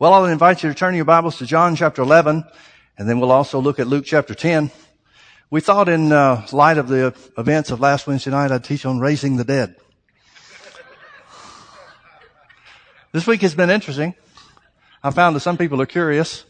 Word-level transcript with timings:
Well, 0.00 0.12
I'll 0.12 0.24
invite 0.24 0.64
you 0.64 0.68
to 0.70 0.74
turn 0.74 0.96
your 0.96 1.04
Bibles 1.04 1.38
to 1.38 1.46
John 1.46 1.76
chapter 1.76 2.02
11, 2.02 2.42
and 2.98 3.08
then 3.08 3.20
we'll 3.20 3.30
also 3.30 3.60
look 3.60 3.78
at 3.78 3.86
Luke 3.86 4.04
chapter 4.04 4.34
10. 4.34 4.72
We 5.50 5.60
thought 5.60 5.88
in 5.88 6.10
uh, 6.10 6.44
light 6.50 6.78
of 6.78 6.88
the 6.88 7.14
events 7.38 7.70
of 7.70 7.78
last 7.78 8.08
Wednesday 8.08 8.32
night, 8.32 8.50
I'd 8.50 8.64
teach 8.64 8.84
on 8.84 8.98
raising 8.98 9.36
the 9.36 9.44
dead. 9.44 9.76
This 13.12 13.24
week 13.24 13.42
has 13.42 13.54
been 13.54 13.70
interesting. 13.70 14.16
I 15.00 15.12
found 15.12 15.36
that 15.36 15.40
some 15.40 15.56
people 15.56 15.80
are 15.80 15.86
curious. 15.86 16.44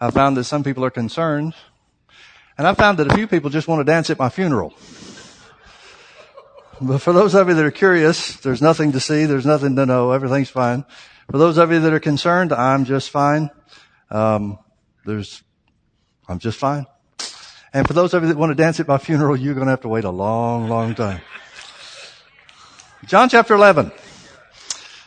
I 0.00 0.12
found 0.12 0.36
that 0.36 0.44
some 0.44 0.62
people 0.62 0.84
are 0.84 0.90
concerned. 0.90 1.54
And 2.56 2.68
I 2.68 2.74
found 2.74 3.00
that 3.00 3.10
a 3.10 3.16
few 3.16 3.26
people 3.26 3.50
just 3.50 3.66
want 3.66 3.80
to 3.80 3.84
dance 3.84 4.10
at 4.10 4.18
my 4.20 4.28
funeral. 4.28 4.74
But 6.80 6.98
for 6.98 7.12
those 7.12 7.34
of 7.34 7.48
you 7.48 7.54
that 7.54 7.64
are 7.64 7.72
curious, 7.72 8.36
there's 8.36 8.62
nothing 8.62 8.92
to 8.92 9.00
see, 9.00 9.24
there's 9.24 9.44
nothing 9.44 9.74
to 9.74 9.86
know, 9.86 10.12
everything's 10.12 10.50
fine. 10.50 10.84
For 11.30 11.38
those 11.38 11.58
of 11.58 11.72
you 11.72 11.80
that 11.80 11.92
are 11.92 12.00
concerned, 12.00 12.52
I'm 12.52 12.84
just 12.84 13.10
fine. 13.10 13.50
Um, 14.10 14.58
there's, 15.04 15.42
I'm 16.28 16.38
just 16.38 16.58
fine. 16.58 16.86
And 17.72 17.86
for 17.86 17.92
those 17.92 18.14
of 18.14 18.22
you 18.22 18.28
that 18.28 18.38
want 18.38 18.50
to 18.50 18.54
dance 18.54 18.78
at 18.78 18.86
my 18.86 18.98
funeral, 18.98 19.36
you're 19.36 19.54
going 19.54 19.66
to 19.66 19.70
have 19.70 19.80
to 19.80 19.88
wait 19.88 20.04
a 20.04 20.10
long, 20.10 20.68
long 20.68 20.94
time. 20.94 21.20
John 23.06 23.28
chapter 23.28 23.54
11. 23.54 23.90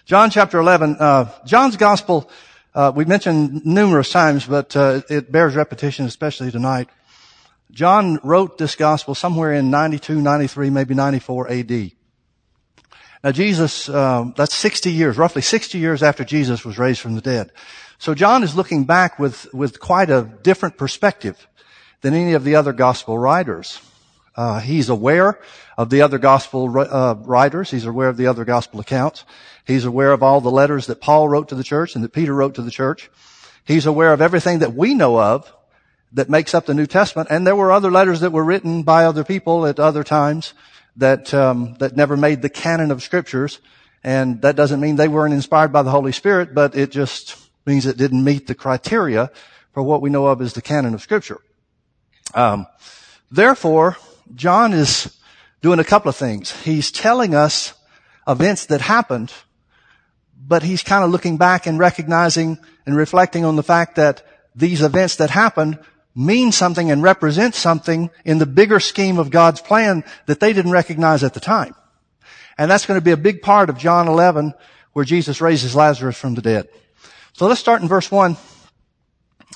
John 0.05 0.29
chapter 0.29 0.59
11. 0.59 0.97
Uh, 0.99 1.31
John's 1.45 1.77
gospel, 1.77 2.29
uh, 2.75 2.91
we 2.93 3.05
mentioned 3.05 3.65
numerous 3.65 4.11
times, 4.11 4.45
but 4.45 4.75
uh, 4.75 5.01
it 5.09 5.31
bears 5.31 5.55
repetition, 5.55 6.05
especially 6.05 6.51
tonight. 6.51 6.89
John 7.71 8.19
wrote 8.23 8.57
this 8.57 8.75
gospel 8.75 9.15
somewhere 9.15 9.53
in 9.53 9.69
92, 9.69 10.21
93, 10.21 10.69
maybe 10.69 10.93
94 10.93 11.51
AD. 11.51 11.91
Now 13.23 13.31
Jesus, 13.31 13.89
um, 13.89 14.33
that's 14.37 14.55
60 14.55 14.91
years, 14.91 15.17
roughly 15.17 15.41
60 15.41 15.77
years 15.77 16.03
after 16.03 16.23
Jesus 16.23 16.63
was 16.63 16.77
raised 16.77 17.01
from 17.01 17.15
the 17.15 17.21
dead. 17.21 17.51
So 17.99 18.13
John 18.13 18.43
is 18.43 18.55
looking 18.55 18.85
back 18.85 19.17
with, 19.17 19.51
with 19.53 19.79
quite 19.79 20.09
a 20.09 20.29
different 20.43 20.77
perspective 20.77 21.47
than 22.01 22.13
any 22.13 22.33
of 22.33 22.43
the 22.43 22.55
other 22.55 22.73
gospel 22.73 23.17
writers. 23.17 23.81
Uh, 24.35 24.59
he's 24.59 24.89
aware 24.89 25.39
of 25.77 25.89
the 25.89 26.03
other 26.03 26.19
gospel 26.19 26.71
uh, 26.77 27.15
writers. 27.21 27.71
He's 27.71 27.85
aware 27.85 28.07
of 28.07 28.17
the 28.17 28.27
other 28.27 28.45
gospel 28.45 28.79
accounts. 28.79 29.25
He's 29.65 29.83
aware 29.83 30.11
of 30.11 30.21
all 30.21 30.39
the 30.41 30.51
letters 30.51 30.85
that 30.87 31.01
Paul 31.01 31.27
wrote 31.27 31.49
to 31.49 31.55
the 31.55 31.63
church 31.63 31.95
and 31.95 32.03
that 32.03 32.13
Peter 32.13 32.35
wrote 32.35 32.55
to 32.55 32.61
the 32.61 32.71
church. 32.71 33.09
He's 33.65 33.87
aware 33.87 34.13
of 34.13 34.21
everything 34.21 34.59
that 34.59 34.75
we 34.75 34.93
know 34.93 35.19
of 35.19 35.51
that 36.13 36.29
makes 36.29 36.53
up 36.53 36.67
the 36.67 36.75
New 36.75 36.85
Testament. 36.85 37.29
And 37.31 37.45
there 37.45 37.55
were 37.55 37.71
other 37.71 37.91
letters 37.91 38.19
that 38.19 38.31
were 38.31 38.43
written 38.43 38.83
by 38.83 39.05
other 39.05 39.23
people 39.23 39.65
at 39.65 39.79
other 39.79 40.03
times 40.03 40.53
that 40.97 41.33
um, 41.33 41.75
that 41.75 41.95
never 41.95 42.17
made 42.17 42.41
the 42.41 42.49
canon 42.49 42.91
of 42.91 43.01
scriptures, 43.01 43.59
and 44.03 44.41
that 44.41 44.55
doesn't 44.55 44.79
mean 44.79 44.95
they 44.95 45.07
weren't 45.07 45.33
inspired 45.33 45.71
by 45.71 45.83
the 45.83 45.91
Holy 45.91 46.11
Spirit, 46.11 46.53
but 46.53 46.75
it 46.75 46.91
just 46.91 47.37
means 47.65 47.85
it 47.85 47.97
didn't 47.97 48.23
meet 48.23 48.47
the 48.47 48.55
criteria 48.55 49.31
for 49.73 49.83
what 49.83 50.01
we 50.01 50.09
know 50.09 50.27
of 50.27 50.41
as 50.41 50.53
the 50.53 50.61
canon 50.61 50.93
of 50.93 51.01
scripture. 51.01 51.39
Um, 52.33 52.67
therefore, 53.31 53.97
John 54.33 54.73
is 54.73 55.15
doing 55.61 55.79
a 55.79 55.83
couple 55.83 56.09
of 56.09 56.15
things. 56.15 56.51
He's 56.63 56.91
telling 56.91 57.35
us 57.35 57.73
events 58.27 58.65
that 58.67 58.81
happened, 58.81 59.33
but 60.35 60.63
he's 60.63 60.83
kind 60.83 61.03
of 61.03 61.11
looking 61.11 61.37
back 61.37 61.67
and 61.67 61.79
recognizing 61.79 62.57
and 62.85 62.95
reflecting 62.95 63.45
on 63.45 63.55
the 63.55 63.63
fact 63.63 63.95
that 63.95 64.25
these 64.55 64.81
events 64.81 65.17
that 65.17 65.29
happened 65.29 65.79
mean 66.17 66.51
something 66.51 66.89
and 66.89 67.03
represent 67.03 67.53
something 67.53 68.09
in 68.25 68.39
the 68.39 68.45
bigger 68.47 68.79
scheme 68.79 69.19
of 69.19 69.29
God's 69.29 69.61
plan 69.61 70.03
that 70.25 70.39
they 70.39 70.51
didn't 70.51 70.71
recognize 70.71 71.23
at 71.23 71.35
the 71.35 71.39
time. 71.39 71.75
And 72.57 72.71
that's 72.71 72.87
going 72.87 72.99
to 72.99 73.03
be 73.03 73.11
a 73.11 73.17
big 73.17 73.43
part 73.43 73.69
of 73.69 73.77
John 73.77 74.07
11 74.07 74.55
where 74.93 75.05
Jesus 75.05 75.41
raises 75.41 75.75
Lazarus 75.75 76.17
from 76.17 76.33
the 76.33 76.41
dead. 76.41 76.67
So 77.33 77.45
let's 77.45 77.59
start 77.59 77.83
in 77.83 77.87
verse 77.87 78.09
1. 78.09 78.35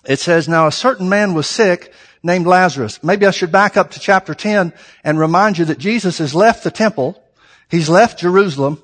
It 0.06 0.20
says, 0.20 0.48
Now 0.48 0.68
a 0.68 0.72
certain 0.72 1.10
man 1.10 1.34
was 1.34 1.48
sick 1.48 1.94
named 2.22 2.46
Lazarus. 2.46 3.04
Maybe 3.04 3.26
I 3.26 3.32
should 3.32 3.52
back 3.52 3.76
up 3.76 3.90
to 3.92 4.00
chapter 4.00 4.36
10 4.36 4.72
and 5.04 5.20
remind 5.20 5.58
you 5.58 5.66
that 5.66 5.80
Jesus 5.80 6.20
has 6.20 6.36
left 6.36 6.64
the 6.64 6.70
temple. 6.70 7.22
He's 7.70 7.90
left 7.90 8.20
Jerusalem 8.20 8.84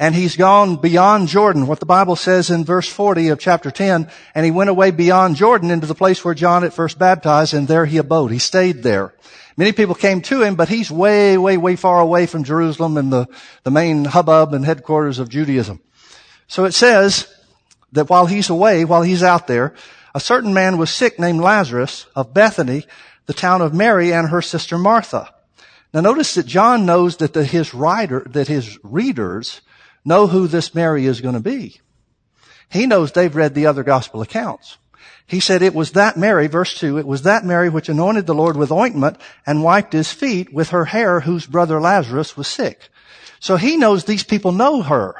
and 0.00 0.14
he's 0.14 0.34
gone 0.34 0.76
beyond 0.76 1.28
Jordan, 1.28 1.66
what 1.66 1.78
the 1.78 1.84
Bible 1.84 2.16
says 2.16 2.48
in 2.48 2.64
verse 2.64 2.88
40 2.88 3.28
of 3.28 3.38
chapter 3.38 3.70
10, 3.70 4.10
and 4.34 4.44
he 4.46 4.50
went 4.50 4.70
away 4.70 4.92
beyond 4.92 5.36
Jordan 5.36 5.70
into 5.70 5.86
the 5.86 5.94
place 5.94 6.24
where 6.24 6.32
John 6.32 6.64
at 6.64 6.72
first 6.72 6.98
baptized, 6.98 7.52
and 7.52 7.68
there 7.68 7.84
he 7.84 7.98
abode. 7.98 8.32
He 8.32 8.38
stayed 8.38 8.82
there. 8.82 9.14
Many 9.58 9.72
people 9.72 9.94
came 9.94 10.22
to 10.22 10.42
him, 10.42 10.54
but 10.54 10.70
he's 10.70 10.90
way, 10.90 11.36
way, 11.36 11.58
way 11.58 11.76
far 11.76 12.00
away 12.00 12.24
from 12.24 12.44
Jerusalem 12.44 12.96
and 12.96 13.12
the, 13.12 13.28
the 13.62 13.70
main 13.70 14.06
hubbub 14.06 14.54
and 14.54 14.64
headquarters 14.64 15.18
of 15.18 15.28
Judaism. 15.28 15.82
So 16.48 16.64
it 16.64 16.72
says 16.72 17.30
that 17.92 18.08
while 18.08 18.24
he's 18.24 18.48
away, 18.48 18.86
while 18.86 19.02
he's 19.02 19.22
out 19.22 19.48
there, 19.48 19.74
a 20.14 20.20
certain 20.20 20.54
man 20.54 20.78
was 20.78 20.88
sick 20.88 21.18
named 21.18 21.42
Lazarus 21.42 22.06
of 22.16 22.32
Bethany, 22.32 22.86
the 23.26 23.34
town 23.34 23.60
of 23.60 23.74
Mary 23.74 24.14
and 24.14 24.30
her 24.30 24.40
sister 24.40 24.78
Martha. 24.78 25.28
Now 25.92 26.00
notice 26.00 26.36
that 26.36 26.46
John 26.46 26.86
knows 26.86 27.18
that 27.18 27.34
the, 27.34 27.44
his 27.44 27.74
writer, 27.74 28.26
that 28.30 28.48
his 28.48 28.78
readers 28.82 29.60
know 30.04 30.26
who 30.26 30.46
this 30.46 30.74
Mary 30.74 31.06
is 31.06 31.20
going 31.20 31.34
to 31.34 31.40
be. 31.40 31.80
He 32.70 32.86
knows 32.86 33.12
they've 33.12 33.34
read 33.34 33.54
the 33.54 33.66
other 33.66 33.82
gospel 33.82 34.22
accounts. 34.22 34.78
He 35.26 35.40
said 35.40 35.62
it 35.62 35.74
was 35.74 35.92
that 35.92 36.16
Mary, 36.16 36.46
verse 36.46 36.78
2, 36.78 36.98
it 36.98 37.06
was 37.06 37.22
that 37.22 37.44
Mary 37.44 37.68
which 37.68 37.88
anointed 37.88 38.26
the 38.26 38.34
Lord 38.34 38.56
with 38.56 38.72
ointment 38.72 39.16
and 39.46 39.62
wiped 39.62 39.92
his 39.92 40.12
feet 40.12 40.52
with 40.52 40.70
her 40.70 40.86
hair 40.86 41.20
whose 41.20 41.46
brother 41.46 41.80
Lazarus 41.80 42.36
was 42.36 42.48
sick. 42.48 42.88
So 43.38 43.56
he 43.56 43.76
knows 43.76 44.04
these 44.04 44.24
people 44.24 44.52
know 44.52 44.82
her. 44.82 45.14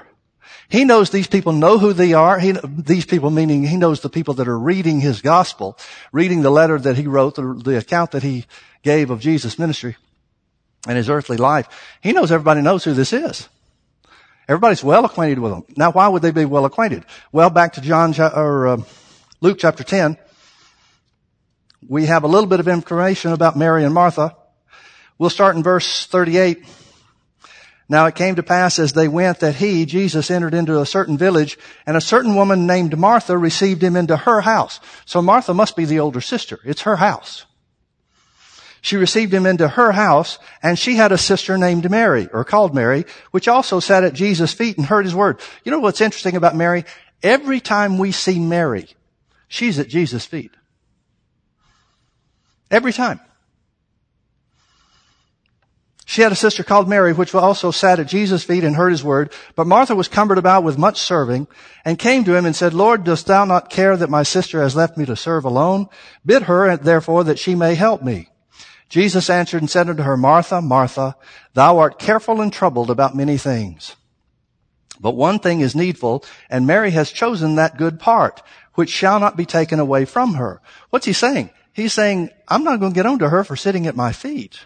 He 0.68 0.84
knows 0.84 1.10
these 1.10 1.26
people 1.26 1.52
know 1.52 1.78
who 1.78 1.92
they 1.92 2.12
are. 2.12 2.38
He, 2.38 2.54
these 2.64 3.06
people 3.06 3.30
meaning 3.30 3.64
he 3.64 3.76
knows 3.76 4.00
the 4.00 4.08
people 4.08 4.34
that 4.34 4.48
are 4.48 4.58
reading 4.58 5.00
his 5.00 5.20
gospel, 5.20 5.76
reading 6.12 6.42
the 6.42 6.50
letter 6.50 6.78
that 6.78 6.96
he 6.96 7.06
wrote, 7.06 7.34
the, 7.34 7.60
the 7.64 7.78
account 7.78 8.12
that 8.12 8.22
he 8.22 8.46
gave 8.82 9.10
of 9.10 9.20
Jesus' 9.20 9.58
ministry 9.58 9.96
and 10.86 10.96
his 10.96 11.10
earthly 11.10 11.36
life. 11.36 11.68
He 12.00 12.12
knows 12.12 12.30
everybody 12.30 12.62
knows 12.62 12.84
who 12.84 12.94
this 12.94 13.12
is. 13.12 13.48
Everybody's 14.50 14.82
well 14.82 15.04
acquainted 15.04 15.38
with 15.38 15.52
them. 15.52 15.64
Now, 15.76 15.92
why 15.92 16.08
would 16.08 16.22
they 16.22 16.32
be 16.32 16.44
well 16.44 16.64
acquainted? 16.64 17.04
Well, 17.30 17.50
back 17.50 17.74
to 17.74 17.80
John 17.80 18.12
or 18.18 18.66
uh, 18.66 18.82
Luke 19.40 19.58
chapter 19.60 19.84
10. 19.84 20.18
We 21.88 22.06
have 22.06 22.24
a 22.24 22.26
little 22.26 22.48
bit 22.48 22.58
of 22.58 22.66
information 22.66 23.30
about 23.30 23.56
Mary 23.56 23.84
and 23.84 23.94
Martha. 23.94 24.34
We'll 25.18 25.30
start 25.30 25.54
in 25.54 25.62
verse 25.62 26.04
38. 26.04 26.64
Now 27.88 28.06
it 28.06 28.16
came 28.16 28.34
to 28.34 28.42
pass 28.42 28.80
as 28.80 28.92
they 28.92 29.06
went 29.06 29.38
that 29.38 29.54
he, 29.54 29.86
Jesus, 29.86 30.32
entered 30.32 30.54
into 30.54 30.80
a 30.80 30.86
certain 30.86 31.16
village 31.16 31.56
and 31.86 31.96
a 31.96 32.00
certain 32.00 32.34
woman 32.34 32.66
named 32.66 32.98
Martha 32.98 33.38
received 33.38 33.84
him 33.84 33.94
into 33.94 34.16
her 34.16 34.40
house. 34.40 34.80
So 35.04 35.22
Martha 35.22 35.54
must 35.54 35.76
be 35.76 35.84
the 35.84 36.00
older 36.00 36.20
sister. 36.20 36.58
It's 36.64 36.82
her 36.82 36.96
house. 36.96 37.46
She 38.82 38.96
received 38.96 39.32
him 39.34 39.46
into 39.46 39.68
her 39.68 39.92
house, 39.92 40.38
and 40.62 40.78
she 40.78 40.96
had 40.96 41.12
a 41.12 41.18
sister 41.18 41.58
named 41.58 41.90
Mary, 41.90 42.28
or 42.32 42.44
called 42.44 42.74
Mary, 42.74 43.04
which 43.30 43.48
also 43.48 43.80
sat 43.80 44.04
at 44.04 44.14
Jesus' 44.14 44.54
feet 44.54 44.78
and 44.78 44.86
heard 44.86 45.04
his 45.04 45.14
word. 45.14 45.40
You 45.64 45.72
know 45.72 45.80
what's 45.80 46.00
interesting 46.00 46.36
about 46.36 46.56
Mary? 46.56 46.84
Every 47.22 47.60
time 47.60 47.98
we 47.98 48.12
see 48.12 48.38
Mary, 48.38 48.88
she's 49.48 49.78
at 49.78 49.88
Jesus' 49.88 50.24
feet. 50.24 50.52
Every 52.70 52.92
time. 52.92 53.20
She 56.06 56.22
had 56.22 56.32
a 56.32 56.36
sister 56.36 56.64
called 56.64 56.88
Mary, 56.88 57.12
which 57.12 57.34
also 57.36 57.70
sat 57.70 58.00
at 58.00 58.08
Jesus' 58.08 58.42
feet 58.42 58.64
and 58.64 58.74
heard 58.74 58.90
his 58.90 59.04
word. 59.04 59.32
But 59.54 59.68
Martha 59.68 59.94
was 59.94 60.08
cumbered 60.08 60.38
about 60.38 60.64
with 60.64 60.76
much 60.76 60.98
serving 60.98 61.46
and 61.84 62.00
came 62.00 62.24
to 62.24 62.34
him 62.34 62.46
and 62.46 62.56
said, 62.56 62.74
Lord, 62.74 63.04
dost 63.04 63.26
thou 63.26 63.44
not 63.44 63.70
care 63.70 63.96
that 63.96 64.10
my 64.10 64.24
sister 64.24 64.60
has 64.60 64.74
left 64.74 64.96
me 64.96 65.06
to 65.06 65.14
serve 65.14 65.44
alone? 65.44 65.86
Bid 66.26 66.42
her, 66.44 66.76
therefore, 66.76 67.22
that 67.24 67.38
she 67.38 67.54
may 67.54 67.76
help 67.76 68.02
me. 68.02 68.28
Jesus 68.90 69.30
answered 69.30 69.62
and 69.62 69.70
said 69.70 69.88
unto 69.88 70.02
her, 70.02 70.16
Martha, 70.16 70.60
Martha, 70.60 71.16
thou 71.54 71.78
art 71.78 71.98
careful 71.98 72.40
and 72.40 72.52
troubled 72.52 72.90
about 72.90 73.16
many 73.16 73.38
things. 73.38 73.96
But 75.00 75.16
one 75.16 75.38
thing 75.38 75.60
is 75.60 75.74
needful, 75.74 76.24
and 76.50 76.66
Mary 76.66 76.90
has 76.90 77.10
chosen 77.10 77.54
that 77.54 77.78
good 77.78 77.98
part, 77.98 78.42
which 78.74 78.90
shall 78.90 79.18
not 79.18 79.36
be 79.36 79.46
taken 79.46 79.78
away 79.78 80.04
from 80.04 80.34
her. 80.34 80.60
What's 80.90 81.06
he 81.06 81.12
saying? 81.12 81.50
He's 81.72 81.94
saying, 81.94 82.30
I'm 82.48 82.64
not 82.64 82.80
going 82.80 82.92
to 82.92 82.94
get 82.94 83.06
on 83.06 83.20
to 83.20 83.30
her 83.30 83.44
for 83.44 83.56
sitting 83.56 83.86
at 83.86 83.96
my 83.96 84.12
feet. 84.12 84.58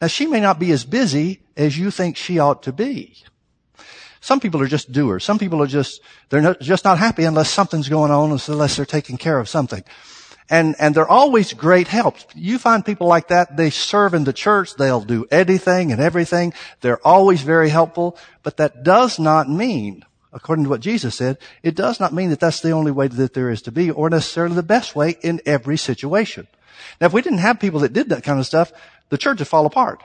Now 0.00 0.06
she 0.06 0.26
may 0.26 0.40
not 0.40 0.58
be 0.58 0.70
as 0.70 0.84
busy 0.84 1.40
as 1.56 1.76
you 1.76 1.90
think 1.90 2.16
she 2.16 2.38
ought 2.38 2.62
to 2.62 2.72
be. 2.72 3.16
Some 4.20 4.40
people 4.40 4.62
are 4.62 4.68
just 4.68 4.92
doers. 4.92 5.24
Some 5.24 5.38
people 5.38 5.62
are 5.62 5.66
just, 5.66 6.00
they're 6.28 6.40
not, 6.40 6.60
just 6.60 6.84
not 6.84 6.98
happy 6.98 7.24
unless 7.24 7.50
something's 7.50 7.88
going 7.88 8.10
on, 8.10 8.38
unless 8.48 8.76
they're 8.76 8.86
taking 8.86 9.18
care 9.18 9.38
of 9.38 9.48
something. 9.48 9.84
And, 10.48 10.76
and 10.78 10.94
they're 10.94 11.08
always 11.08 11.52
great 11.52 11.88
help. 11.88 12.16
You 12.34 12.58
find 12.58 12.84
people 12.84 13.08
like 13.08 13.28
that, 13.28 13.56
they 13.56 13.70
serve 13.70 14.14
in 14.14 14.24
the 14.24 14.32
church, 14.32 14.76
they'll 14.76 15.00
do 15.00 15.26
anything 15.30 15.90
and 15.90 16.00
everything. 16.00 16.54
They're 16.82 17.04
always 17.04 17.42
very 17.42 17.68
helpful, 17.68 18.16
but 18.44 18.56
that 18.58 18.84
does 18.84 19.18
not 19.18 19.48
mean, 19.48 20.04
according 20.32 20.64
to 20.64 20.70
what 20.70 20.80
Jesus 20.80 21.16
said, 21.16 21.38
it 21.64 21.74
does 21.74 21.98
not 21.98 22.14
mean 22.14 22.30
that 22.30 22.38
that's 22.38 22.60
the 22.60 22.70
only 22.70 22.92
way 22.92 23.08
that 23.08 23.34
there 23.34 23.50
is 23.50 23.62
to 23.62 23.72
be 23.72 23.90
or 23.90 24.08
necessarily 24.08 24.54
the 24.54 24.62
best 24.62 24.94
way 24.94 25.16
in 25.22 25.40
every 25.46 25.76
situation. 25.76 26.46
Now, 27.00 27.08
if 27.08 27.12
we 27.12 27.22
didn't 27.22 27.38
have 27.38 27.58
people 27.58 27.80
that 27.80 27.92
did 27.92 28.10
that 28.10 28.22
kind 28.22 28.38
of 28.38 28.46
stuff, 28.46 28.72
the 29.08 29.18
church 29.18 29.40
would 29.40 29.48
fall 29.48 29.66
apart. 29.66 30.00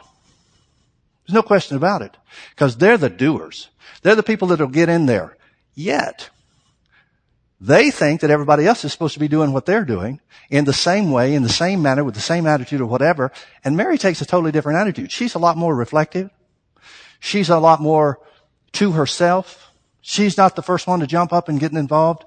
There's 1.25 1.35
no 1.35 1.43
question 1.43 1.77
about 1.77 2.01
it. 2.01 2.17
Because 2.51 2.77
they're 2.77 2.97
the 2.97 3.09
doers. 3.09 3.69
They're 4.01 4.15
the 4.15 4.23
people 4.23 4.47
that'll 4.47 4.67
get 4.67 4.89
in 4.89 5.05
there. 5.05 5.37
Yet, 5.75 6.29
They 7.63 7.91
think 7.91 8.21
that 8.21 8.31
everybody 8.31 8.65
else 8.65 8.83
is 8.83 8.91
supposed 8.91 9.13
to 9.13 9.19
be 9.19 9.27
doing 9.27 9.53
what 9.53 9.67
they're 9.67 9.85
doing 9.85 10.19
in 10.49 10.65
the 10.65 10.73
same 10.73 11.11
way, 11.11 11.35
in 11.35 11.43
the 11.43 11.49
same 11.49 11.83
manner, 11.83 12.03
with 12.03 12.15
the 12.15 12.19
same 12.21 12.47
attitude 12.47 12.81
or 12.81 12.87
whatever. 12.87 13.31
And 13.63 13.77
Mary 13.77 13.99
takes 13.99 14.19
a 14.19 14.25
totally 14.25 14.51
different 14.51 14.79
attitude. 14.79 15.11
She's 15.11 15.35
a 15.35 15.39
lot 15.39 15.57
more 15.57 15.75
reflective. 15.75 16.31
She's 17.19 17.49
a 17.49 17.59
lot 17.59 17.79
more 17.79 18.19
to 18.73 18.93
herself. 18.93 19.71
She's 20.01 20.37
not 20.37 20.55
the 20.55 20.63
first 20.63 20.87
one 20.87 21.01
to 21.01 21.07
jump 21.07 21.31
up 21.31 21.49
and 21.49 21.59
get 21.59 21.71
involved. 21.71 22.25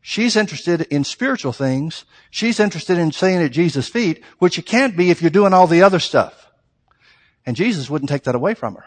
She's 0.00 0.36
interested 0.36 0.80
in 0.80 1.04
spiritual 1.04 1.52
things. 1.52 2.06
She's 2.30 2.58
interested 2.58 2.96
in 2.96 3.12
staying 3.12 3.42
at 3.42 3.52
Jesus' 3.52 3.88
feet, 3.88 4.24
which 4.38 4.56
you 4.56 4.62
can't 4.62 4.96
be 4.96 5.10
if 5.10 5.20
you're 5.20 5.30
doing 5.30 5.52
all 5.52 5.66
the 5.66 5.82
other 5.82 5.98
stuff. 5.98 6.50
And 7.44 7.56
Jesus 7.56 7.90
wouldn't 7.90 8.08
take 8.08 8.22
that 8.22 8.34
away 8.34 8.54
from 8.54 8.76
her. 8.76 8.86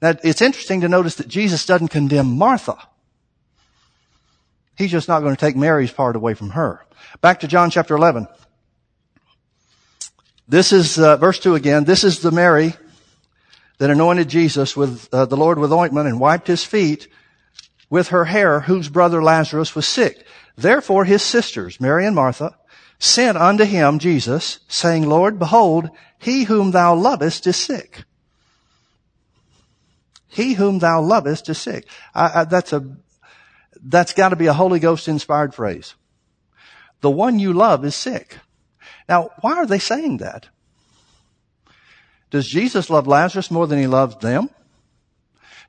Now, 0.00 0.14
it's 0.22 0.40
interesting 0.40 0.82
to 0.82 0.88
notice 0.88 1.16
that 1.16 1.26
Jesus 1.26 1.66
doesn't 1.66 1.88
condemn 1.88 2.38
Martha. 2.38 2.76
He's 4.82 4.90
just 4.90 5.06
not 5.06 5.20
going 5.20 5.36
to 5.36 5.40
take 5.40 5.54
Mary's 5.54 5.92
part 5.92 6.16
away 6.16 6.34
from 6.34 6.50
her. 6.50 6.84
Back 7.20 7.38
to 7.40 7.46
John 7.46 7.70
chapter 7.70 7.94
11. 7.94 8.26
This 10.48 10.72
is 10.72 10.98
uh, 10.98 11.18
verse 11.18 11.38
2 11.38 11.54
again. 11.54 11.84
This 11.84 12.02
is 12.02 12.18
the 12.18 12.32
Mary 12.32 12.74
that 13.78 13.90
anointed 13.90 14.28
Jesus 14.28 14.76
with 14.76 15.08
uh, 15.14 15.26
the 15.26 15.36
Lord 15.36 15.60
with 15.60 15.72
ointment 15.72 16.08
and 16.08 16.18
wiped 16.18 16.48
his 16.48 16.64
feet 16.64 17.06
with 17.90 18.08
her 18.08 18.24
hair 18.24 18.58
whose 18.58 18.88
brother 18.88 19.22
Lazarus 19.22 19.76
was 19.76 19.86
sick. 19.86 20.26
Therefore 20.56 21.04
his 21.04 21.22
sisters, 21.22 21.80
Mary 21.80 22.04
and 22.04 22.16
Martha, 22.16 22.58
sent 22.98 23.38
unto 23.38 23.62
him, 23.62 24.00
Jesus, 24.00 24.58
saying, 24.66 25.08
Lord, 25.08 25.38
behold, 25.38 25.90
he 26.18 26.42
whom 26.42 26.72
thou 26.72 26.96
lovest 26.96 27.46
is 27.46 27.56
sick. 27.56 28.02
He 30.26 30.54
whom 30.54 30.80
thou 30.80 31.00
lovest 31.00 31.48
is 31.48 31.58
sick. 31.58 31.86
I, 32.16 32.40
I, 32.40 32.44
that's 32.46 32.72
a 32.72 32.96
that's 33.82 34.14
got 34.14 34.30
to 34.30 34.36
be 34.36 34.46
a 34.46 34.52
Holy 34.52 34.78
Ghost 34.78 35.08
inspired 35.08 35.54
phrase. 35.54 35.94
The 37.00 37.10
one 37.10 37.38
you 37.38 37.52
love 37.52 37.84
is 37.84 37.94
sick. 37.94 38.38
Now, 39.08 39.30
why 39.40 39.54
are 39.54 39.66
they 39.66 39.80
saying 39.80 40.18
that? 40.18 40.48
Does 42.30 42.46
Jesus 42.46 42.88
love 42.88 43.06
Lazarus 43.06 43.50
more 43.50 43.66
than 43.66 43.78
he 43.78 43.86
loves 43.86 44.16
them? 44.16 44.48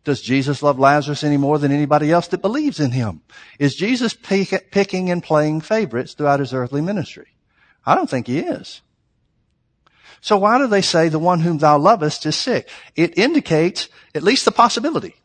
Does 0.03 0.21
Jesus 0.21 0.61
love 0.61 0.79
Lazarus 0.79 1.23
any 1.23 1.37
more 1.37 1.57
than 1.57 1.71
anybody 1.71 2.11
else 2.11 2.27
that 2.27 2.41
believes 2.41 2.79
in 2.79 2.91
him? 2.91 3.21
Is 3.57 3.75
Jesus 3.75 4.13
pick, 4.13 4.71
picking 4.71 5.09
and 5.09 5.23
playing 5.23 5.61
favorites 5.61 6.13
throughout 6.13 6.39
his 6.39 6.53
earthly 6.53 6.81
ministry? 6.81 7.27
I 7.85 7.95
don't 7.95 8.09
think 8.09 8.27
he 8.27 8.39
is. 8.39 8.81
So 10.21 10.37
why 10.37 10.57
do 10.57 10.67
they 10.67 10.81
say 10.81 11.09
the 11.09 11.19
one 11.19 11.41
whom 11.41 11.57
thou 11.57 11.77
lovest 11.77 12.25
is 12.25 12.35
sick? 12.35 12.69
It 12.95 13.17
indicates 13.17 13.89
at 14.13 14.23
least 14.23 14.45
the 14.45 14.51
possibility 14.51 15.15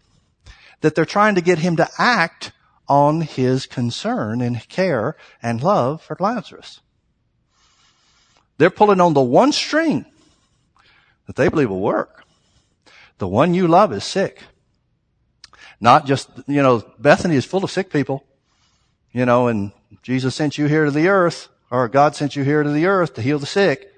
that 0.81 0.95
they're 0.95 1.05
trying 1.05 1.37
to 1.37 1.41
get 1.41 1.59
him 1.59 1.77
to 1.77 1.89
act 1.99 2.53
on 2.89 3.21
his 3.21 3.67
concern 3.67 4.41
and 4.41 4.69
care 4.69 5.17
and 5.43 5.63
love 5.63 6.03
for 6.03 6.17
Lazarus. 6.19 6.81
They're 8.57 8.71
pulling 8.71 9.01
on 9.01 9.15
the 9.15 9.23
one 9.23 9.53
string 9.53 10.05
that 11.27 11.37
they 11.37 11.49
believe 11.49 11.71
will 11.71 11.81
work. 11.81 12.25
The 13.19 13.29
one 13.29 13.55
you 13.55 13.69
love 13.69 13.93
is 13.93 14.05
sick. 14.05 14.43
Not 15.81 16.07
just, 16.07 16.29
you 16.47 16.63
know, 16.63 16.85
Bethany 16.99 17.37
is 17.37 17.45
full 17.45 17.63
of 17.63 17.71
sick 17.71 17.91
people, 17.91 18.25
you 19.13 19.25
know, 19.25 19.47
and 19.47 19.73
Jesus 20.03 20.35
sent 20.35 20.59
you 20.59 20.67
here 20.67 20.85
to 20.85 20.91
the 20.91 21.09
earth, 21.09 21.49
or 21.71 21.89
God 21.89 22.17
sent 22.17 22.35
you 22.35 22.43
here 22.43 22.63
to 22.63 22.71
the 22.71 22.87
earth 22.87 23.15
to 23.15 23.23
heal 23.23 23.39
the 23.39 23.47
sick. 23.47 23.93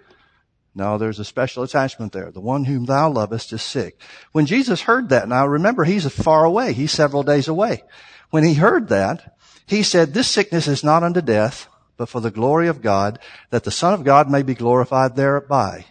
No, 0.74 0.98
there's 0.98 1.18
a 1.18 1.24
special 1.24 1.62
attachment 1.62 2.12
there. 2.12 2.30
The 2.30 2.40
one 2.40 2.64
whom 2.64 2.84
thou 2.84 3.10
lovest 3.10 3.52
is 3.52 3.62
sick. 3.62 4.00
When 4.32 4.46
Jesus 4.46 4.82
heard 4.82 5.08
that, 5.08 5.28
now 5.28 5.46
remember, 5.46 5.84
he's 5.84 6.10
far 6.12 6.44
away. 6.44 6.72
He's 6.72 6.92
several 6.92 7.22
days 7.22 7.48
away. 7.48 7.82
When 8.30 8.44
he 8.44 8.54
heard 8.54 8.88
that, 8.88 9.36
he 9.66 9.82
said, 9.82 10.14
this 10.14 10.28
sickness 10.28 10.66
is 10.66 10.82
not 10.82 11.02
unto 11.02 11.20
death, 11.20 11.68
but 11.96 12.08
for 12.08 12.20
the 12.20 12.30
glory 12.30 12.68
of 12.68 12.82
God, 12.82 13.18
that 13.50 13.64
the 13.64 13.70
Son 13.70 13.92
of 13.92 14.04
God 14.04 14.30
may 14.30 14.42
be 14.42 14.54
glorified 14.54 15.16
thereby. 15.16 15.84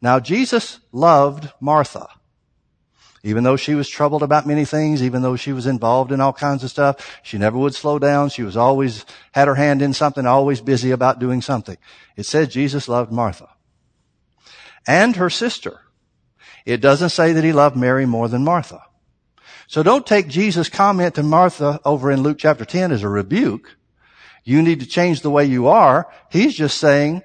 Now 0.00 0.20
Jesus 0.20 0.80
loved 0.92 1.50
Martha. 1.60 2.08
Even 3.22 3.42
though 3.42 3.56
she 3.56 3.74
was 3.74 3.88
troubled 3.88 4.22
about 4.22 4.46
many 4.46 4.64
things, 4.64 5.02
even 5.02 5.22
though 5.22 5.34
she 5.34 5.52
was 5.52 5.66
involved 5.66 6.12
in 6.12 6.20
all 6.20 6.32
kinds 6.32 6.62
of 6.62 6.70
stuff, 6.70 7.18
she 7.24 7.38
never 7.38 7.58
would 7.58 7.74
slow 7.74 7.98
down. 7.98 8.28
She 8.28 8.44
was 8.44 8.56
always, 8.56 9.04
had 9.32 9.48
her 9.48 9.56
hand 9.56 9.82
in 9.82 9.92
something, 9.92 10.24
always 10.24 10.60
busy 10.60 10.92
about 10.92 11.18
doing 11.18 11.42
something. 11.42 11.76
It 12.16 12.26
says 12.26 12.46
Jesus 12.46 12.88
loved 12.88 13.10
Martha. 13.10 13.48
And 14.86 15.16
her 15.16 15.28
sister. 15.28 15.80
It 16.64 16.80
doesn't 16.80 17.08
say 17.08 17.32
that 17.32 17.42
he 17.42 17.52
loved 17.52 17.76
Mary 17.76 18.06
more 18.06 18.28
than 18.28 18.44
Martha. 18.44 18.85
So 19.68 19.82
don't 19.82 20.06
take 20.06 20.28
Jesus' 20.28 20.68
comment 20.68 21.16
to 21.16 21.22
Martha 21.22 21.80
over 21.84 22.10
in 22.10 22.22
Luke 22.22 22.38
chapter 22.38 22.64
10 22.64 22.92
as 22.92 23.02
a 23.02 23.08
rebuke. 23.08 23.76
You 24.44 24.62
need 24.62 24.80
to 24.80 24.86
change 24.86 25.22
the 25.22 25.30
way 25.30 25.44
you 25.44 25.66
are. 25.66 26.08
He's 26.30 26.54
just 26.54 26.78
saying, 26.78 27.22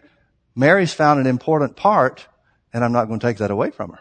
Mary's 0.55 0.93
found 0.93 1.19
an 1.19 1.27
important 1.27 1.75
part, 1.75 2.27
and 2.73 2.83
I'm 2.83 2.91
not 2.91 3.05
going 3.05 3.19
to 3.19 3.25
take 3.25 3.37
that 3.37 3.51
away 3.51 3.69
from 3.69 3.91
her. 3.91 3.99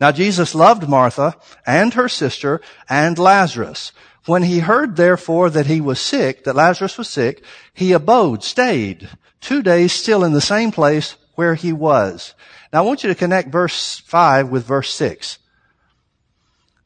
Now 0.00 0.12
Jesus 0.12 0.54
loved 0.54 0.88
Martha 0.88 1.36
and 1.66 1.94
her 1.94 2.08
sister 2.08 2.60
and 2.88 3.18
Lazarus. 3.18 3.92
When 4.26 4.44
he 4.44 4.60
heard 4.60 4.96
therefore 4.96 5.50
that 5.50 5.66
he 5.66 5.80
was 5.80 6.00
sick, 6.00 6.44
that 6.44 6.56
Lazarus 6.56 6.96
was 6.96 7.10
sick, 7.10 7.44
he 7.74 7.92
abode, 7.92 8.42
stayed 8.42 9.08
two 9.40 9.62
days 9.62 9.92
still 9.92 10.24
in 10.24 10.32
the 10.32 10.40
same 10.40 10.72
place 10.72 11.16
where 11.34 11.54
he 11.54 11.72
was. 11.72 12.34
Now 12.72 12.80
I 12.80 12.86
want 12.86 13.02
you 13.02 13.08
to 13.08 13.14
connect 13.14 13.50
verse 13.50 13.98
5 13.98 14.48
with 14.48 14.64
verse 14.64 14.94
6. 14.94 15.38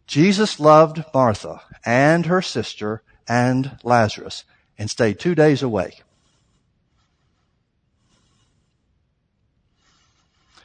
Jesus 0.08 0.58
loved 0.58 1.04
Martha 1.12 1.60
and 1.84 2.26
her 2.26 2.40
sister 2.40 3.02
and 3.28 3.78
Lazarus 3.84 4.44
and 4.78 4.90
stayed 4.90 5.20
two 5.20 5.34
days 5.34 5.62
away. 5.62 5.98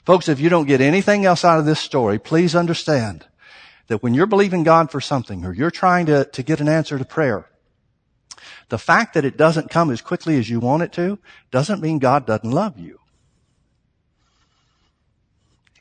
Folks, 0.06 0.30
if 0.30 0.40
you 0.40 0.50
don't 0.50 0.68
get 0.68 0.80
anything 0.80 1.25
else 1.25 1.44
out 1.44 1.60
of 1.60 1.66
this 1.66 1.80
story, 1.80 2.19
please 2.19 2.56
understand 2.56 3.25
that 3.88 4.01
when 4.01 4.13
you're 4.13 4.25
believing 4.25 4.63
God 4.63 4.90
for 4.90 5.01
something 5.01 5.45
or 5.45 5.54
you're 5.54 5.72
trying 5.72 6.06
to, 6.06 6.24
to 6.24 6.42
get 6.42 6.62
an 6.62 6.69
answer 6.69 6.98
to 6.98 7.06
prayer, 7.06 7.50
the 8.69 8.78
fact 8.78 9.13
that 9.13 9.25
it 9.25 9.36
doesn't 9.36 9.69
come 9.69 9.92
as 9.92 10.01
quickly 10.01 10.40
as 10.40 10.50
you 10.50 10.62
want 10.62 10.84
it 10.84 10.94
to 10.94 11.19
doesn't 11.51 11.81
mean 11.81 12.00
God 12.00 12.25
doesn't 12.25 12.50
love 12.50 12.80
you. 12.80 13.00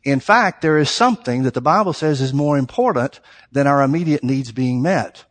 In 0.04 0.20
fact, 0.20 0.62
there 0.62 0.78
is 0.78 0.90
something 0.90 1.44
that 1.44 1.54
the 1.54 1.60
Bible 1.60 1.92
says 1.92 2.20
is 2.20 2.34
more 2.34 2.58
important 2.58 3.20
than 3.52 3.66
our 3.66 3.82
immediate 3.82 4.24
needs 4.24 4.50
being 4.50 4.82
met. 4.82 5.24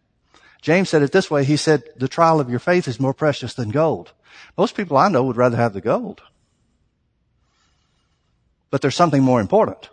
James 0.61 0.89
said 0.89 1.01
it 1.01 1.11
this 1.11 1.29
way. 1.29 1.43
He 1.43 1.57
said, 1.57 1.83
the 1.97 2.07
trial 2.07 2.39
of 2.39 2.49
your 2.49 2.59
faith 2.59 2.87
is 2.87 2.99
more 2.99 3.13
precious 3.13 3.53
than 3.53 3.69
gold. 3.69 4.13
Most 4.57 4.75
people 4.75 4.97
I 4.97 5.09
know 5.09 5.23
would 5.23 5.37
rather 5.37 5.57
have 5.57 5.73
the 5.73 5.81
gold. 5.81 6.21
But 8.69 8.81
there's 8.81 8.95
something 8.95 9.23
more 9.23 9.41
important. 9.41 9.89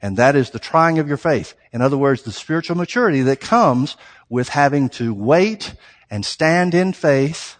And 0.00 0.16
that 0.16 0.34
is 0.34 0.50
the 0.50 0.58
trying 0.58 0.98
of 0.98 1.06
your 1.06 1.16
faith. 1.16 1.54
In 1.72 1.80
other 1.80 1.96
words, 1.96 2.22
the 2.22 2.32
spiritual 2.32 2.76
maturity 2.76 3.22
that 3.22 3.40
comes 3.40 3.96
with 4.28 4.48
having 4.48 4.88
to 4.90 5.14
wait 5.14 5.74
and 6.10 6.26
stand 6.26 6.74
in 6.74 6.92
faith, 6.92 7.56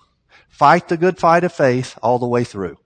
fight 0.49 0.89
the 0.89 0.97
good 0.97 1.19
fight 1.19 1.45
of 1.45 1.53
faith 1.53 1.97
all 2.03 2.19
the 2.19 2.27
way 2.27 2.43
through. 2.43 2.79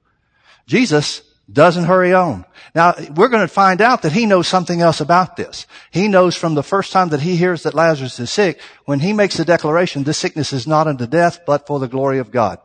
Jesus 0.67 1.23
doesn't 1.51 1.85
hurry 1.85 2.13
on. 2.13 2.45
Now, 2.75 2.95
we're 3.15 3.29
going 3.29 3.47
to 3.47 3.49
find 3.49 3.81
out 3.81 4.03
that 4.03 4.13
he 4.13 4.27
knows 4.27 4.49
something 4.49 4.81
else 4.81 5.01
about 5.01 5.37
this. 5.37 5.67
He 5.91 6.09
knows 6.09 6.37
from 6.37 6.55
the 6.55 6.63
first 6.63 6.93
time 6.93 7.11
that 7.11 7.21
he 7.21 7.37
hears 7.37 7.63
that 7.63 7.75
Lazarus 7.75 8.19
is 8.19 8.31
sick, 8.31 8.61
when 8.85 9.01
he 9.01 9.13
makes 9.13 9.37
the 9.37 9.45
declaration, 9.45 10.03
this 10.03 10.19
sickness 10.19 10.53
is 10.53 10.67
not 10.67 10.89
unto 10.89 11.07
death, 11.07 11.41
but 11.47 11.67
for 11.67 11.79
the 11.79 11.89
glory 11.89 12.19
of 12.19 12.33
God. 12.33 12.59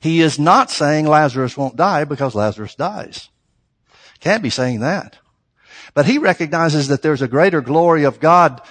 He 0.00 0.22
is 0.22 0.38
not 0.38 0.70
saying 0.70 1.06
Lazarus 1.06 1.56
won't 1.56 1.76
die 1.76 2.04
because 2.04 2.34
Lazarus 2.34 2.74
dies. 2.74 3.28
Can't 4.20 4.42
be 4.42 4.50
saying 4.50 4.80
that. 4.80 5.18
But 5.92 6.06
he 6.06 6.18
recognizes 6.18 6.88
that 6.88 7.02
there's 7.02 7.22
a 7.22 7.28
greater 7.28 7.60
glory 7.60 8.04
of 8.04 8.20
God 8.20 8.62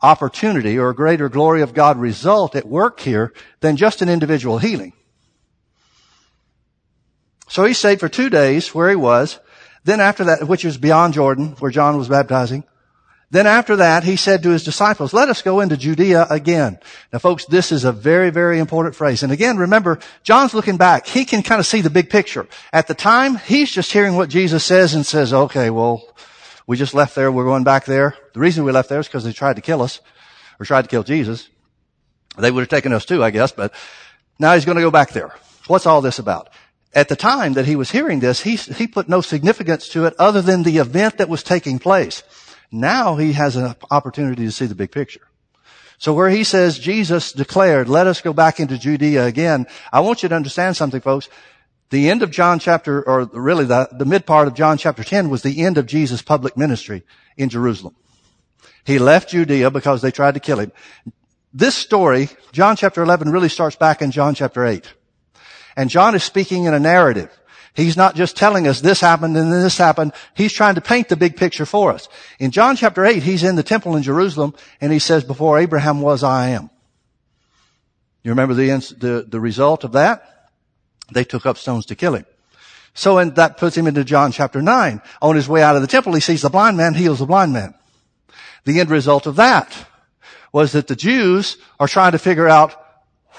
opportunity 0.00 0.78
or 0.78 0.90
a 0.90 0.94
greater 0.94 1.28
glory 1.28 1.60
of 1.60 1.74
God 1.74 1.98
result 1.98 2.54
at 2.54 2.66
work 2.66 3.00
here 3.00 3.32
than 3.60 3.76
just 3.76 4.00
an 4.00 4.08
individual 4.08 4.58
healing. 4.58 4.92
So 7.48 7.64
he 7.64 7.74
stayed 7.74 8.00
for 8.00 8.08
two 8.08 8.30
days 8.30 8.74
where 8.74 8.90
he 8.90 8.96
was. 8.96 9.40
Then 9.84 10.00
after 10.00 10.24
that, 10.24 10.46
which 10.46 10.64
was 10.64 10.76
beyond 10.76 11.14
Jordan, 11.14 11.56
where 11.58 11.70
John 11.70 11.96
was 11.96 12.08
baptizing. 12.08 12.64
Then 13.30 13.46
after 13.46 13.76
that, 13.76 14.04
he 14.04 14.16
said 14.16 14.42
to 14.42 14.50
his 14.50 14.64
disciples, 14.64 15.12
let 15.12 15.28
us 15.28 15.42
go 15.42 15.60
into 15.60 15.76
Judea 15.76 16.26
again. 16.30 16.78
Now 17.12 17.18
folks, 17.18 17.44
this 17.44 17.72
is 17.72 17.84
a 17.84 17.92
very, 17.92 18.30
very 18.30 18.58
important 18.58 18.94
phrase. 18.94 19.22
And 19.22 19.30
again, 19.30 19.58
remember, 19.58 19.98
John's 20.22 20.54
looking 20.54 20.78
back. 20.78 21.06
He 21.06 21.26
can 21.26 21.42
kind 21.42 21.60
of 21.60 21.66
see 21.66 21.82
the 21.82 21.90
big 21.90 22.08
picture. 22.08 22.46
At 22.72 22.86
the 22.86 22.94
time, 22.94 23.36
he's 23.36 23.70
just 23.70 23.92
hearing 23.92 24.16
what 24.16 24.30
Jesus 24.30 24.64
says 24.64 24.94
and 24.94 25.04
says, 25.04 25.34
okay, 25.34 25.68
well, 25.68 26.02
we 26.66 26.78
just 26.78 26.94
left 26.94 27.14
there. 27.14 27.30
We're 27.30 27.44
going 27.44 27.64
back 27.64 27.84
there. 27.84 28.16
The 28.32 28.40
reason 28.40 28.64
we 28.64 28.72
left 28.72 28.88
there 28.88 29.00
is 29.00 29.06
because 29.06 29.24
they 29.24 29.32
tried 29.32 29.56
to 29.56 29.62
kill 29.62 29.82
us 29.82 30.00
or 30.58 30.64
tried 30.64 30.82
to 30.82 30.88
kill 30.88 31.02
Jesus. 31.02 31.48
They 32.38 32.50
would 32.50 32.60
have 32.60 32.68
taken 32.68 32.94
us 32.94 33.04
too, 33.04 33.22
I 33.22 33.30
guess, 33.30 33.52
but 33.52 33.74
now 34.38 34.54
he's 34.54 34.64
going 34.64 34.76
to 34.76 34.82
go 34.82 34.90
back 34.90 35.10
there. 35.10 35.34
What's 35.66 35.86
all 35.86 36.00
this 36.00 36.18
about? 36.18 36.48
At 36.94 37.08
the 37.08 37.16
time 37.16 37.54
that 37.54 37.66
he 37.66 37.76
was 37.76 37.90
hearing 37.90 38.20
this, 38.20 38.40
he, 38.40 38.56
he 38.56 38.86
put 38.86 39.08
no 39.08 39.20
significance 39.20 39.88
to 39.90 40.06
it 40.06 40.14
other 40.18 40.40
than 40.40 40.62
the 40.62 40.78
event 40.78 41.18
that 41.18 41.28
was 41.28 41.42
taking 41.42 41.78
place. 41.78 42.22
Now 42.70 43.16
he 43.16 43.32
has 43.32 43.56
an 43.56 43.74
opportunity 43.90 44.44
to 44.44 44.52
see 44.52 44.66
the 44.66 44.74
big 44.74 44.90
picture. 44.90 45.28
So 45.98 46.14
where 46.14 46.30
he 46.30 46.44
says 46.44 46.78
Jesus 46.78 47.32
declared, 47.32 47.88
let 47.88 48.06
us 48.06 48.20
go 48.20 48.32
back 48.32 48.60
into 48.60 48.78
Judea 48.78 49.26
again, 49.26 49.66
I 49.92 50.00
want 50.00 50.22
you 50.22 50.28
to 50.28 50.34
understand 50.34 50.76
something 50.76 51.00
folks. 51.00 51.28
The 51.90 52.10
end 52.10 52.22
of 52.22 52.30
John 52.30 52.58
chapter, 52.58 53.02
or 53.02 53.24
really 53.32 53.64
the, 53.64 53.88
the 53.92 54.04
mid 54.04 54.26
part 54.26 54.46
of 54.46 54.54
John 54.54 54.78
chapter 54.78 55.02
10 55.02 55.30
was 55.30 55.42
the 55.42 55.64
end 55.64 55.78
of 55.78 55.86
Jesus' 55.86 56.22
public 56.22 56.56
ministry 56.56 57.02
in 57.36 57.48
Jerusalem. 57.48 57.96
He 58.84 58.98
left 58.98 59.30
Judea 59.30 59.70
because 59.70 60.02
they 60.02 60.10
tried 60.10 60.34
to 60.34 60.40
kill 60.40 60.60
him. 60.60 60.72
This 61.52 61.74
story, 61.74 62.28
John 62.52 62.76
chapter 62.76 63.02
11 63.02 63.30
really 63.30 63.48
starts 63.48 63.76
back 63.76 64.02
in 64.02 64.10
John 64.10 64.34
chapter 64.34 64.64
8. 64.64 64.86
And 65.78 65.88
John 65.88 66.16
is 66.16 66.24
speaking 66.24 66.64
in 66.64 66.74
a 66.74 66.80
narrative. 66.80 67.30
He's 67.72 67.96
not 67.96 68.16
just 68.16 68.36
telling 68.36 68.66
us 68.66 68.80
this 68.80 69.00
happened 69.00 69.36
and 69.36 69.52
then 69.52 69.62
this 69.62 69.78
happened. 69.78 70.12
He's 70.34 70.52
trying 70.52 70.74
to 70.74 70.80
paint 70.80 71.08
the 71.08 71.14
big 71.14 71.36
picture 71.36 71.64
for 71.64 71.92
us. 71.92 72.08
In 72.40 72.50
John 72.50 72.74
chapter 72.74 73.04
8, 73.04 73.22
he's 73.22 73.44
in 73.44 73.54
the 73.54 73.62
temple 73.62 73.94
in 73.94 74.02
Jerusalem 74.02 74.54
and 74.80 74.92
he 74.92 74.98
says, 74.98 75.22
before 75.22 75.56
Abraham 75.56 76.00
was, 76.00 76.24
I 76.24 76.48
am. 76.48 76.68
You 78.24 78.32
remember 78.32 78.54
the, 78.54 78.70
the, 78.98 79.24
the 79.28 79.38
result 79.38 79.84
of 79.84 79.92
that? 79.92 80.50
They 81.12 81.22
took 81.22 81.46
up 81.46 81.56
stones 81.56 81.86
to 81.86 81.94
kill 81.94 82.16
him. 82.16 82.26
So 82.92 83.18
and 83.18 83.36
that 83.36 83.56
puts 83.56 83.76
him 83.76 83.86
into 83.86 84.02
John 84.02 84.32
chapter 84.32 84.60
9. 84.60 85.00
On 85.22 85.36
his 85.36 85.48
way 85.48 85.62
out 85.62 85.76
of 85.76 85.82
the 85.82 85.88
temple, 85.88 86.12
he 86.14 86.20
sees 86.20 86.42
the 86.42 86.50
blind 86.50 86.76
man, 86.76 86.94
heals 86.94 87.20
the 87.20 87.26
blind 87.26 87.52
man. 87.52 87.72
The 88.64 88.80
end 88.80 88.90
result 88.90 89.26
of 89.26 89.36
that 89.36 89.86
was 90.52 90.72
that 90.72 90.88
the 90.88 90.96
Jews 90.96 91.56
are 91.78 91.86
trying 91.86 92.12
to 92.12 92.18
figure 92.18 92.48
out, 92.48 92.74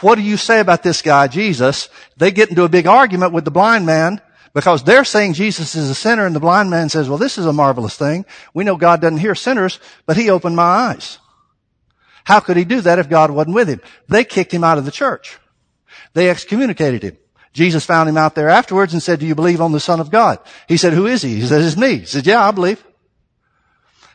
what 0.01 0.15
do 0.15 0.21
you 0.21 0.37
say 0.37 0.59
about 0.59 0.83
this 0.83 1.01
guy, 1.01 1.27
Jesus? 1.27 1.89
They 2.17 2.31
get 2.31 2.49
into 2.49 2.63
a 2.63 2.69
big 2.69 2.87
argument 2.87 3.33
with 3.33 3.45
the 3.45 3.51
blind 3.51 3.85
man 3.85 4.21
because 4.53 4.83
they're 4.83 5.03
saying 5.03 5.33
Jesus 5.33 5.75
is 5.75 5.89
a 5.89 5.95
sinner 5.95 6.25
and 6.25 6.35
the 6.35 6.39
blind 6.39 6.69
man 6.69 6.89
says, 6.89 7.09
well, 7.09 7.17
this 7.17 7.37
is 7.37 7.45
a 7.45 7.53
marvelous 7.53 7.97
thing. 7.97 8.25
We 8.53 8.63
know 8.63 8.75
God 8.75 9.01
doesn't 9.01 9.17
hear 9.19 9.35
sinners, 9.35 9.79
but 10.05 10.17
he 10.17 10.29
opened 10.29 10.55
my 10.55 10.63
eyes. 10.63 11.19
How 12.23 12.39
could 12.39 12.57
he 12.57 12.65
do 12.65 12.81
that 12.81 12.99
if 12.99 13.09
God 13.09 13.31
wasn't 13.31 13.55
with 13.55 13.67
him? 13.67 13.81
They 14.07 14.23
kicked 14.23 14.53
him 14.53 14.63
out 14.63 14.77
of 14.77 14.85
the 14.85 14.91
church. 14.91 15.37
They 16.13 16.29
excommunicated 16.29 17.03
him. 17.03 17.17
Jesus 17.53 17.85
found 17.85 18.07
him 18.07 18.17
out 18.17 18.35
there 18.35 18.49
afterwards 18.49 18.93
and 18.93 19.01
said, 19.01 19.19
do 19.19 19.25
you 19.25 19.35
believe 19.35 19.61
on 19.61 19.71
the 19.71 19.79
Son 19.79 19.99
of 19.99 20.11
God? 20.11 20.39
He 20.67 20.77
said, 20.77 20.93
who 20.93 21.07
is 21.07 21.21
he? 21.21 21.35
He 21.35 21.45
said, 21.47 21.61
it's 21.61 21.77
me. 21.77 21.99
He 21.99 22.05
said, 22.05 22.27
yeah, 22.27 22.47
I 22.47 22.51
believe. 22.51 22.83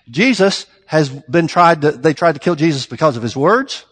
Jesus 0.09 0.67
has 0.87 1.09
been 1.09 1.47
tried 1.47 1.83
to, 1.83 1.93
they 1.93 2.14
tried 2.14 2.33
to 2.33 2.38
kill 2.38 2.55
Jesus 2.55 2.87
because 2.87 3.17
of 3.17 3.23
his 3.23 3.37
words. 3.37 3.85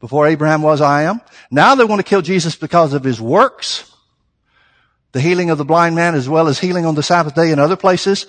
Before 0.00 0.26
Abraham 0.26 0.62
was, 0.62 0.80
I 0.80 1.02
am. 1.02 1.20
Now 1.50 1.74
they 1.74 1.84
want 1.84 1.98
to 1.98 2.04
kill 2.04 2.22
Jesus 2.22 2.54
because 2.56 2.92
of 2.92 3.04
his 3.04 3.20
works 3.20 3.92
the 5.12 5.20
healing 5.20 5.50
of 5.50 5.58
the 5.58 5.64
blind 5.64 5.94
man 5.94 6.14
as 6.14 6.28
well 6.28 6.48
as 6.48 6.58
healing 6.58 6.86
on 6.86 6.94
the 6.94 7.02
Sabbath 7.02 7.34
day 7.34 7.50
in 7.50 7.58
other 7.58 7.76
places. 7.76 8.26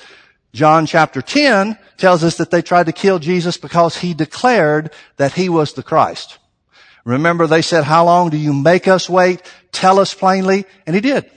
John 0.54 0.86
chapter 0.86 1.22
10 1.22 1.78
tells 1.98 2.24
us 2.24 2.38
that 2.38 2.52
they 2.52 2.62
tried 2.62 2.88
to 2.88 2.92
kill 2.92 3.20
Jesus 3.20 3.58
because 3.58 3.98
he 3.98 4.14
declared 4.14 4.92
that 5.18 5.34
he 5.34 5.50
was 5.50 5.74
the 5.74 5.84
Christ. 5.84 6.40
Remember 7.06 7.48
they 7.48 7.62
said, 7.62 7.84
how 7.84 8.06
long 8.06 8.30
do 8.30 8.38
you 8.38 8.54
make 8.54 8.88
us 8.88 9.10
wait? 9.10 9.42
Tell 9.72 10.00
us 10.00 10.14
plainly. 10.14 10.66
And 10.86 10.96
he 10.96 11.02
did. 11.02 11.30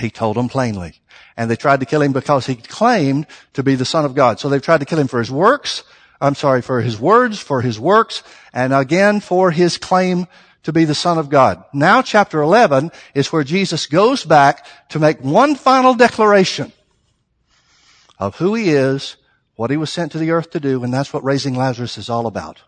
He 0.00 0.10
told 0.10 0.36
them 0.36 0.48
plainly. 0.48 0.94
And 1.36 1.50
they 1.50 1.56
tried 1.56 1.80
to 1.80 1.86
kill 1.86 2.02
him 2.02 2.12
because 2.12 2.46
he 2.46 2.54
claimed 2.54 3.26
to 3.54 3.62
be 3.62 3.74
the 3.74 3.84
son 3.84 4.04
of 4.04 4.14
God. 4.14 4.40
So 4.40 4.48
they 4.48 4.58
tried 4.58 4.80
to 4.80 4.86
kill 4.86 4.98
him 4.98 5.08
for 5.08 5.18
his 5.18 5.30
works. 5.30 5.82
I'm 6.20 6.34
sorry, 6.34 6.62
for 6.62 6.80
his 6.80 6.98
words, 6.98 7.38
for 7.38 7.60
his 7.60 7.78
works, 7.78 8.22
and 8.52 8.72
again 8.72 9.20
for 9.20 9.50
his 9.50 9.78
claim 9.78 10.26
to 10.62 10.72
be 10.72 10.84
the 10.84 10.94
Son 10.94 11.18
of 11.18 11.28
God. 11.28 11.64
Now 11.72 12.02
chapter 12.02 12.40
11 12.40 12.90
is 13.14 13.32
where 13.32 13.44
Jesus 13.44 13.86
goes 13.86 14.24
back 14.24 14.66
to 14.88 14.98
make 14.98 15.20
one 15.20 15.54
final 15.54 15.94
declaration 15.94 16.72
of 18.18 18.36
who 18.36 18.54
he 18.54 18.70
is, 18.70 19.16
what 19.54 19.70
he 19.70 19.76
was 19.76 19.92
sent 19.92 20.12
to 20.12 20.18
the 20.18 20.30
earth 20.30 20.50
to 20.50 20.60
do, 20.60 20.82
and 20.82 20.92
that's 20.92 21.12
what 21.12 21.24
raising 21.24 21.54
Lazarus 21.54 21.98
is 21.98 22.10
all 22.10 22.26
about. 22.26 22.62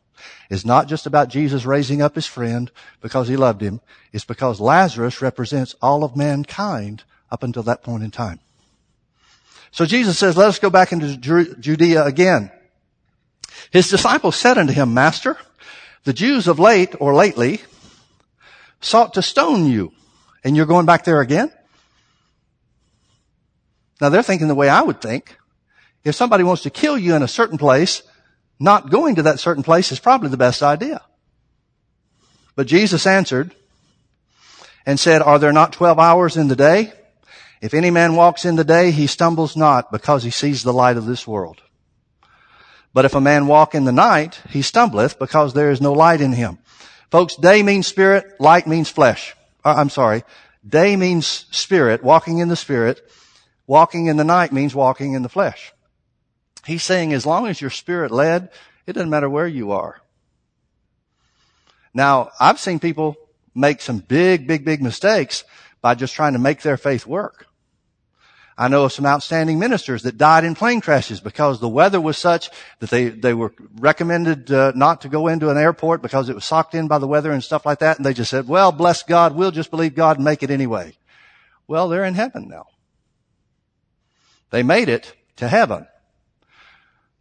It's 0.50 0.64
not 0.64 0.88
just 0.88 1.06
about 1.06 1.28
Jesus 1.28 1.64
raising 1.64 2.00
up 2.00 2.14
his 2.14 2.26
friend 2.26 2.70
because 3.00 3.28
he 3.28 3.36
loved 3.36 3.60
him. 3.60 3.80
It's 4.12 4.24
because 4.24 4.60
Lazarus 4.60 5.20
represents 5.20 5.74
all 5.82 6.04
of 6.04 6.16
mankind 6.16 7.04
up 7.30 7.42
until 7.42 7.62
that 7.64 7.82
point 7.82 8.02
in 8.02 8.10
time. 8.10 8.40
So 9.70 9.84
Jesus 9.84 10.18
says, 10.18 10.36
let 10.36 10.48
us 10.48 10.58
go 10.58 10.70
back 10.70 10.92
into 10.92 11.16
Judea 11.16 12.04
again. 12.04 12.50
His 13.70 13.88
disciples 13.88 14.36
said 14.36 14.58
unto 14.58 14.72
him, 14.72 14.94
Master, 14.94 15.36
the 16.04 16.12
Jews 16.12 16.48
of 16.48 16.58
late 16.58 16.94
or 17.00 17.14
lately 17.14 17.60
sought 18.80 19.14
to 19.14 19.22
stone 19.22 19.66
you. 19.66 19.92
And 20.44 20.56
you're 20.56 20.66
going 20.66 20.86
back 20.86 21.04
there 21.04 21.20
again? 21.20 21.52
Now 24.00 24.08
they're 24.08 24.22
thinking 24.22 24.48
the 24.48 24.54
way 24.54 24.68
I 24.68 24.82
would 24.82 25.00
think. 25.00 25.36
If 26.04 26.14
somebody 26.14 26.44
wants 26.44 26.62
to 26.62 26.70
kill 26.70 26.96
you 26.96 27.14
in 27.14 27.22
a 27.22 27.28
certain 27.28 27.58
place, 27.58 28.02
not 28.60 28.90
going 28.90 29.16
to 29.16 29.22
that 29.22 29.40
certain 29.40 29.62
place 29.62 29.92
is 29.92 30.00
probably 30.00 30.28
the 30.28 30.36
best 30.36 30.62
idea. 30.62 31.02
But 32.54 32.66
Jesus 32.66 33.06
answered 33.06 33.54
and 34.86 34.98
said, 34.98 35.22
Are 35.22 35.38
there 35.38 35.52
not 35.52 35.72
twelve 35.72 35.98
hours 35.98 36.36
in 36.36 36.48
the 36.48 36.56
day? 36.56 36.92
If 37.60 37.74
any 37.74 37.90
man 37.90 38.14
walks 38.14 38.44
in 38.44 38.56
the 38.56 38.64
day, 38.64 38.92
he 38.92 39.06
stumbles 39.06 39.56
not 39.56 39.90
because 39.90 40.22
he 40.22 40.30
sees 40.30 40.62
the 40.62 40.72
light 40.72 40.96
of 40.96 41.06
this 41.06 41.26
world. 41.26 41.60
But 42.92 43.04
if 43.04 43.14
a 43.14 43.20
man 43.20 43.46
walk 43.46 43.74
in 43.74 43.84
the 43.84 43.92
night, 43.92 44.40
he 44.50 44.62
stumbleth 44.62 45.18
because 45.18 45.54
there 45.54 45.70
is 45.70 45.80
no 45.80 45.92
light 45.92 46.20
in 46.20 46.32
him. 46.32 46.58
Folks, 47.10 47.36
day 47.36 47.62
means 47.62 47.86
spirit, 47.86 48.40
light 48.40 48.66
means 48.66 48.90
flesh. 48.90 49.34
Uh, 49.64 49.74
I'm 49.76 49.90
sorry. 49.90 50.24
Day 50.66 50.96
means 50.96 51.46
spirit, 51.50 52.02
walking 52.02 52.38
in 52.38 52.48
the 52.48 52.56
spirit. 52.56 53.00
Walking 53.66 54.06
in 54.06 54.16
the 54.16 54.24
night 54.24 54.52
means 54.52 54.74
walking 54.74 55.12
in 55.12 55.22
the 55.22 55.28
flesh. 55.28 55.72
He's 56.66 56.82
saying 56.82 57.12
as 57.12 57.26
long 57.26 57.46
as 57.46 57.60
you're 57.60 57.70
spirit 57.70 58.10
led, 58.10 58.50
it 58.86 58.94
doesn't 58.94 59.10
matter 59.10 59.28
where 59.28 59.46
you 59.46 59.72
are. 59.72 60.00
Now, 61.92 62.30
I've 62.38 62.60
seen 62.60 62.78
people 62.78 63.16
make 63.54 63.80
some 63.80 63.98
big, 63.98 64.46
big, 64.46 64.64
big 64.64 64.82
mistakes 64.82 65.44
by 65.80 65.94
just 65.94 66.14
trying 66.14 66.34
to 66.34 66.38
make 66.38 66.62
their 66.62 66.76
faith 66.76 67.06
work. 67.06 67.47
I 68.60 68.66
know 68.66 68.84
of 68.84 68.92
some 68.92 69.06
outstanding 69.06 69.60
ministers 69.60 70.02
that 70.02 70.18
died 70.18 70.42
in 70.42 70.56
plane 70.56 70.80
crashes 70.80 71.20
because 71.20 71.60
the 71.60 71.68
weather 71.68 72.00
was 72.00 72.18
such 72.18 72.50
that 72.80 72.90
they, 72.90 73.08
they 73.08 73.32
were 73.32 73.54
recommended 73.76 74.50
uh, 74.50 74.72
not 74.74 75.02
to 75.02 75.08
go 75.08 75.28
into 75.28 75.48
an 75.48 75.56
airport 75.56 76.02
because 76.02 76.28
it 76.28 76.34
was 76.34 76.44
socked 76.44 76.74
in 76.74 76.88
by 76.88 76.98
the 76.98 77.06
weather 77.06 77.30
and 77.30 77.44
stuff 77.44 77.64
like 77.64 77.78
that. 77.78 77.98
And 77.98 78.04
they 78.04 78.12
just 78.12 78.32
said, 78.32 78.48
well, 78.48 78.72
bless 78.72 79.04
God, 79.04 79.36
we'll 79.36 79.52
just 79.52 79.70
believe 79.70 79.94
God 79.94 80.16
and 80.16 80.24
make 80.24 80.42
it 80.42 80.50
anyway. 80.50 80.96
Well, 81.68 81.88
they're 81.88 82.04
in 82.04 82.14
heaven 82.14 82.48
now. 82.48 82.66
They 84.50 84.64
made 84.64 84.88
it 84.88 85.14
to 85.36 85.46
heaven, 85.46 85.86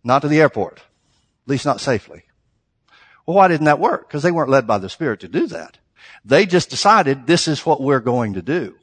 not 0.04 0.24
to 0.24 0.28
the 0.28 0.42
airport, 0.42 0.78
at 0.78 0.84
least 1.46 1.66
not 1.66 1.82
safely. 1.82 2.24
Well, 3.28 3.38
why 3.38 3.48
didn't 3.48 3.66
that 3.66 3.80
work? 3.80 4.08
Because 4.08 4.24
they 4.24 4.32
weren't 4.32 4.50
led 4.50 4.66
by 4.66 4.80
the 4.80 4.90
Spirit 4.90 5.20
to 5.20 5.28
do 5.28 5.46
that. 5.48 5.78
They 6.26 6.48
just 6.48 6.72
decided 6.72 7.28
this 7.28 7.48
is 7.48 7.64
what 7.64 7.80
we're 7.80 8.00
going 8.00 8.34
to 8.34 8.42
do. 8.42 8.76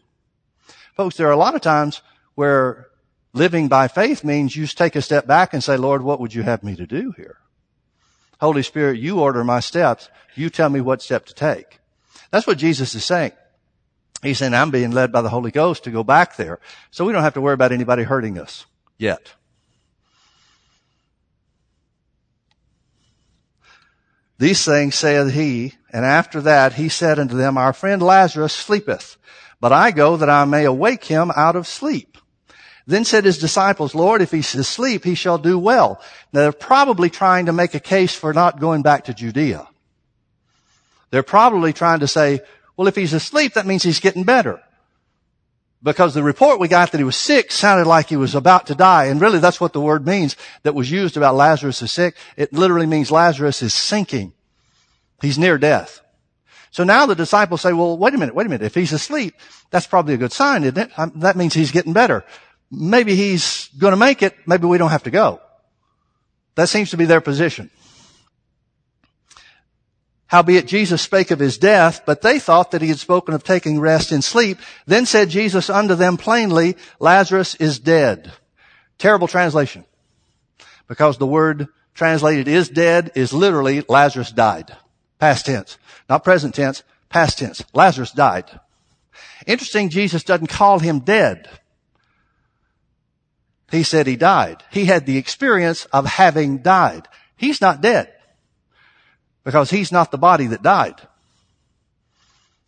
Folks, 0.96 1.16
there 1.16 1.26
are 1.26 1.32
a 1.32 1.36
lot 1.36 1.56
of 1.56 1.60
times 1.60 2.00
where 2.34 2.88
living 3.32 3.68
by 3.68 3.88
faith 3.88 4.24
means 4.24 4.56
you 4.56 4.66
take 4.66 4.96
a 4.96 5.02
step 5.02 5.26
back 5.26 5.52
and 5.52 5.62
say, 5.62 5.76
Lord, 5.76 6.02
what 6.02 6.20
would 6.20 6.34
you 6.34 6.42
have 6.42 6.62
me 6.62 6.76
to 6.76 6.86
do 6.86 7.12
here? 7.16 7.38
Holy 8.40 8.62
Spirit, 8.62 8.98
you 8.98 9.20
order 9.20 9.44
my 9.44 9.60
steps. 9.60 10.08
You 10.34 10.50
tell 10.50 10.68
me 10.68 10.80
what 10.80 11.02
step 11.02 11.26
to 11.26 11.34
take. 11.34 11.80
That's 12.30 12.46
what 12.46 12.58
Jesus 12.58 12.94
is 12.94 13.04
saying. 13.04 13.32
He's 14.22 14.38
saying, 14.38 14.54
I'm 14.54 14.70
being 14.70 14.90
led 14.90 15.12
by 15.12 15.22
the 15.22 15.28
Holy 15.28 15.50
Ghost 15.50 15.84
to 15.84 15.90
go 15.90 16.02
back 16.02 16.36
there. 16.36 16.58
So 16.90 17.04
we 17.04 17.12
don't 17.12 17.22
have 17.22 17.34
to 17.34 17.40
worry 17.40 17.54
about 17.54 17.72
anybody 17.72 18.02
hurting 18.02 18.38
us 18.38 18.66
yet. 18.98 19.34
These 24.38 24.64
things 24.64 24.94
saith 24.94 25.32
he, 25.32 25.74
and 25.92 26.04
after 26.04 26.40
that 26.40 26.74
he 26.74 26.88
said 26.88 27.18
unto 27.18 27.36
them, 27.36 27.56
Our 27.56 27.72
friend 27.72 28.02
Lazarus 28.02 28.52
sleepeth, 28.52 29.16
but 29.60 29.72
I 29.72 29.90
go 29.90 30.16
that 30.16 30.28
I 30.28 30.44
may 30.44 30.64
awake 30.64 31.04
him 31.04 31.30
out 31.36 31.54
of 31.54 31.66
sleep. 31.66 32.13
Then 32.86 33.04
said 33.04 33.24
his 33.24 33.38
disciples, 33.38 33.94
Lord, 33.94 34.20
if 34.20 34.30
he's 34.30 34.54
asleep, 34.54 35.04
he 35.04 35.14
shall 35.14 35.38
do 35.38 35.58
well. 35.58 36.00
Now 36.32 36.42
they're 36.42 36.52
probably 36.52 37.08
trying 37.08 37.46
to 37.46 37.52
make 37.52 37.74
a 37.74 37.80
case 37.80 38.14
for 38.14 38.32
not 38.34 38.60
going 38.60 38.82
back 38.82 39.04
to 39.04 39.14
Judea. 39.14 39.66
They're 41.10 41.22
probably 41.22 41.72
trying 41.72 42.00
to 42.00 42.08
say, 42.08 42.40
well, 42.76 42.88
if 42.88 42.96
he's 42.96 43.12
asleep, 43.12 43.54
that 43.54 43.66
means 43.66 43.82
he's 43.82 44.00
getting 44.00 44.24
better. 44.24 44.60
Because 45.82 46.12
the 46.12 46.22
report 46.22 46.60
we 46.60 46.68
got 46.68 46.92
that 46.92 46.98
he 46.98 47.04
was 47.04 47.16
sick 47.16 47.52
sounded 47.52 47.86
like 47.86 48.08
he 48.08 48.16
was 48.16 48.34
about 48.34 48.66
to 48.66 48.74
die. 48.74 49.06
And 49.06 49.20
really 49.20 49.38
that's 49.38 49.60
what 49.60 49.72
the 49.72 49.80
word 49.80 50.06
means 50.06 50.36
that 50.62 50.74
was 50.74 50.90
used 50.90 51.16
about 51.16 51.36
Lazarus 51.36 51.82
is 51.82 51.92
sick. 51.92 52.16
It 52.36 52.52
literally 52.52 52.86
means 52.86 53.10
Lazarus 53.10 53.62
is 53.62 53.72
sinking. 53.72 54.32
He's 55.22 55.38
near 55.38 55.56
death. 55.56 56.00
So 56.70 56.84
now 56.84 57.06
the 57.06 57.14
disciples 57.14 57.60
say, 57.60 57.72
well, 57.72 57.96
wait 57.96 58.14
a 58.14 58.18
minute, 58.18 58.34
wait 58.34 58.46
a 58.46 58.48
minute. 58.48 58.64
If 58.64 58.74
he's 58.74 58.92
asleep, 58.92 59.34
that's 59.70 59.86
probably 59.86 60.14
a 60.14 60.18
good 60.18 60.32
sign, 60.32 60.64
isn't 60.64 60.76
it? 60.76 60.98
Um, 60.98 61.12
that 61.16 61.36
means 61.36 61.54
he's 61.54 61.70
getting 61.70 61.92
better 61.92 62.24
maybe 62.70 63.14
he's 63.14 63.68
going 63.78 63.92
to 63.92 63.96
make 63.96 64.22
it. 64.22 64.34
Maybe 64.46 64.66
we 64.66 64.78
don't 64.78 64.90
have 64.90 65.04
to 65.04 65.10
go. 65.10 65.40
That 66.54 66.68
seems 66.68 66.90
to 66.90 66.96
be 66.96 67.04
their 67.04 67.20
position. 67.20 67.70
Howbeit 70.26 70.66
Jesus 70.66 71.02
spake 71.02 71.30
of 71.30 71.38
his 71.38 71.58
death, 71.58 72.02
but 72.06 72.22
they 72.22 72.38
thought 72.38 72.72
that 72.72 72.82
he 72.82 72.88
had 72.88 72.98
spoken 72.98 73.34
of 73.34 73.44
taking 73.44 73.78
rest 73.78 74.10
in 74.10 74.22
sleep. 74.22 74.58
Then 74.86 75.06
said 75.06 75.28
Jesus 75.28 75.70
unto 75.70 75.94
them 75.94 76.16
plainly, 76.16 76.76
Lazarus 76.98 77.54
is 77.56 77.78
dead. 77.78 78.32
Terrible 78.98 79.28
translation. 79.28 79.84
Because 80.88 81.18
the 81.18 81.26
word 81.26 81.68
translated 81.94 82.48
is 82.48 82.68
dead, 82.68 83.12
is 83.14 83.32
literally 83.32 83.84
Lazarus 83.88 84.32
died. 84.32 84.76
Past 85.18 85.46
tense. 85.46 85.78
Not 86.08 86.24
present 86.24 86.54
tense, 86.54 86.82
past 87.08 87.38
tense. 87.38 87.64
Lazarus 87.72 88.10
died. 88.10 88.58
Interesting, 89.46 89.88
Jesus 89.88 90.24
doesn't 90.24 90.48
call 90.48 90.78
him 90.78 91.00
dead. 91.00 91.48
He 93.74 93.82
said 93.82 94.06
he 94.06 94.16
died. 94.16 94.62
He 94.70 94.84
had 94.84 95.04
the 95.04 95.18
experience 95.18 95.84
of 95.86 96.06
having 96.06 96.58
died. 96.58 97.08
He's 97.36 97.60
not 97.60 97.80
dead 97.80 98.12
because 99.42 99.70
he's 99.70 99.90
not 99.90 100.10
the 100.10 100.18
body 100.18 100.46
that 100.46 100.62
died. 100.62 100.94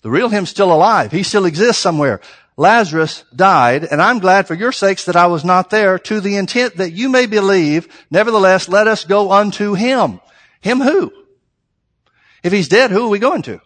The 0.03 0.11
real 0.11 0.29
him's 0.29 0.51
still 0.51 0.73
alive. 0.73 1.13
He 1.13 1.23
still 1.23 1.47
exists 1.47 1.81
somewhere. 1.81 2.21
Lazarus 2.57 3.25
died, 3.35 3.85
and 3.85 4.01
I'm 4.01 4.19
glad 4.19 4.47
for 4.47 4.55
your 4.55 4.73
sakes 4.73 5.05
that 5.05 5.17
I 5.17 5.27
was 5.27 5.45
not 5.45 5.71
there 5.71 5.99
to 5.99 6.21
the 6.21 6.37
intent 6.37 6.77
that 6.77 6.93
you 6.93 7.09
may 7.09 7.27
believe. 7.27 7.87
Nevertheless, 8.11 8.69
let 8.69 8.89
us 8.89 9.05
go 9.05 9.31
unto 9.31 9.75
him. 9.75 10.21
Him 10.61 10.81
who? 10.81 11.13
If 12.43 12.53
he's 12.53 12.69
dead, 12.69 12.91
who 12.91 13.07
are 13.07 13.11
we 13.11 13.19
going 13.19 13.43
to? 13.43 13.61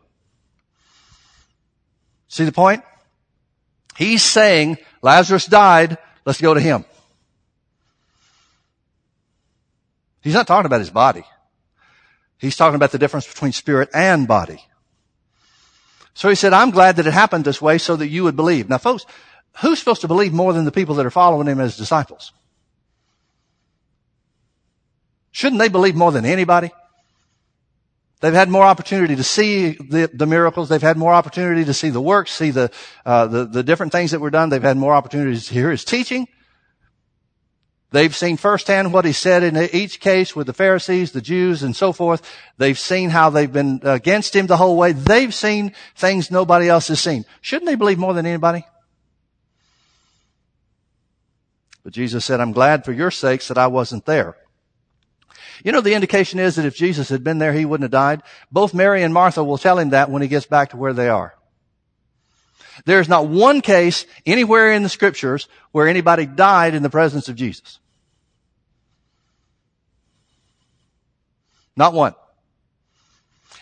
See 2.28 2.44
the 2.44 2.52
point? 2.52 2.82
He's 3.96 4.22
saying 4.22 4.78
Lazarus 5.02 5.46
died. 5.46 5.98
Let's 6.24 6.40
go 6.40 6.54
to 6.54 6.60
him. 6.60 6.84
He's 10.20 10.34
not 10.34 10.46
talking 10.46 10.66
about 10.66 10.80
his 10.80 10.90
body. 10.90 11.24
He's 12.38 12.56
talking 12.56 12.76
about 12.76 12.92
the 12.92 12.98
difference 12.98 13.26
between 13.26 13.52
spirit 13.52 13.90
and 13.94 14.26
body. 14.26 14.64
So 16.14 16.28
he 16.28 16.34
said, 16.34 16.52
I'm 16.52 16.70
glad 16.70 16.96
that 16.96 17.06
it 17.06 17.12
happened 17.12 17.44
this 17.44 17.62
way 17.62 17.78
so 17.78 17.96
that 17.96 18.08
you 18.08 18.24
would 18.24 18.36
believe. 18.36 18.68
Now 18.68 18.78
folks, 18.78 19.06
who's 19.58 19.78
supposed 19.78 20.00
to 20.02 20.08
believe 20.08 20.32
more 20.32 20.52
than 20.52 20.64
the 20.64 20.72
people 20.72 20.94
that 20.96 21.06
are 21.06 21.10
following 21.10 21.46
him 21.46 21.60
as 21.60 21.76
disciples? 21.76 22.32
Shouldn't 25.32 25.60
they 25.60 25.68
believe 25.68 25.94
more 25.94 26.12
than 26.12 26.24
anybody? 26.24 26.70
They've 28.20 28.34
had 28.34 28.50
more 28.50 28.64
opportunity 28.64 29.16
to 29.16 29.22
see 29.22 29.72
the, 29.72 30.10
the 30.12 30.26
miracles. 30.26 30.68
They've 30.68 30.82
had 30.82 30.98
more 30.98 31.14
opportunity 31.14 31.64
to 31.64 31.72
see 31.72 31.88
the 31.88 32.02
works, 32.02 32.32
see 32.32 32.50
the, 32.50 32.70
uh, 33.06 33.26
the, 33.26 33.46
the 33.46 33.62
different 33.62 33.92
things 33.92 34.10
that 34.10 34.20
were 34.20 34.30
done. 34.30 34.50
They've 34.50 34.62
had 34.62 34.76
more 34.76 34.94
opportunities 34.94 35.46
to 35.46 35.54
hear 35.54 35.70
his 35.70 35.84
teaching. 35.84 36.28
They've 37.92 38.14
seen 38.14 38.36
firsthand 38.36 38.92
what 38.92 39.04
he 39.04 39.12
said 39.12 39.42
in 39.42 39.56
each 39.72 39.98
case 39.98 40.36
with 40.36 40.46
the 40.46 40.52
Pharisees, 40.52 41.10
the 41.10 41.20
Jews, 41.20 41.64
and 41.64 41.74
so 41.74 41.92
forth. 41.92 42.22
They've 42.56 42.78
seen 42.78 43.10
how 43.10 43.30
they've 43.30 43.52
been 43.52 43.80
against 43.82 44.34
him 44.34 44.46
the 44.46 44.56
whole 44.56 44.76
way. 44.76 44.92
They've 44.92 45.34
seen 45.34 45.72
things 45.96 46.30
nobody 46.30 46.68
else 46.68 46.86
has 46.88 47.00
seen. 47.00 47.24
Shouldn't 47.40 47.66
they 47.66 47.74
believe 47.74 47.98
more 47.98 48.14
than 48.14 48.26
anybody? 48.26 48.64
But 51.82 51.92
Jesus 51.92 52.24
said, 52.24 52.40
I'm 52.40 52.52
glad 52.52 52.84
for 52.84 52.92
your 52.92 53.10
sakes 53.10 53.48
that 53.48 53.58
I 53.58 53.66
wasn't 53.66 54.06
there. 54.06 54.36
You 55.64 55.72
know, 55.72 55.80
the 55.80 55.94
indication 55.94 56.38
is 56.38 56.56
that 56.56 56.64
if 56.64 56.76
Jesus 56.76 57.08
had 57.08 57.24
been 57.24 57.38
there, 57.38 57.52
he 57.52 57.64
wouldn't 57.64 57.84
have 57.84 57.90
died. 57.90 58.22
Both 58.52 58.72
Mary 58.72 59.02
and 59.02 59.12
Martha 59.12 59.42
will 59.42 59.58
tell 59.58 59.78
him 59.78 59.90
that 59.90 60.10
when 60.10 60.22
he 60.22 60.28
gets 60.28 60.46
back 60.46 60.70
to 60.70 60.76
where 60.76 60.92
they 60.92 61.08
are. 61.08 61.34
There's 62.84 63.08
not 63.08 63.26
one 63.26 63.60
case 63.60 64.06
anywhere 64.24 64.72
in 64.72 64.84
the 64.84 64.88
scriptures 64.88 65.48
where 65.72 65.88
anybody 65.88 66.24
died 66.24 66.74
in 66.74 66.84
the 66.84 66.88
presence 66.88 67.28
of 67.28 67.34
Jesus. 67.34 67.79
Not 71.80 71.94
one. 71.94 72.14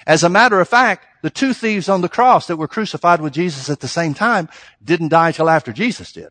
As 0.05 0.25
a 0.25 0.29
matter 0.29 0.61
of 0.61 0.69
fact, 0.69 1.07
the 1.23 1.31
two 1.31 1.55
thieves 1.55 1.89
on 1.89 2.01
the 2.01 2.09
cross 2.09 2.49
that 2.49 2.57
were 2.57 2.67
crucified 2.67 3.21
with 3.21 3.33
Jesus 3.33 3.71
at 3.71 3.79
the 3.79 3.87
same 3.87 4.13
time 4.13 4.49
didn't 4.83 5.11
die 5.11 5.31
till 5.31 5.49
after 5.49 5.73
Jesus 5.73 6.11
did. 6.11 6.31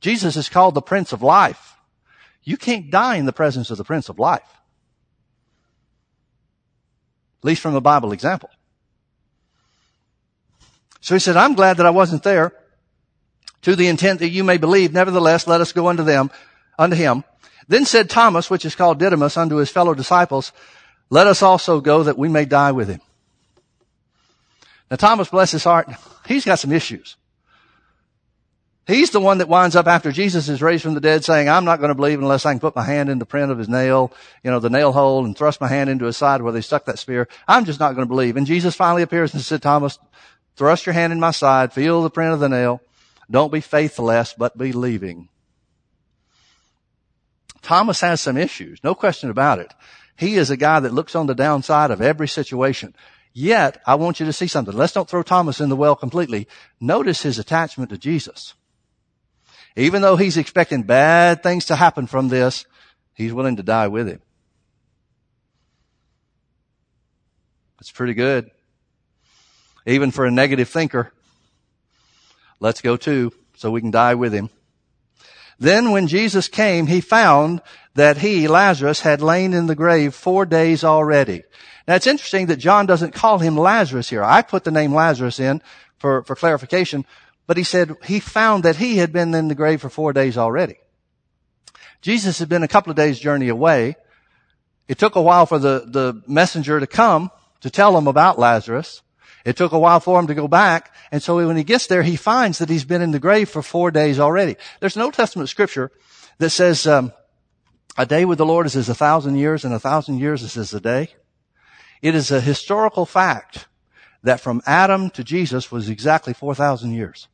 Jesus 0.00 0.36
is 0.36 0.48
called 0.48 0.74
the 0.74 0.82
Prince 0.82 1.12
of 1.12 1.22
Life. 1.22 1.76
You 2.42 2.56
can't 2.56 2.90
die 2.90 3.16
in 3.16 3.24
the 3.24 3.32
presence 3.32 3.70
of 3.70 3.78
the 3.78 3.84
Prince 3.84 4.08
of 4.08 4.18
Life. 4.18 4.42
At 7.38 7.44
least 7.44 7.62
from 7.62 7.76
a 7.76 7.80
Bible 7.80 8.10
example. 8.10 8.50
So 11.00 11.14
he 11.14 11.20
said, 11.20 11.36
I'm 11.36 11.54
glad 11.54 11.76
that 11.76 11.86
I 11.86 11.90
wasn't 11.90 12.24
there 12.24 12.52
to 13.62 13.76
the 13.76 13.86
intent 13.86 14.18
that 14.18 14.30
you 14.30 14.42
may 14.42 14.56
believe. 14.56 14.92
Nevertheless, 14.92 15.46
let 15.46 15.60
us 15.60 15.72
go 15.72 15.86
unto 15.86 16.02
them, 16.02 16.32
unto 16.76 16.96
him. 16.96 17.22
Then 17.68 17.84
said 17.84 18.08
Thomas, 18.08 18.48
which 18.48 18.64
is 18.64 18.74
called 18.74 18.98
Didymus, 18.98 19.36
unto 19.36 19.56
his 19.56 19.70
fellow 19.70 19.94
disciples, 19.94 20.52
let 21.10 21.26
us 21.26 21.42
also 21.42 21.80
go 21.80 22.04
that 22.04 22.18
we 22.18 22.28
may 22.28 22.44
die 22.44 22.72
with 22.72 22.88
him. 22.88 23.00
Now 24.90 24.96
Thomas, 24.96 25.28
bless 25.28 25.50
his 25.50 25.64
heart, 25.64 25.88
he's 26.26 26.44
got 26.44 26.58
some 26.58 26.72
issues. 26.72 27.16
He's 28.86 29.10
the 29.10 29.20
one 29.20 29.38
that 29.38 29.48
winds 29.48 29.74
up 29.74 29.88
after 29.88 30.12
Jesus 30.12 30.48
is 30.48 30.62
raised 30.62 30.84
from 30.84 30.94
the 30.94 31.00
dead 31.00 31.24
saying, 31.24 31.48
I'm 31.48 31.64
not 31.64 31.80
going 31.80 31.88
to 31.88 31.96
believe 31.96 32.20
unless 32.20 32.46
I 32.46 32.52
can 32.52 32.60
put 32.60 32.76
my 32.76 32.84
hand 32.84 33.08
in 33.08 33.18
the 33.18 33.26
print 33.26 33.50
of 33.50 33.58
his 33.58 33.68
nail, 33.68 34.12
you 34.44 34.50
know, 34.52 34.60
the 34.60 34.70
nail 34.70 34.92
hole 34.92 35.24
and 35.24 35.36
thrust 35.36 35.60
my 35.60 35.66
hand 35.66 35.90
into 35.90 36.04
his 36.04 36.16
side 36.16 36.40
where 36.40 36.52
they 36.52 36.60
stuck 36.60 36.84
that 36.84 37.00
spear. 37.00 37.26
I'm 37.48 37.64
just 37.64 37.80
not 37.80 37.96
going 37.96 38.06
to 38.06 38.08
believe. 38.08 38.36
And 38.36 38.46
Jesus 38.46 38.76
finally 38.76 39.02
appears 39.02 39.34
and 39.34 39.42
said, 39.42 39.60
Thomas, 39.60 39.98
Thrust 40.56 40.86
your 40.86 40.94
hand 40.94 41.12
in 41.12 41.20
my 41.20 41.32
side, 41.32 41.72
feel 41.72 42.02
the 42.02 42.10
print 42.10 42.32
of 42.32 42.40
the 42.40 42.48
nail. 42.48 42.80
Don't 43.30 43.52
be 43.52 43.60
faithless, 43.60 44.34
but 44.36 44.56
believing. 44.56 45.28
Thomas 47.66 48.00
has 48.00 48.20
some 48.20 48.36
issues, 48.36 48.78
no 48.84 48.94
question 48.94 49.28
about 49.28 49.58
it. 49.58 49.74
He 50.16 50.36
is 50.36 50.50
a 50.50 50.56
guy 50.56 50.80
that 50.80 50.94
looks 50.94 51.14
on 51.14 51.26
the 51.26 51.34
downside 51.34 51.90
of 51.90 52.00
every 52.00 52.28
situation. 52.28 52.94
Yet, 53.34 53.82
I 53.86 53.96
want 53.96 54.18
you 54.18 54.26
to 54.26 54.32
see 54.32 54.46
something. 54.46 54.74
Let's 54.74 54.92
don't 54.92 55.08
throw 55.08 55.22
Thomas 55.22 55.60
in 55.60 55.68
the 55.68 55.76
well 55.76 55.96
completely. 55.96 56.48
Notice 56.80 57.22
his 57.22 57.38
attachment 57.38 57.90
to 57.90 57.98
Jesus. 57.98 58.54
Even 59.74 60.00
though 60.00 60.16
he's 60.16 60.38
expecting 60.38 60.84
bad 60.84 61.42
things 61.42 61.66
to 61.66 61.76
happen 61.76 62.06
from 62.06 62.28
this, 62.28 62.64
he's 63.12 63.34
willing 63.34 63.56
to 63.56 63.62
die 63.62 63.88
with 63.88 64.08
him. 64.08 64.22
It's 67.80 67.90
pretty 67.90 68.14
good 68.14 68.50
even 69.86 70.10
for 70.10 70.26
a 70.26 70.30
negative 70.30 70.68
thinker. 70.68 71.12
Let's 72.58 72.80
go 72.80 72.96
too, 72.96 73.32
so 73.54 73.70
we 73.70 73.80
can 73.80 73.90
die 73.90 74.14
with 74.14 74.32
him. 74.32 74.50
Then 75.58 75.90
when 75.90 76.06
Jesus 76.06 76.48
came, 76.48 76.86
he 76.86 77.00
found 77.00 77.62
that 77.94 78.18
he, 78.18 78.46
Lazarus, 78.46 79.00
had 79.00 79.22
lain 79.22 79.54
in 79.54 79.66
the 79.66 79.74
grave 79.74 80.14
four 80.14 80.44
days 80.44 80.84
already. 80.84 81.44
Now 81.88 81.94
it's 81.94 82.06
interesting 82.06 82.46
that 82.46 82.56
John 82.56 82.86
doesn't 82.86 83.14
call 83.14 83.38
him 83.38 83.56
Lazarus 83.56 84.10
here. 84.10 84.22
I 84.22 84.42
put 84.42 84.64
the 84.64 84.70
name 84.70 84.94
Lazarus 84.94 85.40
in 85.40 85.62
for, 85.98 86.22
for 86.24 86.36
clarification, 86.36 87.06
but 87.46 87.56
he 87.56 87.62
said 87.62 87.94
he 88.04 88.20
found 88.20 88.64
that 88.64 88.76
he 88.76 88.98
had 88.98 89.12
been 89.12 89.34
in 89.34 89.48
the 89.48 89.54
grave 89.54 89.80
for 89.80 89.88
four 89.88 90.12
days 90.12 90.36
already. 90.36 90.76
Jesus 92.02 92.38
had 92.38 92.48
been 92.48 92.62
a 92.62 92.68
couple 92.68 92.90
of 92.90 92.96
days 92.96 93.18
journey 93.18 93.48
away. 93.48 93.96
It 94.88 94.98
took 94.98 95.16
a 95.16 95.22
while 95.22 95.46
for 95.46 95.58
the, 95.58 95.84
the 95.86 96.22
messenger 96.26 96.78
to 96.78 96.86
come 96.86 97.30
to 97.60 97.70
tell 97.70 97.96
him 97.96 98.06
about 98.06 98.38
Lazarus. 98.38 99.02
It 99.46 99.56
took 99.56 99.70
a 99.70 99.78
while 99.78 100.00
for 100.00 100.18
him 100.18 100.26
to 100.26 100.34
go 100.34 100.48
back. 100.48 100.92
And 101.12 101.22
so 101.22 101.36
when 101.36 101.56
he 101.56 101.62
gets 101.62 101.86
there, 101.86 102.02
he 102.02 102.16
finds 102.16 102.58
that 102.58 102.68
he's 102.68 102.84
been 102.84 103.00
in 103.00 103.12
the 103.12 103.20
grave 103.20 103.48
for 103.48 103.62
four 103.62 103.92
days 103.92 104.18
already. 104.18 104.56
There's 104.80 104.96
an 104.96 105.02
Old 105.02 105.14
Testament 105.14 105.48
scripture 105.48 105.92
that 106.38 106.50
says, 106.50 106.84
um, 106.84 107.12
a 107.96 108.04
day 108.04 108.24
with 108.24 108.38
the 108.38 108.44
Lord 108.44 108.66
is 108.66 108.74
as 108.74 108.88
a 108.88 108.94
thousand 108.94 109.36
years 109.36 109.64
and 109.64 109.72
a 109.72 109.78
thousand 109.78 110.18
years 110.18 110.42
is 110.42 110.56
as 110.56 110.74
a 110.74 110.80
day. 110.80 111.10
It 112.02 112.16
is 112.16 112.32
a 112.32 112.40
historical 112.40 113.06
fact 113.06 113.68
that 114.24 114.40
from 114.40 114.62
Adam 114.66 115.10
to 115.10 115.22
Jesus 115.22 115.70
was 115.70 115.88
exactly 115.88 116.34
4,000 116.34 116.92
years. 116.92 117.28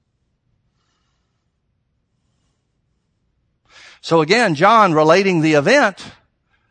So 4.03 4.21
again, 4.21 4.55
John 4.55 4.93
relating 4.93 5.41
the 5.41 5.55
event 5.55 6.05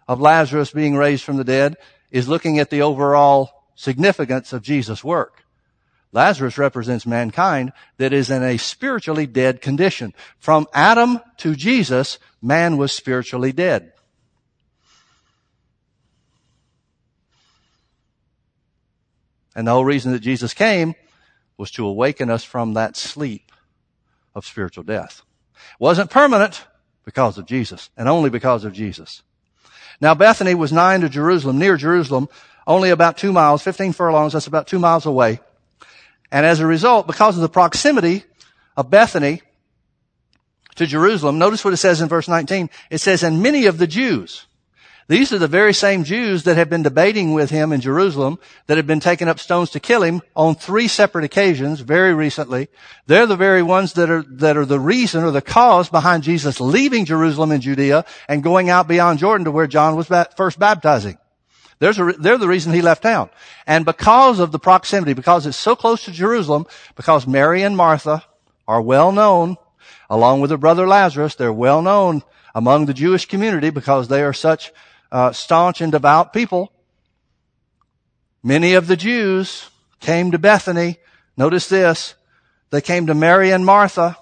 of 0.08 0.22
Lazarus 0.22 0.70
being 0.70 0.96
raised 0.96 1.24
from 1.24 1.38
the 1.38 1.44
dead 1.44 1.78
is 2.12 2.30
looking 2.30 2.60
at 2.60 2.70
the 2.70 2.84
overall 2.84 3.61
significance 3.82 4.54
of 4.54 4.62
Jesus' 4.62 5.04
work. 5.04 5.44
Lazarus 6.12 6.58
represents 6.58 7.06
mankind 7.08 7.74
that 7.98 8.14
is 8.14 8.30
in 8.30 8.44
a 8.44 8.58
spiritually 8.58 9.26
dead 9.26 9.60
condition. 9.60 10.14
From 10.38 10.68
Adam 10.72 11.20
to 11.38 11.56
Jesus, 11.56 12.20
man 12.42 12.78
was 12.78 12.92
spiritually 12.92 13.52
dead. 13.52 13.94
And 19.56 19.68
the 19.68 19.72
whole 19.72 19.86
reason 19.86 20.12
that 20.12 20.20
Jesus 20.20 20.54
came 20.54 20.94
was 21.58 21.72
to 21.72 21.86
awaken 21.86 22.30
us 22.30 22.44
from 22.44 22.76
that 22.76 22.96
sleep 22.96 23.52
of 24.36 24.46
spiritual 24.46 24.84
death. 24.84 25.24
It 25.56 25.80
wasn't 25.80 26.12
permanent 26.12 26.66
because 27.04 27.38
of 27.38 27.48
Jesus 27.48 27.90
and 27.98 28.08
only 28.08 28.30
because 28.30 28.64
of 28.64 28.74
Jesus. 28.74 29.24
Now 30.00 30.14
Bethany 30.14 30.56
was 30.56 30.72
nigh 30.72 30.98
to 30.98 31.10
Jerusalem, 31.10 31.60
near 31.60 31.78
Jerusalem, 31.78 32.28
only 32.72 32.90
about 32.90 33.18
two 33.18 33.34
miles, 33.34 33.62
15 33.62 33.94
furlongs, 33.94 34.34
that's 34.34 34.48
about 34.48 34.66
two 34.66 34.80
miles 34.80 35.06
away. 35.06 35.40
And 36.32 36.46
as 36.46 36.60
a 36.62 36.66
result, 36.66 37.06
because 37.06 37.36
of 37.36 37.42
the 37.42 37.50
proximity 37.50 38.24
of 38.78 38.90
Bethany 38.90 39.42
to 40.76 40.86
Jerusalem, 40.88 41.38
notice 41.38 41.66
what 41.66 41.74
it 41.74 41.78
says 41.78 42.00
in 42.00 42.08
verse 42.08 42.30
19. 42.30 42.70
It 42.90 43.00
says, 43.00 43.24
and 43.24 43.44
many 43.44 43.66
of 43.66 43.78
the 43.78 43.88
Jews 43.88 44.48
These 45.12 45.34
are 45.34 45.40
the 45.40 45.48
very 45.50 45.74
same 45.74 46.06
Jews 46.06 46.44
that 46.44 46.56
have 46.56 46.70
been 46.70 46.84
debating 46.84 47.34
with 47.34 47.50
him 47.50 47.74
in 47.74 47.82
Jerusalem, 47.82 48.40
that 48.68 48.78
have 48.78 48.88
been 48.88 49.02
taking 49.02 49.28
up 49.28 49.40
stones 49.40 49.70
to 49.72 49.82
kill 49.82 50.04
him 50.04 50.22
on 50.38 50.56
three 50.56 50.88
separate 50.88 51.26
occasions 51.26 51.82
very 51.82 52.14
recently. 52.14 52.70
They're 53.08 53.26
the 53.26 53.36
very 53.36 53.62
ones 53.62 53.92
that 53.94 54.10
are, 54.10 54.24
that 54.24 54.56
are 54.56 54.66
the 54.66 54.80
reason 54.80 55.26
or 55.26 55.32
the 55.32 55.42
cause 55.42 55.90
behind 55.90 56.24
Jesus 56.24 56.62
leaving 56.62 57.04
Jerusalem 57.04 57.52
and 57.52 57.62
Judea 57.62 58.06
and 58.30 58.42
going 58.42 58.70
out 58.70 58.88
beyond 58.88 59.20
Jordan 59.20 59.44
to 59.44 59.52
where 59.52 59.68
John 59.68 59.98
was 59.98 60.08
first 60.38 60.58
baptizing. 60.58 61.18
There's 61.82 61.98
a, 61.98 62.14
they're 62.14 62.38
the 62.38 62.48
reason 62.48 62.74
he 62.74 62.84
left 62.84 63.02
town. 63.02 63.32
And 63.66 63.86
because 63.86 64.40
of 64.40 64.52
the 64.52 64.60
proximity, 64.60 65.14
because 65.14 65.48
it's 65.48 65.58
so 65.58 65.76
close 65.76 66.06
to 66.06 66.12
Jerusalem, 66.12 66.68
because 66.96 67.26
Mary 67.26 67.64
and 67.64 67.76
Martha 67.76 68.24
are 68.68 68.84
well 68.84 69.12
known, 69.12 69.58
along 70.08 70.42
with 70.42 70.52
their 70.52 70.60
brother 70.60 70.88
Lazarus, 70.88 71.34
they're 71.34 71.52
well 71.52 71.82
known 71.82 72.22
among 72.54 72.86
the 72.86 72.94
Jewish 72.94 73.26
community 73.26 73.72
because 73.72 74.10
they 74.10 74.22
are 74.22 74.32
such 74.32 74.72
uh, 75.12 75.32
staunch 75.32 75.82
and 75.82 75.92
devout 75.92 76.34
people. 76.34 76.72
Many 78.44 78.76
of 78.76 78.86
the 78.86 78.96
Jews 78.96 79.72
came 80.00 80.30
to 80.30 80.38
Bethany. 80.38 81.00
Notice 81.36 81.68
this. 81.68 82.14
They 82.70 82.82
came 82.82 83.08
to 83.08 83.16
Mary 83.16 83.50
and 83.50 83.66
Martha 83.66 84.20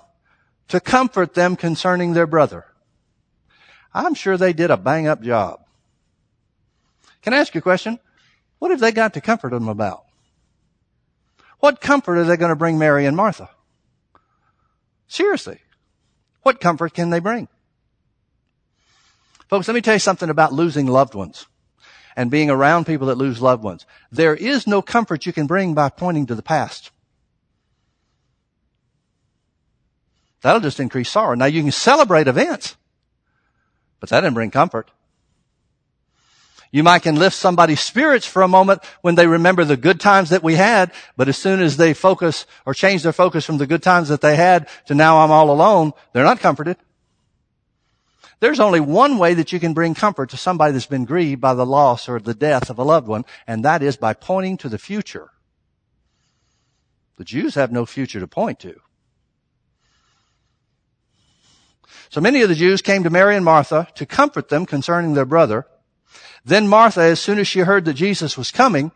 to 0.69 0.80
comfort 0.80 1.34
them 1.34 1.58
concerning 1.58 2.13
their 2.13 2.28
brother. 2.28 2.67
I'm 3.93 4.13
sure 4.13 4.38
they 4.38 4.54
did 4.54 4.72
a 4.72 4.78
bang 4.78 5.08
up 5.08 5.22
job. 5.22 5.60
Can 7.22 7.34
I 7.34 7.38
ask 7.38 7.54
you 7.54 7.60
a 7.60 7.62
question? 7.62 8.00
What 8.60 8.72
have 8.72 8.80
they 8.80 8.92
got 8.92 9.14
to 9.14 9.22
comfort 9.22 9.50
them 9.50 9.68
about? 9.68 10.04
What 11.60 11.82
comfort 11.82 12.18
are 12.18 12.24
they 12.24 12.38
going 12.38 12.50
to 12.50 12.56
bring 12.56 12.78
Mary 12.78 13.06
and 13.06 13.18
Martha? 13.18 13.50
Seriously. 15.08 15.60
What 16.44 16.62
comfort 16.62 16.94
can 16.94 17.10
they 17.10 17.20
bring? 17.20 17.48
Folks, 19.50 19.68
let 19.68 19.74
me 19.74 19.82
tell 19.82 19.96
you 19.96 20.00
something 20.00 20.30
about 20.30 20.54
losing 20.54 20.86
loved 20.86 21.16
ones 21.16 21.48
and 22.16 22.30
being 22.30 22.50
around 22.50 22.86
people 22.86 23.08
that 23.08 23.18
lose 23.18 23.42
loved 23.42 23.64
ones. 23.64 23.86
There 24.12 24.36
is 24.36 24.68
no 24.68 24.82
comfort 24.82 25.26
you 25.26 25.34
can 25.34 25.48
bring 25.48 25.74
by 25.74 25.90
pointing 25.90 26.28
to 26.28 26.36
the 26.36 26.44
past. 26.44 26.92
That'll 30.42 30.62
just 30.62 30.80
increase 30.80 31.10
sorrow. 31.10 31.36
Now 31.36 31.46
you 31.46 31.62
can 31.62 31.72
celebrate 31.72 32.28
events, 32.28 32.78
but 34.00 34.10
that 34.10 34.22
didn't 34.22 34.36
bring 34.36 34.52
comfort. 34.52 34.90
You 36.72 36.84
might 36.84 37.02
can 37.02 37.16
lift 37.16 37.36
somebody's 37.36 37.80
spirits 37.80 38.28
for 38.28 38.44
a 38.44 38.48
moment 38.48 38.84
when 39.02 39.16
they 39.16 39.26
remember 39.26 39.66
the 39.66 39.78
good 39.78 40.00
times 40.00 40.30
that 40.30 40.44
we 40.44 40.56
had, 40.56 40.92
but 41.18 41.28
as 41.28 41.38
soon 41.38 41.62
as 41.62 41.78
they 41.78 41.96
focus 41.96 42.46
or 42.66 42.76
change 42.76 43.02
their 43.02 43.14
focus 43.14 43.46
from 43.46 43.58
the 43.58 43.66
good 43.66 43.82
times 43.82 44.10
that 44.10 44.22
they 44.22 44.36
had 44.36 44.70
to 44.86 44.94
now 44.94 45.20
I'm 45.20 45.32
all 45.32 45.50
alone, 45.50 45.94
they're 46.14 46.24
not 46.24 46.40
comforted. 46.40 46.78
There's 48.40 48.60
only 48.60 48.80
one 48.80 49.18
way 49.18 49.34
that 49.34 49.52
you 49.52 49.60
can 49.60 49.74
bring 49.74 49.96
comfort 49.96 50.30
to 50.30 50.38
somebody 50.38 50.72
that's 50.72 50.86
been 50.86 51.06
grieved 51.06 51.42
by 51.42 51.56
the 51.56 51.66
loss 51.66 52.08
or 52.08 52.20
the 52.20 52.36
death 52.36 52.70
of 52.70 52.78
a 52.78 52.84
loved 52.84 53.08
one, 53.08 53.26
and 53.48 53.66
that 53.66 53.82
is 53.82 53.98
by 53.98 54.14
pointing 54.14 54.56
to 54.58 54.70
the 54.70 54.78
future. 54.78 55.32
The 57.18 57.26
Jews 57.26 57.56
have 57.56 57.72
no 57.72 57.86
future 57.86 58.20
to 58.20 58.28
point 58.28 58.60
to. 58.60 58.80
So 62.10 62.22
many 62.22 62.42
of 62.42 62.50
the 62.50 62.56
Jews 62.56 62.82
came 62.82 63.04
to 63.04 63.10
Mary 63.10 63.36
and 63.36 63.44
Martha 63.44 63.88
to 63.96 64.06
comfort 64.06 64.50
them 64.50 64.66
concerning 64.66 65.16
their 65.16 65.26
brother. 65.26 65.68
Then 66.45 66.67
Martha, 66.67 67.02
as 67.02 67.19
soon 67.19 67.39
as 67.39 67.48
she 67.48 67.60
heard 67.60 67.86
that 67.86 67.93
Jesus 67.93 68.38
was 68.38 68.52
coming, 68.52 68.91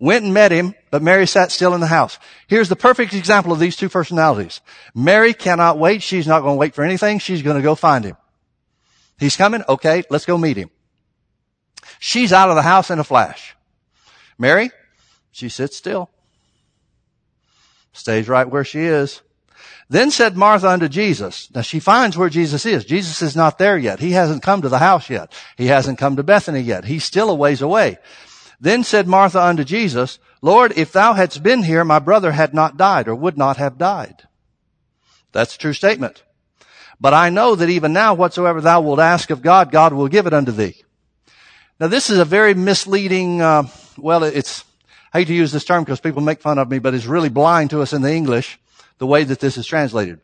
went 0.00 0.24
and 0.24 0.34
met 0.34 0.52
him, 0.52 0.74
but 0.90 1.02
Mary 1.02 1.26
sat 1.26 1.50
still 1.50 1.74
in 1.74 1.80
the 1.80 1.86
house. 1.86 2.18
Here's 2.46 2.68
the 2.68 2.76
perfect 2.76 3.14
example 3.14 3.52
of 3.52 3.58
these 3.58 3.76
two 3.76 3.88
personalities. 3.88 4.60
Mary 4.94 5.34
cannot 5.34 5.78
wait. 5.78 6.02
She's 6.02 6.26
not 6.26 6.40
going 6.40 6.54
to 6.54 6.58
wait 6.58 6.74
for 6.74 6.84
anything. 6.84 7.18
She's 7.18 7.42
going 7.42 7.56
to 7.56 7.62
go 7.62 7.74
find 7.74 8.04
him. 8.04 8.16
He's 9.18 9.36
coming. 9.36 9.62
Okay, 9.68 10.04
let's 10.10 10.26
go 10.26 10.38
meet 10.38 10.56
him. 10.56 10.70
She's 11.98 12.32
out 12.32 12.50
of 12.50 12.56
the 12.56 12.62
house 12.62 12.90
in 12.90 12.98
a 12.98 13.04
flash. 13.04 13.56
Mary, 14.38 14.70
she 15.32 15.48
sits 15.48 15.76
still. 15.76 16.10
Stays 17.92 18.28
right 18.28 18.48
where 18.48 18.64
she 18.64 18.80
is. 18.80 19.20
Then 19.90 20.10
said 20.10 20.36
Martha 20.36 20.68
unto 20.68 20.88
Jesus. 20.88 21.50
Now 21.54 21.62
she 21.62 21.80
finds 21.80 22.16
where 22.16 22.28
Jesus 22.28 22.66
is. 22.66 22.84
Jesus 22.84 23.22
is 23.22 23.34
not 23.34 23.58
there 23.58 23.78
yet. 23.78 24.00
He 24.00 24.12
hasn't 24.12 24.42
come 24.42 24.60
to 24.60 24.68
the 24.68 24.78
house 24.78 25.08
yet. 25.08 25.32
He 25.56 25.66
hasn't 25.66 25.98
come 25.98 26.16
to 26.16 26.22
Bethany 26.22 26.60
yet. 26.60 26.84
He's 26.84 27.04
still 27.04 27.30
a 27.30 27.34
ways 27.34 27.62
away. 27.62 27.98
Then 28.60 28.84
said 28.84 29.08
Martha 29.08 29.40
unto 29.40 29.64
Jesus, 29.64 30.18
Lord, 30.42 30.76
if 30.76 30.92
thou 30.92 31.14
hadst 31.14 31.42
been 31.42 31.62
here, 31.62 31.84
my 31.84 32.00
brother 32.00 32.32
had 32.32 32.52
not 32.52 32.76
died 32.76 33.08
or 33.08 33.14
would 33.14 33.38
not 33.38 33.56
have 33.56 33.78
died. 33.78 34.24
That's 35.32 35.54
a 35.54 35.58
true 35.58 35.72
statement. 35.72 36.22
But 37.00 37.14
I 37.14 37.30
know 37.30 37.54
that 37.54 37.70
even 37.70 37.92
now 37.92 38.12
whatsoever 38.12 38.60
thou 38.60 38.82
wilt 38.82 38.98
ask 38.98 39.30
of 39.30 39.40
God, 39.40 39.70
God 39.70 39.92
will 39.92 40.08
give 40.08 40.26
it 40.26 40.34
unto 40.34 40.52
thee. 40.52 40.82
Now 41.80 41.86
this 41.86 42.10
is 42.10 42.18
a 42.18 42.24
very 42.24 42.54
misleading, 42.54 43.40
uh, 43.40 43.64
well, 43.96 44.22
it's, 44.22 44.64
I 45.14 45.20
hate 45.20 45.28
to 45.28 45.34
use 45.34 45.52
this 45.52 45.64
term 45.64 45.84
because 45.84 46.00
people 46.00 46.22
make 46.22 46.40
fun 46.40 46.58
of 46.58 46.68
me, 46.68 46.78
but 46.78 46.92
it's 46.92 47.06
really 47.06 47.28
blind 47.28 47.70
to 47.70 47.80
us 47.80 47.92
in 47.92 48.02
the 48.02 48.12
English 48.12 48.58
the 48.98 49.06
way 49.06 49.24
that 49.24 49.40
this 49.40 49.56
is 49.56 49.66
translated. 49.66 50.20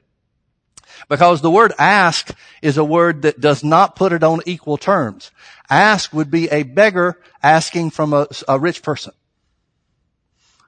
Because 1.08 1.40
the 1.40 1.50
word 1.50 1.72
ask 1.78 2.34
is 2.62 2.76
a 2.76 2.84
word 2.84 3.22
that 3.22 3.40
does 3.40 3.64
not 3.64 3.96
put 3.96 4.12
it 4.12 4.22
on 4.22 4.40
equal 4.46 4.76
terms. 4.76 5.30
Ask 5.68 6.12
would 6.12 6.30
be 6.30 6.48
a 6.50 6.62
beggar 6.62 7.20
asking 7.42 7.90
from 7.90 8.12
a, 8.12 8.26
a 8.48 8.58
rich 8.58 8.82
person. 8.82 9.12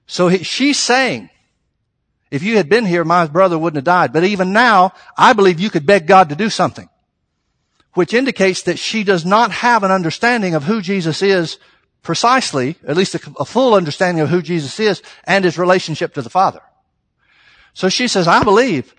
So 0.07 0.29
he, 0.29 0.43
she's 0.43 0.79
saying, 0.79 1.31
if 2.31 2.43
you 2.43 2.57
had 2.57 2.69
been 2.69 2.87
here, 2.87 3.05
my 3.05 3.27
brother 3.27 3.59
wouldn't 3.59 3.77
have 3.77 3.85
died. 3.85 4.13
But 4.13 4.25
even 4.25 4.53
now, 4.53 4.93
I 5.17 5.33
believe 5.33 5.61
you 5.61 5.71
could 5.71 5.87
beg 5.87 6.07
God 6.07 6.29
to 6.31 6.37
do 6.37 6.51
something. 6.51 6.89
Which 7.95 8.13
indicates 8.13 8.63
that 8.63 8.79
she 8.79 9.05
does 9.05 9.25
not 9.25 9.51
have 9.53 9.83
an 9.83 9.91
understanding 9.91 10.55
of 10.55 10.65
who 10.65 10.83
Jesus 10.83 11.23
is 11.23 11.59
precisely, 12.03 12.77
at 12.87 12.97
least 12.97 13.15
a, 13.15 13.33
a 13.39 13.45
full 13.45 13.75
understanding 13.75 14.23
of 14.23 14.29
who 14.29 14.43
Jesus 14.43 14.79
is 14.79 15.03
and 15.25 15.45
his 15.45 15.59
relationship 15.59 16.15
to 16.15 16.23
the 16.23 16.31
Father. 16.31 16.61
So 17.77 17.91
she 17.91 18.09
says, 18.09 18.27
I 18.27 18.43
believe 18.43 18.95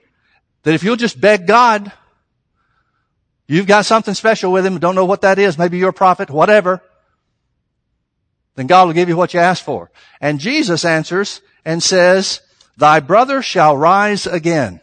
that 0.61 0.75
if 0.75 0.83
you'll 0.83 0.97
just 0.97 1.19
beg 1.19 1.47
God, 1.47 1.91
you've 3.47 3.65
got 3.65 3.87
something 3.87 4.13
special 4.13 4.51
with 4.51 4.67
him, 4.67 4.77
don't 4.77 4.93
know 4.93 5.03
what 5.03 5.21
that 5.21 5.39
is, 5.39 5.57
maybe 5.57 5.79
you're 5.79 5.89
a 5.89 5.93
prophet, 5.93 6.29
whatever, 6.29 6.83
then 8.53 8.67
God 8.67 8.85
will 8.85 8.93
give 8.93 9.09
you 9.09 9.17
what 9.17 9.33
you 9.33 9.39
ask 9.39 9.63
for. 9.63 9.89
And 10.21 10.39
Jesus 10.39 10.85
answers 10.85 11.41
and 11.65 11.81
says, 11.81 12.41
thy 12.77 12.99
brother 12.99 13.41
shall 13.41 13.75
rise 13.75 14.27
again. 14.27 14.79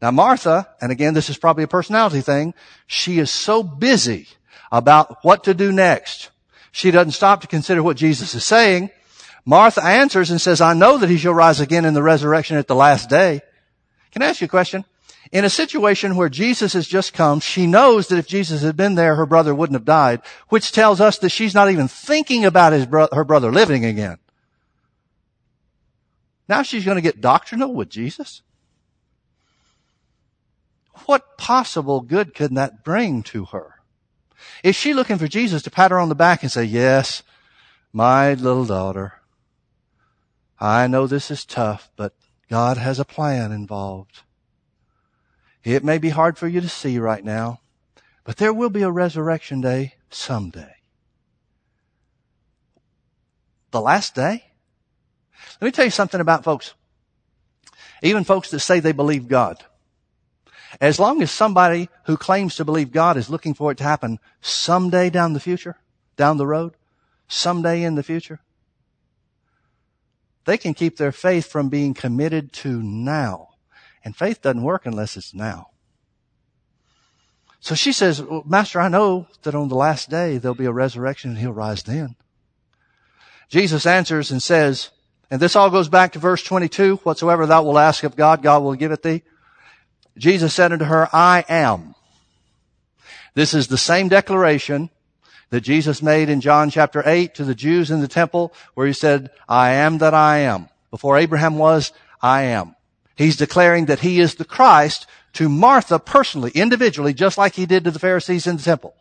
Now 0.00 0.10
Martha, 0.10 0.68
and 0.80 0.90
again 0.90 1.12
this 1.12 1.28
is 1.28 1.36
probably 1.36 1.64
a 1.64 1.68
personality 1.68 2.22
thing, 2.22 2.54
she 2.86 3.18
is 3.18 3.30
so 3.30 3.62
busy 3.62 4.26
about 4.70 5.22
what 5.22 5.44
to 5.44 5.52
do 5.52 5.70
next. 5.70 6.30
She 6.70 6.90
doesn't 6.90 7.12
stop 7.12 7.42
to 7.42 7.46
consider 7.46 7.82
what 7.82 7.98
Jesus 7.98 8.34
is 8.34 8.46
saying. 8.46 8.88
Martha 9.44 9.82
answers 9.82 10.30
and 10.30 10.40
says, 10.40 10.60
I 10.60 10.74
know 10.74 10.98
that 10.98 11.10
he 11.10 11.18
shall 11.18 11.34
rise 11.34 11.60
again 11.60 11.84
in 11.84 11.94
the 11.94 12.02
resurrection 12.02 12.56
at 12.56 12.68
the 12.68 12.74
last 12.74 13.10
day. 13.10 13.40
Can 14.12 14.22
I 14.22 14.26
ask 14.26 14.40
you 14.40 14.44
a 14.44 14.48
question? 14.48 14.84
In 15.32 15.44
a 15.44 15.50
situation 15.50 16.16
where 16.16 16.28
Jesus 16.28 16.74
has 16.74 16.86
just 16.86 17.14
come, 17.14 17.40
she 17.40 17.66
knows 17.66 18.08
that 18.08 18.18
if 18.18 18.26
Jesus 18.26 18.62
had 18.62 18.76
been 18.76 18.94
there, 18.94 19.14
her 19.14 19.26
brother 19.26 19.54
wouldn't 19.54 19.76
have 19.76 19.84
died, 19.84 20.20
which 20.48 20.72
tells 20.72 21.00
us 21.00 21.18
that 21.18 21.30
she's 21.30 21.54
not 21.54 21.70
even 21.70 21.88
thinking 21.88 22.44
about 22.44 22.72
his 22.72 22.86
bro- 22.86 23.08
her 23.12 23.24
brother 23.24 23.50
living 23.50 23.84
again. 23.84 24.18
Now 26.48 26.62
she's 26.62 26.84
going 26.84 26.96
to 26.96 27.02
get 27.02 27.20
doctrinal 27.20 27.72
with 27.72 27.88
Jesus? 27.88 28.42
What 31.06 31.38
possible 31.38 32.00
good 32.00 32.34
could 32.34 32.54
that 32.54 32.84
bring 32.84 33.22
to 33.24 33.46
her? 33.46 33.76
Is 34.62 34.76
she 34.76 34.92
looking 34.92 35.18
for 35.18 35.28
Jesus 35.28 35.62
to 35.62 35.70
pat 35.70 35.90
her 35.90 35.98
on 35.98 36.08
the 36.08 36.14
back 36.14 36.42
and 36.42 36.52
say, 36.52 36.64
yes, 36.64 37.22
my 37.92 38.34
little 38.34 38.66
daughter, 38.66 39.14
I 40.62 40.86
know 40.86 41.08
this 41.08 41.28
is 41.32 41.44
tough, 41.44 41.90
but 41.96 42.14
God 42.48 42.76
has 42.76 43.00
a 43.00 43.04
plan 43.04 43.50
involved. 43.50 44.20
It 45.64 45.82
may 45.82 45.98
be 45.98 46.10
hard 46.10 46.38
for 46.38 46.46
you 46.46 46.60
to 46.60 46.68
see 46.68 47.00
right 47.00 47.24
now, 47.24 47.58
but 48.22 48.36
there 48.36 48.52
will 48.52 48.70
be 48.70 48.82
a 48.82 48.90
resurrection 48.90 49.60
day 49.60 49.94
someday. 50.08 50.76
The 53.72 53.80
last 53.80 54.14
day? 54.14 54.44
Let 55.60 55.66
me 55.66 55.72
tell 55.72 55.84
you 55.84 55.90
something 55.90 56.20
about 56.20 56.44
folks. 56.44 56.74
Even 58.00 58.22
folks 58.22 58.52
that 58.52 58.60
say 58.60 58.78
they 58.78 58.92
believe 58.92 59.26
God. 59.26 59.64
As 60.80 61.00
long 61.00 61.22
as 61.22 61.32
somebody 61.32 61.88
who 62.04 62.16
claims 62.16 62.54
to 62.54 62.64
believe 62.64 62.92
God 62.92 63.16
is 63.16 63.28
looking 63.28 63.54
for 63.54 63.72
it 63.72 63.78
to 63.78 63.84
happen 63.84 64.20
someday 64.40 65.10
down 65.10 65.32
the 65.32 65.40
future, 65.40 65.78
down 66.16 66.36
the 66.36 66.46
road, 66.46 66.74
someday 67.26 67.82
in 67.82 67.96
the 67.96 68.04
future, 68.04 68.38
they 70.44 70.58
can 70.58 70.74
keep 70.74 70.96
their 70.96 71.12
faith 71.12 71.46
from 71.46 71.68
being 71.68 71.94
committed 71.94 72.52
to 72.54 72.82
now. 72.82 73.50
And 74.04 74.16
faith 74.16 74.42
doesn't 74.42 74.62
work 74.62 74.86
unless 74.86 75.16
it's 75.16 75.34
now. 75.34 75.68
So 77.60 77.76
she 77.76 77.92
says, 77.92 78.20
well, 78.20 78.42
Master, 78.44 78.80
I 78.80 78.88
know 78.88 79.28
that 79.42 79.54
on 79.54 79.68
the 79.68 79.76
last 79.76 80.10
day 80.10 80.38
there'll 80.38 80.54
be 80.56 80.64
a 80.64 80.72
resurrection 80.72 81.30
and 81.30 81.38
he'll 81.38 81.52
rise 81.52 81.84
then. 81.84 82.16
Jesus 83.48 83.86
answers 83.86 84.32
and 84.32 84.42
says, 84.42 84.90
and 85.30 85.40
this 85.40 85.54
all 85.54 85.70
goes 85.70 85.88
back 85.88 86.12
to 86.12 86.18
verse 86.18 86.42
22, 86.42 86.96
whatsoever 86.96 87.46
thou 87.46 87.62
wilt 87.62 87.78
ask 87.78 88.02
of 88.02 88.16
God, 88.16 88.42
God 88.42 88.62
will 88.62 88.74
give 88.74 88.92
it 88.92 89.02
thee. 89.02 89.22
Jesus 90.18 90.52
said 90.52 90.72
unto 90.72 90.84
her, 90.86 91.08
I 91.12 91.44
am. 91.48 91.94
This 93.34 93.54
is 93.54 93.68
the 93.68 93.78
same 93.78 94.08
declaration 94.08 94.90
that 95.52 95.60
Jesus 95.60 96.02
made 96.02 96.30
in 96.30 96.40
John 96.40 96.70
chapter 96.70 97.02
8 97.04 97.34
to 97.34 97.44
the 97.44 97.54
Jews 97.54 97.90
in 97.90 98.00
the 98.00 98.08
temple 98.08 98.54
where 98.72 98.86
he 98.86 98.94
said, 98.94 99.30
I 99.46 99.72
am 99.72 99.98
that 99.98 100.14
I 100.14 100.38
am. 100.38 100.70
Before 100.90 101.18
Abraham 101.18 101.58
was, 101.58 101.92
I 102.22 102.44
am. 102.44 102.74
He's 103.16 103.36
declaring 103.36 103.84
that 103.84 104.00
he 104.00 104.18
is 104.18 104.36
the 104.36 104.46
Christ 104.46 105.06
to 105.34 105.50
Martha 105.50 105.98
personally, 105.98 106.52
individually, 106.54 107.12
just 107.12 107.36
like 107.36 107.52
he 107.52 107.66
did 107.66 107.84
to 107.84 107.90
the 107.90 107.98
Pharisees 107.98 108.46
in 108.46 108.56
the 108.56 108.62
temple. 108.62 108.94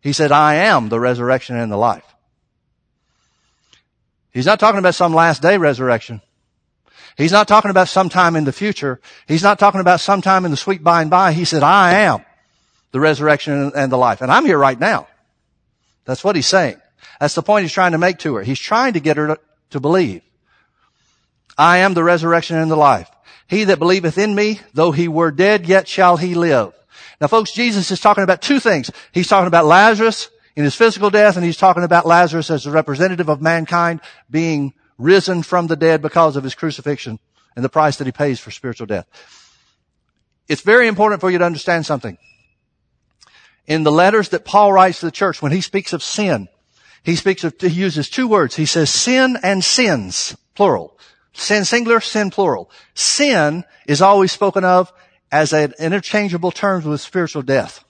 He 0.00 0.14
said, 0.14 0.32
I 0.32 0.54
am 0.54 0.88
the 0.88 0.98
resurrection 0.98 1.56
and 1.56 1.70
the 1.70 1.76
life. 1.76 2.06
He's 4.32 4.46
not 4.46 4.58
talking 4.58 4.78
about 4.78 4.94
some 4.94 5.12
last 5.12 5.42
day 5.42 5.58
resurrection. 5.58 6.22
He's 7.18 7.32
not 7.32 7.48
talking 7.48 7.70
about 7.70 7.88
sometime 7.88 8.34
in 8.34 8.44
the 8.44 8.52
future. 8.52 8.98
He's 9.28 9.42
not 9.42 9.58
talking 9.58 9.82
about 9.82 10.00
sometime 10.00 10.46
in 10.46 10.52
the 10.52 10.56
sweet 10.56 10.82
by 10.82 11.02
and 11.02 11.10
by. 11.10 11.34
He 11.34 11.44
said, 11.44 11.62
I 11.62 11.96
am 12.04 12.24
the 12.92 13.00
resurrection 13.00 13.72
and 13.76 13.92
the 13.92 13.98
life. 13.98 14.22
And 14.22 14.32
I'm 14.32 14.46
here 14.46 14.56
right 14.56 14.80
now. 14.80 15.08
That's 16.04 16.24
what 16.24 16.36
he's 16.36 16.46
saying. 16.46 16.80
That's 17.20 17.34
the 17.34 17.42
point 17.42 17.62
he's 17.62 17.72
trying 17.72 17.92
to 17.92 17.98
make 17.98 18.18
to 18.18 18.34
her. 18.36 18.42
He's 18.42 18.58
trying 18.58 18.94
to 18.94 19.00
get 19.00 19.16
her 19.16 19.38
to, 19.70 19.80
believe. 19.80 20.22
I 21.56 21.78
am 21.78 21.94
the 21.94 22.04
resurrection 22.04 22.56
and 22.56 22.70
the 22.70 22.76
life. 22.76 23.10
He 23.46 23.64
that 23.64 23.78
believeth 23.78 24.18
in 24.18 24.34
me, 24.34 24.60
though 24.74 24.92
he 24.92 25.08
were 25.08 25.30
dead, 25.30 25.66
yet 25.66 25.86
shall 25.86 26.16
he 26.16 26.34
live. 26.34 26.72
Now 27.20 27.26
folks, 27.28 27.52
Jesus 27.52 27.90
is 27.90 28.00
talking 28.00 28.24
about 28.24 28.42
two 28.42 28.58
things. 28.58 28.90
He's 29.12 29.28
talking 29.28 29.46
about 29.46 29.66
Lazarus 29.66 30.30
in 30.56 30.64
his 30.64 30.74
physical 30.74 31.10
death, 31.10 31.36
and 31.36 31.44
he's 31.44 31.56
talking 31.56 31.84
about 31.84 32.06
Lazarus 32.06 32.50
as 32.50 32.66
a 32.66 32.70
representative 32.70 33.28
of 33.28 33.40
mankind 33.40 34.00
being 34.30 34.74
risen 34.98 35.42
from 35.42 35.66
the 35.66 35.76
dead 35.76 36.02
because 36.02 36.36
of 36.36 36.44
his 36.44 36.54
crucifixion 36.54 37.18
and 37.54 37.64
the 37.64 37.68
price 37.68 37.96
that 37.98 38.06
he 38.06 38.12
pays 38.12 38.40
for 38.40 38.50
spiritual 38.50 38.86
death. 38.86 39.06
It's 40.48 40.62
very 40.62 40.88
important 40.88 41.20
for 41.20 41.30
you 41.30 41.38
to 41.38 41.44
understand 41.44 41.86
something. 41.86 42.18
In 43.66 43.84
the 43.84 43.92
letters 43.92 44.30
that 44.30 44.44
Paul 44.44 44.72
writes 44.72 45.00
to 45.00 45.06
the 45.06 45.12
church, 45.12 45.40
when 45.40 45.52
he 45.52 45.60
speaks 45.60 45.92
of 45.92 46.02
sin, 46.02 46.48
he 47.02 47.16
speaks 47.16 47.44
of, 47.44 47.54
he 47.60 47.68
uses 47.68 48.08
two 48.08 48.28
words. 48.28 48.56
He 48.56 48.66
says 48.66 48.90
sin 48.90 49.38
and 49.42 49.64
sins, 49.64 50.36
plural. 50.54 50.98
Sin 51.32 51.64
singular, 51.64 52.00
sin 52.00 52.30
plural. 52.30 52.70
Sin 52.94 53.64
is 53.86 54.02
always 54.02 54.32
spoken 54.32 54.64
of 54.64 54.92
as 55.30 55.52
an 55.52 55.72
interchangeable 55.78 56.50
term 56.50 56.84
with 56.84 57.00
spiritual 57.00 57.42
death. 57.42 57.84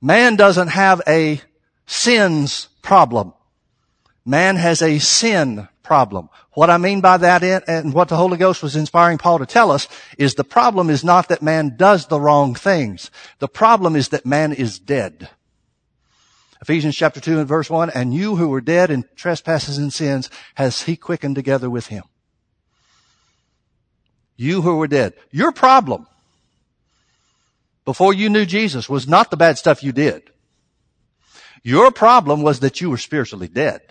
Man 0.00 0.36
doesn't 0.36 0.68
have 0.68 1.02
a 1.06 1.40
sins 1.86 2.68
problem. 2.82 3.34
Man 4.24 4.56
has 4.56 4.82
a 4.82 4.98
sin 4.98 5.68
problem. 5.84 6.28
What 6.54 6.70
I 6.70 6.78
mean 6.78 7.00
by 7.00 7.18
that 7.18 7.44
and 7.68 7.92
what 7.92 8.08
the 8.08 8.16
Holy 8.16 8.36
Ghost 8.36 8.62
was 8.62 8.74
inspiring 8.74 9.18
Paul 9.18 9.38
to 9.38 9.46
tell 9.46 9.70
us 9.70 9.86
is 10.18 10.34
the 10.34 10.42
problem 10.42 10.90
is 10.90 11.04
not 11.04 11.28
that 11.28 11.42
man 11.42 11.76
does 11.76 12.06
the 12.06 12.18
wrong 12.18 12.54
things. 12.54 13.10
The 13.38 13.48
problem 13.48 13.94
is 13.94 14.08
that 14.08 14.26
man 14.26 14.52
is 14.52 14.80
dead. 14.80 15.28
Ephesians 16.60 16.96
chapter 16.96 17.20
2 17.20 17.38
and 17.38 17.46
verse 17.46 17.68
1, 17.68 17.90
and 17.90 18.14
you 18.14 18.36
who 18.36 18.48
were 18.48 18.62
dead 18.62 18.90
in 18.90 19.04
trespasses 19.14 19.76
and 19.76 19.92
sins 19.92 20.30
has 20.54 20.82
he 20.82 20.96
quickened 20.96 21.36
together 21.36 21.68
with 21.68 21.88
him. 21.88 22.04
You 24.36 24.62
who 24.62 24.76
were 24.76 24.88
dead. 24.88 25.12
Your 25.30 25.52
problem 25.52 26.06
before 27.84 28.14
you 28.14 28.30
knew 28.30 28.46
Jesus 28.46 28.88
was 28.88 29.06
not 29.06 29.30
the 29.30 29.36
bad 29.36 29.58
stuff 29.58 29.82
you 29.82 29.92
did. 29.92 30.22
Your 31.62 31.90
problem 31.90 32.42
was 32.42 32.60
that 32.60 32.80
you 32.80 32.88
were 32.90 32.98
spiritually 32.98 33.48
dead. 33.48 33.82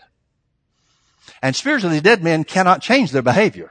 And 1.44 1.54
spiritually 1.58 2.00
dead 2.00 2.24
men 2.24 2.46
cannot 2.46 2.82
change 2.82 3.12
their 3.12 3.22
behavior. 3.22 3.70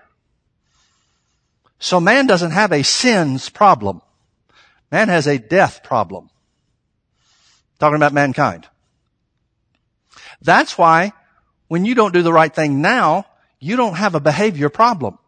So 1.79 2.01
man 2.01 2.27
doesn't 2.27 2.51
have 2.51 2.71
a 2.71 2.85
sins 2.85 3.49
problem. 3.49 4.03
Man 4.93 5.09
has 5.09 5.27
a 5.27 5.39
death 5.39 5.83
problem. 5.83 6.29
Talking 7.81 7.97
about 7.97 8.13
mankind. 8.13 8.69
That's 10.43 10.77
why 10.77 11.13
when 11.69 11.87
you 11.87 11.95
don't 11.95 12.13
do 12.13 12.23
the 12.23 12.33
right 12.33 12.55
thing 12.55 12.83
now, 12.83 13.25
you 13.59 13.77
don't 13.77 13.95
have 13.95 14.15
a 14.15 14.21
behavior 14.21 14.69
problem. 14.69 15.19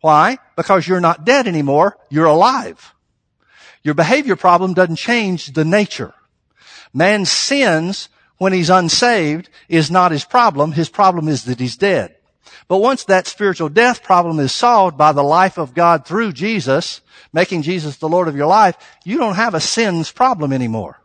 Why? 0.00 0.38
Because 0.56 0.88
you're 0.88 1.00
not 1.00 1.26
dead 1.26 1.46
anymore. 1.46 1.98
You're 2.08 2.24
alive. 2.24 2.94
Your 3.82 3.94
behavior 3.94 4.34
problem 4.34 4.72
doesn't 4.72 4.96
change 4.96 5.52
the 5.52 5.64
nature. 5.64 6.14
Man's 6.94 7.30
sins 7.30 8.08
when 8.38 8.52
he's 8.52 8.70
unsaved 8.70 9.48
is 9.68 9.90
not 9.90 10.12
his 10.12 10.24
problem. 10.24 10.72
His 10.72 10.88
problem 10.88 11.28
is 11.28 11.44
that 11.44 11.60
he's 11.60 11.76
dead. 11.76 12.16
But 12.68 12.78
once 12.78 13.04
that 13.04 13.26
spiritual 13.26 13.68
death 13.68 14.02
problem 14.02 14.40
is 14.40 14.52
solved 14.52 14.98
by 14.98 15.12
the 15.12 15.22
life 15.22 15.56
of 15.56 15.74
God 15.74 16.04
through 16.04 16.32
Jesus, 16.32 17.00
making 17.32 17.62
Jesus 17.62 17.96
the 17.96 18.08
Lord 18.08 18.26
of 18.28 18.36
your 18.36 18.46
life, 18.46 18.76
you 19.04 19.18
don't 19.18 19.36
have 19.36 19.54
a 19.54 19.60
sins 19.60 20.10
problem 20.10 20.52
anymore. 20.52 21.00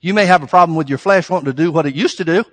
You 0.00 0.14
may 0.14 0.26
have 0.26 0.42
a 0.42 0.48
problem 0.48 0.76
with 0.76 0.88
your 0.88 0.98
flesh 0.98 1.30
wanting 1.30 1.46
to 1.46 1.52
do 1.52 1.70
what 1.70 1.86
it 1.86 1.94
used 1.94 2.18
to 2.18 2.24
do, 2.24 2.44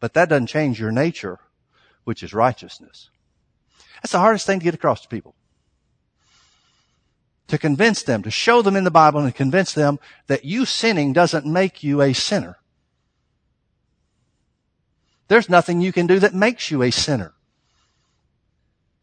but 0.00 0.14
that 0.14 0.28
doesn't 0.28 0.48
change 0.48 0.80
your 0.80 0.92
nature, 0.92 1.38
which 2.04 2.22
is 2.22 2.34
righteousness. 2.34 3.08
That's 4.02 4.12
the 4.12 4.18
hardest 4.18 4.46
thing 4.46 4.58
to 4.58 4.64
get 4.64 4.74
across 4.74 5.02
to 5.02 5.08
people. 5.08 5.35
To 7.48 7.58
convince 7.58 8.02
them, 8.02 8.22
to 8.24 8.30
show 8.30 8.60
them 8.60 8.74
in 8.74 8.84
the 8.84 8.90
Bible 8.90 9.20
and 9.20 9.34
convince 9.34 9.72
them 9.72 10.00
that 10.26 10.44
you 10.44 10.64
sinning 10.64 11.12
doesn't 11.12 11.46
make 11.46 11.84
you 11.84 12.02
a 12.02 12.12
sinner. 12.12 12.58
There's 15.28 15.48
nothing 15.48 15.80
you 15.80 15.92
can 15.92 16.06
do 16.06 16.18
that 16.18 16.34
makes 16.34 16.70
you 16.70 16.82
a 16.82 16.90
sinner. 16.90 17.34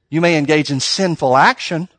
You 0.10 0.22
may 0.22 0.38
engage 0.38 0.72
in 0.72 0.80
sinful 0.80 1.36
action, 1.36 1.90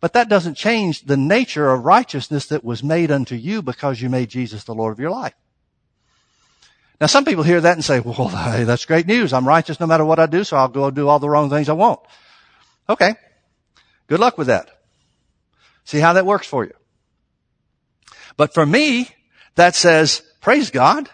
but 0.00 0.14
that 0.14 0.28
doesn't 0.28 0.56
change 0.56 1.02
the 1.02 1.16
nature 1.16 1.70
of 1.70 1.84
righteousness 1.84 2.46
that 2.46 2.64
was 2.64 2.82
made 2.82 3.10
unto 3.10 3.34
you 3.34 3.62
because 3.62 4.00
you 4.00 4.08
made 4.08 4.30
Jesus 4.30 4.64
the 4.64 4.74
Lord 4.74 4.92
of 4.92 4.98
your 4.98 5.10
life. 5.10 5.34
Now 7.00 7.06
some 7.06 7.24
people 7.24 7.44
hear 7.44 7.60
that 7.60 7.74
and 7.74 7.84
say, 7.84 8.00
well, 8.00 8.28
hey, 8.28 8.64
that's 8.64 8.84
great 8.84 9.06
news. 9.06 9.32
I'm 9.32 9.46
righteous 9.46 9.78
no 9.78 9.86
matter 9.86 10.04
what 10.04 10.18
I 10.18 10.26
do, 10.26 10.44
so 10.44 10.56
I'll 10.56 10.68
go 10.68 10.90
do 10.90 11.08
all 11.08 11.18
the 11.18 11.28
wrong 11.28 11.50
things 11.50 11.68
I 11.68 11.74
want. 11.74 12.00
Okay. 12.88 13.14
Good 14.08 14.20
luck 14.20 14.38
with 14.38 14.48
that. 14.48 14.71
See 15.84 15.98
how 15.98 16.12
that 16.14 16.26
works 16.26 16.46
for 16.46 16.64
you. 16.64 16.74
But 18.36 18.54
for 18.54 18.64
me, 18.64 19.08
that 19.56 19.74
says, 19.74 20.22
praise 20.40 20.70
God. 20.70 21.08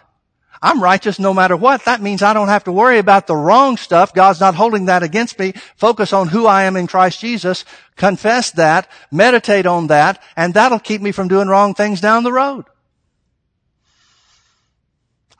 I'm 0.61 0.83
righteous 0.83 1.19
no 1.19 1.33
matter 1.33 1.55
what. 1.55 1.85
That 1.85 2.01
means 2.01 2.21
I 2.21 2.33
don't 2.33 2.49
have 2.49 2.65
to 2.65 2.71
worry 2.71 2.97
about 2.97 3.27
the 3.27 3.35
wrong 3.35 3.77
stuff. 3.77 4.13
God's 4.13 4.41
not 4.41 4.55
holding 4.55 4.85
that 4.85 5.03
against 5.03 5.39
me. 5.39 5.53
Focus 5.77 6.11
on 6.11 6.27
who 6.27 6.47
I 6.47 6.63
am 6.63 6.75
in 6.75 6.87
Christ 6.87 7.21
Jesus. 7.21 7.63
Confess 7.95 8.51
that. 8.51 8.91
Meditate 9.09 9.65
on 9.65 9.87
that. 9.87 10.21
And 10.35 10.53
that'll 10.53 10.79
keep 10.79 11.01
me 11.01 11.13
from 11.13 11.29
doing 11.29 11.47
wrong 11.47 11.75
things 11.75 12.01
down 12.01 12.23
the 12.23 12.33
road. 12.33 12.65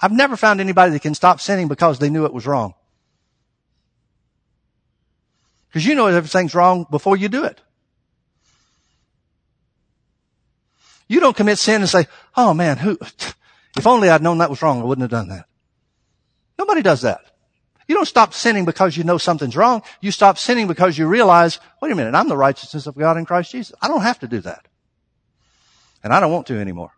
I've 0.02 0.14
never 0.14 0.38
found 0.38 0.62
anybody 0.62 0.94
that 0.94 1.02
can 1.02 1.16
stop 1.16 1.42
sinning 1.42 1.68
because 1.68 2.00
they 2.00 2.10
knew 2.10 2.26
it 2.26 2.34
was 2.34 2.48
wrong. 2.48 2.74
Because 5.68 5.86
you 5.86 5.96
know 5.96 6.08
everything's 6.08 6.56
wrong 6.56 6.86
before 6.90 7.18
you 7.18 7.28
do 7.28 7.44
it. 7.44 7.62
You 11.10 11.20
don't 11.20 11.36
commit 11.36 11.58
sin 11.58 11.82
and 11.82 11.90
say, 11.90 12.08
oh 12.38 12.54
man, 12.54 12.78
who, 12.78 12.98
if 13.76 13.86
only 13.86 14.10
I'd 14.10 14.22
known 14.22 14.38
that 14.38 14.50
was 14.50 14.62
wrong, 14.62 14.80
I 14.80 14.86
wouldn't 14.86 15.02
have 15.02 15.12
done 15.12 15.28
that. 15.30 15.46
Nobody 16.58 16.82
does 16.82 17.02
that. 17.02 17.22
You 17.88 17.96
don't 17.96 18.06
stop 18.06 18.36
sinning 18.36 18.66
because 18.66 18.96
you 18.96 19.04
know 19.04 19.18
something's 19.18 19.58
wrong. 19.58 19.82
You 20.00 20.12
stop 20.12 20.38
sinning 20.38 20.68
because 20.68 20.98
you 20.98 21.08
realize, 21.08 21.60
wait 21.82 21.92
a 21.92 21.96
minute, 21.96 22.14
I'm 22.14 22.30
the 22.30 22.38
righteousness 22.38 22.86
of 22.86 22.96
God 22.96 23.18
in 23.18 23.26
Christ 23.26 23.52
Jesus. 23.52 23.76
I 23.82 23.88
don't 23.88 24.04
have 24.04 24.20
to 24.20 24.28
do 24.28 24.40
that. 24.42 24.68
And 26.04 26.14
I 26.14 26.20
don't 26.20 26.32
want 26.32 26.46
to 26.48 26.60
anymore. 26.60 26.92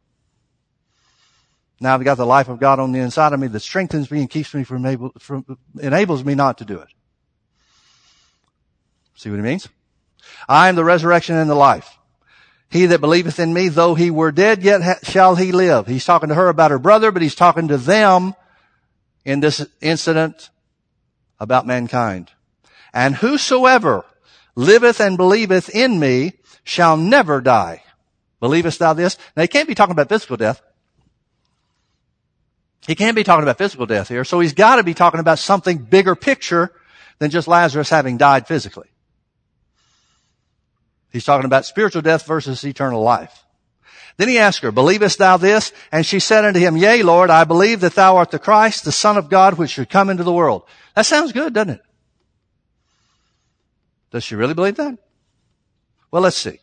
Now 1.80 1.96
I've 1.96 2.04
got 2.04 2.18
the 2.18 2.26
life 2.26 2.50
of 2.50 2.60
God 2.60 2.80
on 2.80 2.92
the 2.92 3.00
inside 3.00 3.32
of 3.32 3.40
me 3.40 3.48
that 3.48 3.62
strengthens 3.62 4.12
me 4.12 4.20
and 4.20 4.30
keeps 4.30 4.54
me 4.54 4.66
from 4.66 4.86
able, 4.86 5.14
from, 5.18 5.58
enables 5.80 6.26
me 6.26 6.36
not 6.36 6.58
to 6.58 6.66
do 6.66 6.80
it. 6.80 6.90
See 9.16 9.30
what 9.30 9.38
he 9.38 9.42
means? 9.42 9.70
I 10.50 10.68
am 10.68 10.76
the 10.76 10.84
resurrection 10.84 11.38
and 11.38 11.50
the 11.50 11.56
life. 11.56 11.98
He 12.72 12.86
that 12.86 13.02
believeth 13.02 13.38
in 13.38 13.54
me, 13.54 13.68
though 13.68 13.96
he 13.96 14.10
were 14.10 14.32
dead, 14.32 14.64
yet 14.64 14.82
ha- 14.82 15.00
shall 15.04 15.36
he 15.36 15.52
live. 15.52 15.88
He's 15.88 16.06
talking 16.06 16.30
to 16.30 16.36
her 16.36 16.48
about 16.48 16.72
her 16.72 16.80
brother, 16.80 17.12
but 17.12 17.22
he's 17.22 17.36
talking 17.36 17.68
to 17.68 17.78
them 17.78 18.34
in 19.26 19.42
this 19.42 19.66
incident 19.82 20.50
about 21.38 21.68
mankind. 21.68 22.32
And 22.94 23.14
whosoever 23.14 24.06
liveth 24.56 25.02
and 25.02 25.18
believeth 25.18 25.70
in 25.70 26.00
me 26.00 26.34
shall 26.64 26.96
never 26.96 27.42
die. 27.42 27.84
Believest 28.40 28.80
thou 28.80 28.94
this? 28.94 29.18
Now 29.36 29.42
he 29.42 29.48
can't 29.50 29.68
be 29.68 29.76
talking 29.76 29.92
about 29.92 30.08
physical 30.08 30.38
death. 30.38 30.62
He 32.88 32.96
can't 32.96 33.18
be 33.18 33.24
talking 33.24 33.44
about 33.44 33.58
physical 33.58 33.86
death 33.86 34.08
here, 34.08 34.24
so 34.24 34.40
he's 34.40 34.54
got 34.54 34.78
to 34.78 34.84
be 34.84 34.94
talking 34.94 35.20
about 35.20 35.40
something 35.40 35.78
bigger 35.78 36.16
picture 36.16 36.72
than 37.20 37.32
just 37.32 37.50
Lazarus 37.50 37.90
having 37.90 38.18
died 38.18 38.48
physically. 38.48 38.91
He's 41.12 41.26
talking 41.26 41.46
about 41.46 41.66
spiritual 41.66 42.02
death 42.02 42.26
versus 42.26 42.64
eternal 42.64 43.02
life. 43.02 43.46
Then 44.18 44.30
he 44.30 44.38
asked 44.38 44.62
her, 44.62 44.72
believest 44.72 45.18
thou 45.18 45.38
this? 45.38 45.72
And 45.92 46.06
she 46.06 46.20
said 46.20 46.46
unto 46.46 46.60
him, 46.60 46.78
yea, 46.78 47.02
Lord, 47.04 47.30
I 47.30 47.44
believe 47.44 47.82
that 47.82 47.96
thou 47.96 48.18
art 48.18 48.32
the 48.32 48.40
Christ, 48.40 48.86
the 48.86 48.92
Son 48.92 49.18
of 49.18 49.30
God, 49.30 49.58
which 49.58 49.72
should 49.72 49.90
come 49.90 50.10
into 50.10 50.24
the 50.24 50.34
world. 50.34 50.64
That 50.96 51.06
sounds 51.06 51.32
good, 51.32 51.54
doesn't 51.54 51.76
it? 51.76 51.82
Does 54.12 54.24
she 54.24 54.36
really 54.36 54.54
believe 54.54 54.76
that? 54.76 54.98
Well, 56.12 56.22
let's 56.22 56.38
see. 56.38 56.60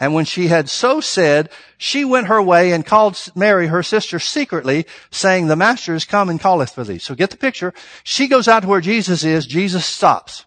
And 0.00 0.14
when 0.14 0.24
she 0.24 0.48
had 0.48 0.70
so 0.70 1.02
said, 1.02 1.50
she 1.76 2.06
went 2.06 2.28
her 2.28 2.40
way 2.40 2.72
and 2.72 2.86
called 2.86 3.20
Mary, 3.36 3.66
her 3.66 3.82
sister, 3.82 4.18
secretly, 4.18 4.86
saying, 5.10 5.46
the 5.46 5.56
master 5.56 5.94
is 5.94 6.06
come 6.06 6.30
and 6.30 6.40
calleth 6.40 6.74
for 6.74 6.84
thee. 6.84 6.98
So 6.98 7.14
get 7.14 7.28
the 7.28 7.36
picture. 7.36 7.74
She 8.02 8.26
goes 8.26 8.48
out 8.48 8.60
to 8.60 8.68
where 8.68 8.80
Jesus 8.80 9.24
is. 9.24 9.46
Jesus 9.46 9.84
stops. 9.84 10.46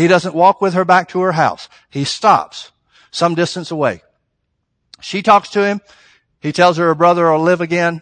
He 0.00 0.08
doesn't 0.08 0.34
walk 0.34 0.62
with 0.62 0.72
her 0.72 0.86
back 0.86 1.10
to 1.10 1.20
her 1.20 1.32
house. 1.32 1.68
He 1.90 2.04
stops 2.04 2.72
some 3.10 3.34
distance 3.34 3.70
away. 3.70 4.02
She 5.02 5.20
talks 5.20 5.50
to 5.50 5.62
him. 5.62 5.82
He 6.40 6.52
tells 6.52 6.78
her 6.78 6.86
her 6.86 6.94
brother 6.94 7.30
will 7.30 7.42
live 7.42 7.60
again. 7.60 8.00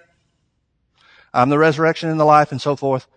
I'm 1.35 1.49
the 1.49 1.59
resurrection 1.59 2.09
and 2.09 2.21
the 2.21 2.25
life 2.25 2.53
and 2.53 2.63
so 2.63 2.77
forth. 2.77 3.09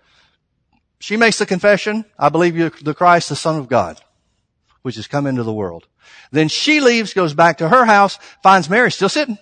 She 0.99 1.15
makes 1.15 1.37
the 1.37 1.45
confession, 1.45 2.05
I 2.17 2.29
believe 2.29 2.57
you're 2.57 2.71
the 2.81 2.95
Christ, 2.95 3.29
the 3.29 3.35
Son 3.35 3.55
of 3.55 3.69
God, 3.69 4.01
which 4.81 4.95
has 4.95 5.05
come 5.05 5.27
into 5.27 5.43
the 5.43 5.53
world. 5.53 5.87
Then 6.31 6.47
she 6.47 6.81
leaves, 6.81 7.13
goes 7.13 7.35
back 7.35 7.59
to 7.59 7.69
her 7.69 7.85
house, 7.85 8.17
finds 8.41 8.67
Mary 8.67 8.91
still 8.91 9.09
sitting. 9.09 9.37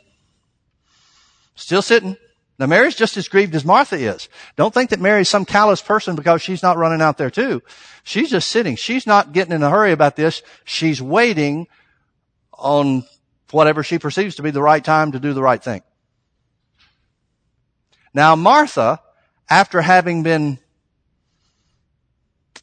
Still 1.56 1.82
sitting. 1.82 2.18
Now 2.60 2.66
Mary's 2.66 2.96
just 2.96 3.16
as 3.16 3.30
grieved 3.30 3.56
as 3.56 3.64
Martha 3.64 3.96
is. 3.96 4.28
Don't 4.58 4.74
think 4.74 4.90
that 4.90 5.00
Mary's 5.00 5.30
some 5.30 5.46
callous 5.46 5.82
person 5.82 6.18
because 6.18 6.42
she's 6.42 6.62
not 6.62 6.78
running 6.78 7.02
out 7.02 7.18
there 7.18 7.30
too. 7.30 7.64
She's 8.04 8.30
just 8.30 8.50
sitting. 8.50 8.76
She's 8.76 9.08
not 9.08 9.32
getting 9.32 9.54
in 9.54 9.64
a 9.64 9.70
hurry 9.70 9.94
about 9.94 10.18
this. 10.18 10.42
She's 10.66 11.02
waiting 11.02 11.68
on 12.52 13.06
whatever 13.52 13.82
she 13.82 13.98
perceives 13.98 14.36
to 14.36 14.44
be 14.44 14.52
the 14.52 14.62
right 14.62 14.84
time 14.84 15.14
to 15.14 15.20
do 15.20 15.34
the 15.34 15.42
right 15.42 15.64
thing. 15.64 15.82
Now 18.14 18.36
Martha, 18.36 19.00
after 19.50 19.82
having 19.82 20.24
been 20.24 20.60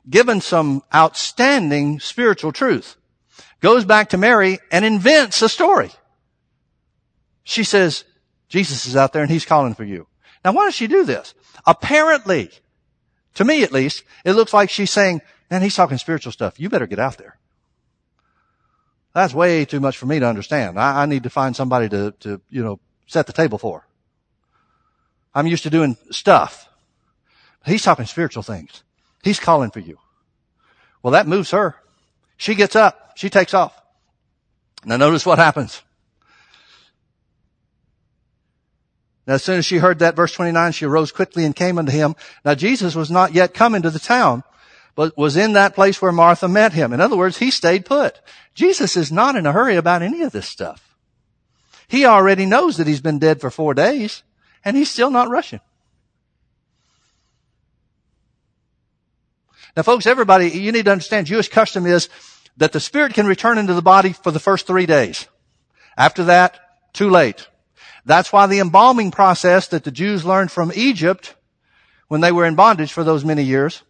given 0.09 0.43
some 0.43 0.83
outstanding 0.95 2.01
spiritual 2.01 2.53
truth, 2.53 2.97
goes 3.61 3.87
back 3.87 4.11
to 4.11 4.19
Mary 4.19 4.59
and 4.71 4.85
invents 4.85 5.41
a 5.41 5.49
story. 5.49 5.91
She 7.45 7.65
says, 7.65 8.05
Jesus 8.49 8.87
is 8.87 8.97
out 8.97 9.13
there 9.13 9.23
and 9.23 9.31
he's 9.31 9.45
calling 9.45 9.75
for 9.75 9.85
you. 9.85 10.07
Now 10.45 10.53
why 10.53 10.67
does 10.67 10.75
she 10.75 10.87
do 10.87 11.05
this? 11.05 11.35
Apparently, 11.67 12.51
to 13.35 13.45
me 13.45 13.63
at 13.63 13.73
least, 13.73 14.05
it 14.25 14.33
looks 14.33 14.55
like 14.55 14.71
she's 14.71 14.91
saying, 14.91 15.21
man, 15.51 15.63
he's 15.63 15.75
talking 15.75 15.99
spiritual 15.99 16.33
stuff. 16.33 16.61
You 16.61 16.69
better 16.69 16.87
get 16.87 16.99
out 16.99 17.19
there. 17.19 17.39
That's 19.13 19.33
way 19.33 19.65
too 19.65 19.81
much 19.81 19.97
for 19.97 20.07
me 20.07 20.19
to 20.21 20.27
understand. 20.27 20.79
I, 20.79 21.03
I 21.03 21.07
need 21.07 21.23
to 21.23 21.31
find 21.31 21.57
somebody 21.57 21.89
to, 21.89 22.13
to, 22.21 22.41
you 22.51 22.63
know, 22.63 22.81
set 23.07 23.27
the 23.27 23.33
table 23.33 23.59
for. 23.59 23.87
I'm 25.35 25.47
used 25.47 25.63
to 25.65 25.71
doing 25.71 25.97
stuff. 26.11 26.69
He's 27.65 27.83
talking 27.83 28.07
spiritual 28.07 28.43
things. 28.43 28.83
He's 29.23 29.41
calling 29.41 29.71
for 29.71 29.81
you. 29.81 29.99
Well, 31.03 31.13
that 31.13 31.27
moves 31.27 31.51
her. 31.51 31.77
She 32.37 32.55
gets 32.55 32.77
up. 32.77 33.13
She 33.17 33.31
takes 33.31 33.55
off. 33.55 33.75
Now 34.85 34.97
notice 34.97 35.27
what 35.27 35.39
happens. 35.39 35.83
Now 39.27 39.35
as 39.35 39.43
soon 39.43 39.59
as 39.59 39.67
she 39.67 39.79
heard 39.79 39.99
that, 39.99 40.17
verse 40.17 40.33
29, 40.33 40.73
she 40.73 40.85
arose 40.85 41.13
quickly 41.13 41.45
and 41.45 41.55
came 41.55 41.79
unto 41.79 41.93
him. 41.93 42.15
Now 42.45 42.55
Jesus 42.55 42.95
was 42.95 43.11
not 43.11 43.35
yet 43.35 43.55
come 43.55 43.75
into 43.75 43.91
the 43.91 43.99
town, 43.99 44.45
but 44.95 45.17
was 45.17 45.37
in 45.37 45.55
that 45.55 45.75
place 45.75 46.01
where 46.01 46.13
Martha 46.13 46.49
met 46.49 46.73
him. 46.73 46.93
In 46.93 47.01
other 47.01 47.17
words, 47.17 47.39
he 47.39 47.51
stayed 47.51 47.85
put. 47.85 48.21
Jesus 48.55 48.97
is 48.97 49.11
not 49.11 49.37
in 49.37 49.47
a 49.47 49.53
hurry 49.53 49.77
about 49.77 50.03
any 50.03 50.23
of 50.23 50.33
this 50.33 50.47
stuff. 50.47 50.97
He 51.89 52.05
already 52.05 52.47
knows 52.47 52.77
that 52.77 52.87
he's 52.87 53.01
been 53.01 53.19
dead 53.19 53.41
for 53.41 53.51
four 53.51 53.75
days 53.75 54.23
and 54.65 54.77
he's 54.77 54.91
still 54.91 55.11
not 55.11 55.29
rushing. 55.29 55.61
Now 59.77 59.83
folks, 59.83 60.07
everybody, 60.07 60.51
you 60.51 60.73
need 60.73 60.87
to 60.87 60.93
understand 60.93 61.27
Jewish 61.27 61.49
custom 61.49 61.85
is 61.85 62.09
that 62.57 62.73
the 62.73 62.81
spirit 62.81 63.13
can 63.13 63.27
return 63.27 63.59
into 63.59 63.75
the 63.75 63.83
body 63.83 64.13
for 64.13 64.31
the 64.31 64.41
first 64.41 64.67
three 64.67 64.87
days. 64.87 65.27
After 65.97 66.25
that, 66.25 66.59
too 66.95 67.11
late. 67.11 67.47
That's 68.07 68.33
why 68.33 68.47
the 68.47 68.61
embalming 68.61 69.11
process 69.11 69.69
that 69.69 69.85
the 69.85 69.91
Jews 69.91 70.25
learned 70.25 70.53
from 70.53 70.73
Egypt 70.75 71.35
when 72.09 72.21
they 72.21 72.31
were 72.31 72.47
in 72.47 72.55
bondage 72.55 72.93
for 72.93 73.03
those 73.03 73.25
many 73.25 73.43
years, 73.43 73.83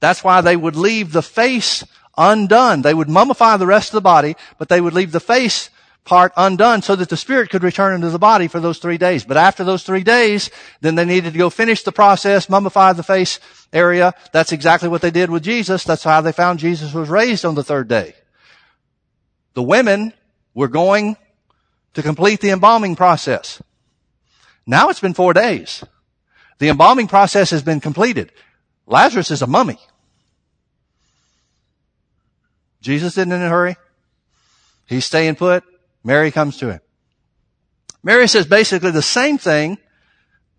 that's 0.00 0.24
why 0.24 0.40
they 0.40 0.56
would 0.56 0.74
leave 0.74 1.12
the 1.12 1.22
face 1.22 1.84
undone. 2.16 2.80
They 2.80 2.94
would 2.94 3.08
mummify 3.08 3.58
the 3.58 3.66
rest 3.66 3.90
of 3.90 3.94
the 3.94 4.00
body, 4.00 4.34
but 4.58 4.70
they 4.70 4.80
would 4.80 4.94
leave 4.94 5.12
the 5.12 5.20
face 5.20 5.68
part 6.04 6.32
undone 6.36 6.82
so 6.82 6.96
that 6.96 7.08
the 7.08 7.16
spirit 7.16 7.50
could 7.50 7.62
return 7.62 7.94
into 7.94 8.10
the 8.10 8.18
body 8.18 8.48
for 8.48 8.60
those 8.60 8.78
three 8.78 8.98
days. 8.98 9.24
But 9.24 9.36
after 9.36 9.62
those 9.62 9.82
three 9.82 10.02
days, 10.02 10.50
then 10.80 10.94
they 10.94 11.04
needed 11.04 11.32
to 11.32 11.38
go 11.38 11.50
finish 11.50 11.82
the 11.82 11.92
process, 11.92 12.46
mummify 12.46 12.96
the 12.96 13.02
face 13.02 13.40
area. 13.72 14.14
That's 14.32 14.52
exactly 14.52 14.88
what 14.88 15.02
they 15.02 15.10
did 15.10 15.30
with 15.30 15.42
Jesus. 15.42 15.84
That's 15.84 16.04
how 16.04 16.22
they 16.22 16.32
found 16.32 16.58
Jesus 16.58 16.94
was 16.94 17.08
raised 17.08 17.44
on 17.44 17.54
the 17.54 17.64
third 17.64 17.88
day. 17.88 18.14
The 19.54 19.62
women 19.62 20.14
were 20.54 20.68
going 20.68 21.16
to 21.94 22.02
complete 22.02 22.40
the 22.40 22.50
embalming 22.50 22.96
process. 22.96 23.62
Now 24.66 24.88
it's 24.88 25.00
been 25.00 25.14
four 25.14 25.32
days. 25.32 25.84
The 26.58 26.68
embalming 26.68 27.08
process 27.08 27.50
has 27.50 27.62
been 27.62 27.80
completed. 27.80 28.32
Lazarus 28.86 29.30
is 29.30 29.42
a 29.42 29.46
mummy. 29.46 29.78
Jesus 32.80 33.16
isn't 33.16 33.32
in 33.32 33.42
a 33.42 33.48
hurry. 33.48 33.76
He's 34.86 35.04
staying 35.04 35.36
put. 35.36 35.64
Mary 36.04 36.30
comes 36.30 36.58
to 36.58 36.70
him. 36.70 36.80
Mary 38.02 38.28
says 38.28 38.46
basically 38.46 38.90
the 38.90 39.00
same 39.00 39.38
thing 39.38 39.78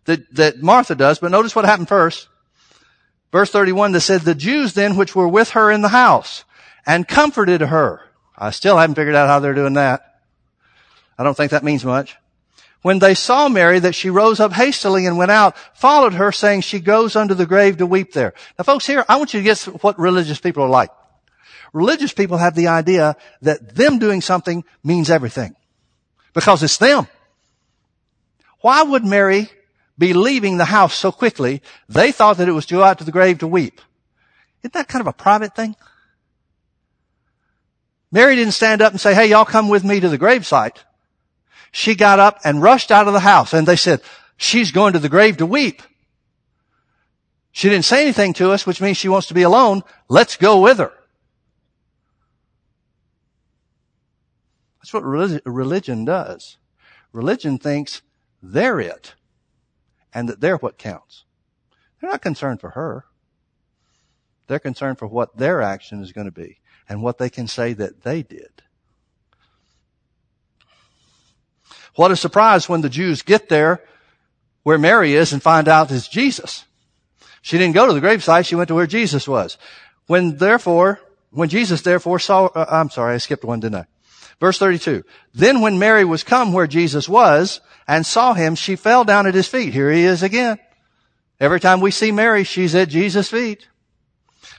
that, 0.05 0.33
that 0.35 0.61
Martha 0.61 0.95
does, 0.95 1.19
but 1.19 1.31
notice 1.31 1.55
what 1.55 1.65
happened 1.65 1.87
first. 1.87 2.27
Verse 3.31 3.51
31 3.51 3.91
that 3.91 4.01
said, 4.01 4.21
the 4.21 4.33
Jews 4.33 4.73
then 4.73 4.95
which 4.95 5.15
were 5.15 5.27
with 5.27 5.51
her 5.51 5.69
in 5.69 5.81
the 5.81 5.89
house 5.89 6.43
and 6.85 7.07
comforted 7.07 7.61
her. 7.61 8.01
I 8.35 8.49
still 8.49 8.77
haven't 8.77 8.95
figured 8.95 9.15
out 9.15 9.27
how 9.27 9.39
they're 9.39 9.53
doing 9.53 9.73
that. 9.73 10.14
I 11.17 11.23
don't 11.23 11.35
think 11.35 11.51
that 11.51 11.63
means 11.63 11.85
much. 11.85 12.17
When 12.81 12.99
they 12.99 13.15
saw 13.15 13.49
Mary 13.49 13.79
that 13.79 13.95
she 13.95 14.09
rose 14.09 14.39
up 14.39 14.53
hastily 14.53 15.07
and 15.07 15.17
went 15.17 15.31
out, 15.31 15.57
followed 15.73 16.13
her 16.13 16.31
saying 16.31 16.61
she 16.61 16.79
goes 16.79 17.15
unto 17.15 17.33
the 17.33 17.47
grave 17.47 17.77
to 17.77 17.87
weep 17.87 18.13
there. 18.13 18.33
Now 18.59 18.63
folks 18.63 18.85
here, 18.85 19.03
I 19.09 19.15
want 19.15 19.33
you 19.33 19.39
to 19.39 19.43
guess 19.43 19.65
what 19.65 19.97
religious 19.97 20.39
people 20.39 20.63
are 20.63 20.69
like. 20.69 20.91
Religious 21.73 22.13
people 22.13 22.37
have 22.37 22.53
the 22.53 22.67
idea 22.67 23.15
that 23.41 23.75
them 23.75 23.97
doing 23.97 24.21
something 24.21 24.63
means 24.83 25.09
everything. 25.09 25.55
Because 26.33 26.61
it's 26.61 26.77
them. 26.77 27.07
Why 28.61 28.83
would 28.83 29.03
Mary 29.03 29.49
be 29.97 30.13
leaving 30.13 30.57
the 30.57 30.65
house 30.65 30.93
so 30.93 31.11
quickly? 31.11 31.61
They 31.89 32.11
thought 32.11 32.37
that 32.37 32.47
it 32.47 32.51
was 32.53 32.65
to 32.67 32.75
go 32.75 32.83
out 32.83 32.99
to 32.99 33.03
the 33.03 33.11
grave 33.11 33.39
to 33.39 33.47
weep. 33.47 33.81
Isn't 34.61 34.73
that 34.73 34.87
kind 34.87 35.01
of 35.01 35.07
a 35.07 35.13
private 35.13 35.55
thing? 35.55 35.75
Mary 38.11 38.35
didn't 38.35 38.53
stand 38.53 38.81
up 38.81 38.91
and 38.91 39.01
say, 39.01 39.13
hey, 39.13 39.27
y'all 39.27 39.43
come 39.43 39.69
with 39.69 39.83
me 39.83 39.99
to 39.99 40.07
the 40.07 40.17
gravesite. 40.17 40.77
She 41.75 41.93
got 41.93 42.21
up 42.21 42.39
and 42.45 42.61
rushed 42.61 42.89
out 42.89 43.07
of 43.07 43.13
the 43.13 43.19
house 43.19 43.51
and 43.51 43.67
they 43.67 43.75
said, 43.75 43.99
she's 44.37 44.71
going 44.71 44.93
to 44.93 44.99
the 44.99 45.09
grave 45.09 45.35
to 45.37 45.45
weep. 45.45 45.81
She 47.51 47.67
didn't 47.67 47.83
say 47.83 48.01
anything 48.01 48.31
to 48.35 48.53
us, 48.53 48.65
which 48.65 48.79
means 48.79 48.95
she 48.95 49.09
wants 49.09 49.27
to 49.27 49.33
be 49.33 49.41
alone. 49.41 49.83
Let's 50.07 50.37
go 50.37 50.61
with 50.61 50.77
her. 50.77 50.93
That's 54.79 54.93
what 54.93 55.03
religion 55.03 56.05
does. 56.05 56.55
Religion 57.11 57.57
thinks 57.57 58.01
they're 58.41 58.79
it 58.79 59.15
and 60.13 60.29
that 60.29 60.39
they're 60.39 60.55
what 60.55 60.77
counts. 60.77 61.25
They're 61.99 62.09
not 62.09 62.21
concerned 62.21 62.61
for 62.61 62.69
her. 62.69 63.03
They're 64.47 64.59
concerned 64.59 64.97
for 64.97 65.07
what 65.07 65.35
their 65.35 65.61
action 65.61 66.01
is 66.01 66.13
going 66.13 66.23
to 66.23 66.31
be 66.31 66.59
and 66.87 67.03
what 67.03 67.17
they 67.17 67.29
can 67.29 67.47
say 67.47 67.73
that 67.73 68.03
they 68.03 68.23
did. 68.23 68.61
What 71.95 72.11
a 72.11 72.15
surprise 72.15 72.67
when 72.67 72.81
the 72.81 72.89
Jews 72.89 73.21
get 73.21 73.49
there 73.49 73.81
where 74.63 74.77
Mary 74.77 75.13
is 75.13 75.31
and 75.31 75.41
find 75.41 75.67
out 75.67 75.91
it's 75.91 76.07
Jesus. 76.07 76.65
She 77.41 77.57
didn't 77.57 77.75
go 77.75 77.87
to 77.87 77.93
the 77.93 78.05
gravesite. 78.05 78.47
She 78.47 78.55
went 78.55 78.67
to 78.69 78.75
where 78.75 78.87
Jesus 78.87 79.27
was. 79.27 79.57
When 80.07 80.37
therefore, 80.37 80.99
when 81.29 81.49
Jesus 81.49 81.81
therefore 81.81 82.19
saw, 82.19 82.47
uh, 82.47 82.65
I'm 82.69 82.89
sorry, 82.89 83.15
I 83.15 83.17
skipped 83.19 83.45
one, 83.45 83.59
didn't 83.59 83.75
I? 83.75 83.85
Verse 84.39 84.57
32. 84.57 85.03
Then 85.33 85.61
when 85.61 85.79
Mary 85.79 86.03
was 86.03 86.23
come 86.23 86.51
where 86.51 86.67
Jesus 86.67 87.07
was 87.07 87.61
and 87.87 88.05
saw 88.05 88.33
him, 88.33 88.55
she 88.55 88.75
fell 88.75 89.03
down 89.03 89.27
at 89.27 89.35
his 89.35 89.47
feet. 89.47 89.73
Here 89.73 89.91
he 89.91 90.03
is 90.03 90.23
again. 90.23 90.59
Every 91.39 91.59
time 91.59 91.79
we 91.79 91.91
see 91.91 92.11
Mary, 92.11 92.43
she's 92.43 92.75
at 92.75 92.89
Jesus' 92.89 93.29
feet. 93.29 93.67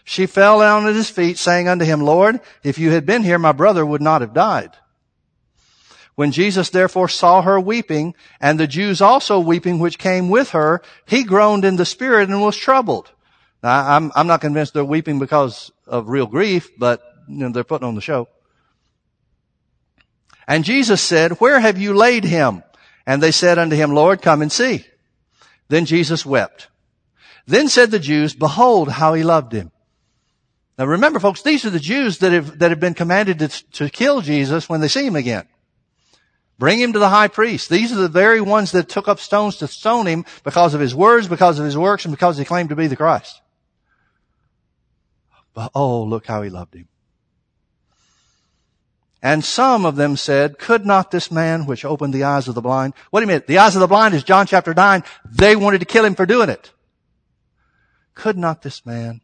She 0.04 0.26
fell 0.26 0.60
down 0.60 0.86
at 0.86 0.94
his 0.94 1.10
feet 1.10 1.36
saying 1.36 1.68
unto 1.68 1.84
him, 1.84 2.00
Lord, 2.00 2.40
if 2.62 2.78
you 2.78 2.92
had 2.92 3.06
been 3.06 3.22
here, 3.22 3.38
my 3.38 3.52
brother 3.52 3.84
would 3.84 4.02
not 4.02 4.20
have 4.20 4.32
died. 4.32 4.70
When 6.16 6.32
Jesus 6.32 6.70
therefore 6.70 7.08
saw 7.08 7.42
her 7.42 7.60
weeping 7.60 8.14
and 8.40 8.58
the 8.58 8.66
Jews 8.66 9.00
also 9.02 9.38
weeping 9.38 9.78
which 9.78 9.98
came 9.98 10.30
with 10.30 10.50
her, 10.50 10.82
he 11.06 11.22
groaned 11.24 11.64
in 11.64 11.76
the 11.76 11.84
spirit 11.84 12.30
and 12.30 12.40
was 12.40 12.56
troubled. 12.56 13.12
Now, 13.62 13.96
I'm, 13.96 14.10
I'm 14.14 14.26
not 14.26 14.40
convinced 14.40 14.72
they're 14.72 14.84
weeping 14.84 15.18
because 15.18 15.70
of 15.86 16.08
real 16.08 16.26
grief, 16.26 16.70
but 16.78 17.02
you 17.28 17.36
know, 17.36 17.50
they're 17.50 17.64
putting 17.64 17.86
on 17.86 17.94
the 17.94 18.00
show. 18.00 18.28
And 20.48 20.64
Jesus 20.64 21.02
said, 21.02 21.32
where 21.32 21.60
have 21.60 21.76
you 21.76 21.92
laid 21.92 22.24
him? 22.24 22.62
And 23.06 23.22
they 23.22 23.32
said 23.32 23.58
unto 23.58 23.76
him, 23.76 23.92
Lord, 23.92 24.22
come 24.22 24.40
and 24.40 24.50
see. 24.50 24.86
Then 25.68 25.84
Jesus 25.84 26.24
wept. 26.24 26.68
Then 27.46 27.68
said 27.68 27.90
the 27.90 27.98
Jews, 27.98 28.34
behold 28.34 28.88
how 28.88 29.14
he 29.14 29.22
loved 29.22 29.52
him. 29.52 29.70
Now 30.78 30.86
remember 30.86 31.20
folks, 31.20 31.42
these 31.42 31.64
are 31.66 31.70
the 31.70 31.78
Jews 31.78 32.18
that 32.18 32.32
have, 32.32 32.58
that 32.60 32.70
have 32.70 32.80
been 32.80 32.94
commanded 32.94 33.38
to, 33.40 33.48
to 33.72 33.90
kill 33.90 34.22
Jesus 34.22 34.68
when 34.68 34.80
they 34.80 34.88
see 34.88 35.06
him 35.06 35.16
again. 35.16 35.46
Bring 36.58 36.80
him 36.80 36.92
to 36.94 36.98
the 36.98 37.10
high 37.10 37.28
priest. 37.28 37.68
These 37.68 37.92
are 37.92 37.96
the 37.96 38.08
very 38.08 38.40
ones 38.40 38.72
that 38.72 38.88
took 38.88 39.08
up 39.08 39.20
stones 39.20 39.56
to 39.56 39.68
stone 39.68 40.06
him 40.06 40.24
because 40.42 40.72
of 40.72 40.80
his 40.80 40.94
words, 40.94 41.28
because 41.28 41.58
of 41.58 41.64
his 41.64 41.76
works, 41.76 42.04
and 42.04 42.12
because 42.12 42.38
he 42.38 42.44
claimed 42.44 42.70
to 42.70 42.76
be 42.76 42.86
the 42.86 42.96
Christ. 42.96 43.40
But 45.52 45.70
oh, 45.74 46.02
look 46.02 46.26
how 46.26 46.42
he 46.42 46.50
loved 46.50 46.74
him. 46.74 46.88
And 49.22 49.44
some 49.44 49.84
of 49.84 49.96
them 49.96 50.16
said, 50.16 50.58
could 50.58 50.86
not 50.86 51.10
this 51.10 51.30
man 51.30 51.66
which 51.66 51.84
opened 51.84 52.14
the 52.14 52.24
eyes 52.24 52.48
of 52.48 52.54
the 52.54 52.60
blind? 52.60 52.94
Do 53.12 53.20
you 53.20 53.26
mean? 53.26 53.42
The 53.46 53.58
eyes 53.58 53.74
of 53.74 53.80
the 53.80 53.86
blind 53.86 54.14
is 54.14 54.22
John 54.22 54.46
chapter 54.46 54.72
9. 54.72 55.02
They 55.24 55.56
wanted 55.56 55.80
to 55.80 55.86
kill 55.86 56.04
him 56.04 56.14
for 56.14 56.26
doing 56.26 56.48
it. 56.48 56.70
Could 58.14 58.38
not 58.38 58.62
this 58.62 58.86
man 58.86 59.20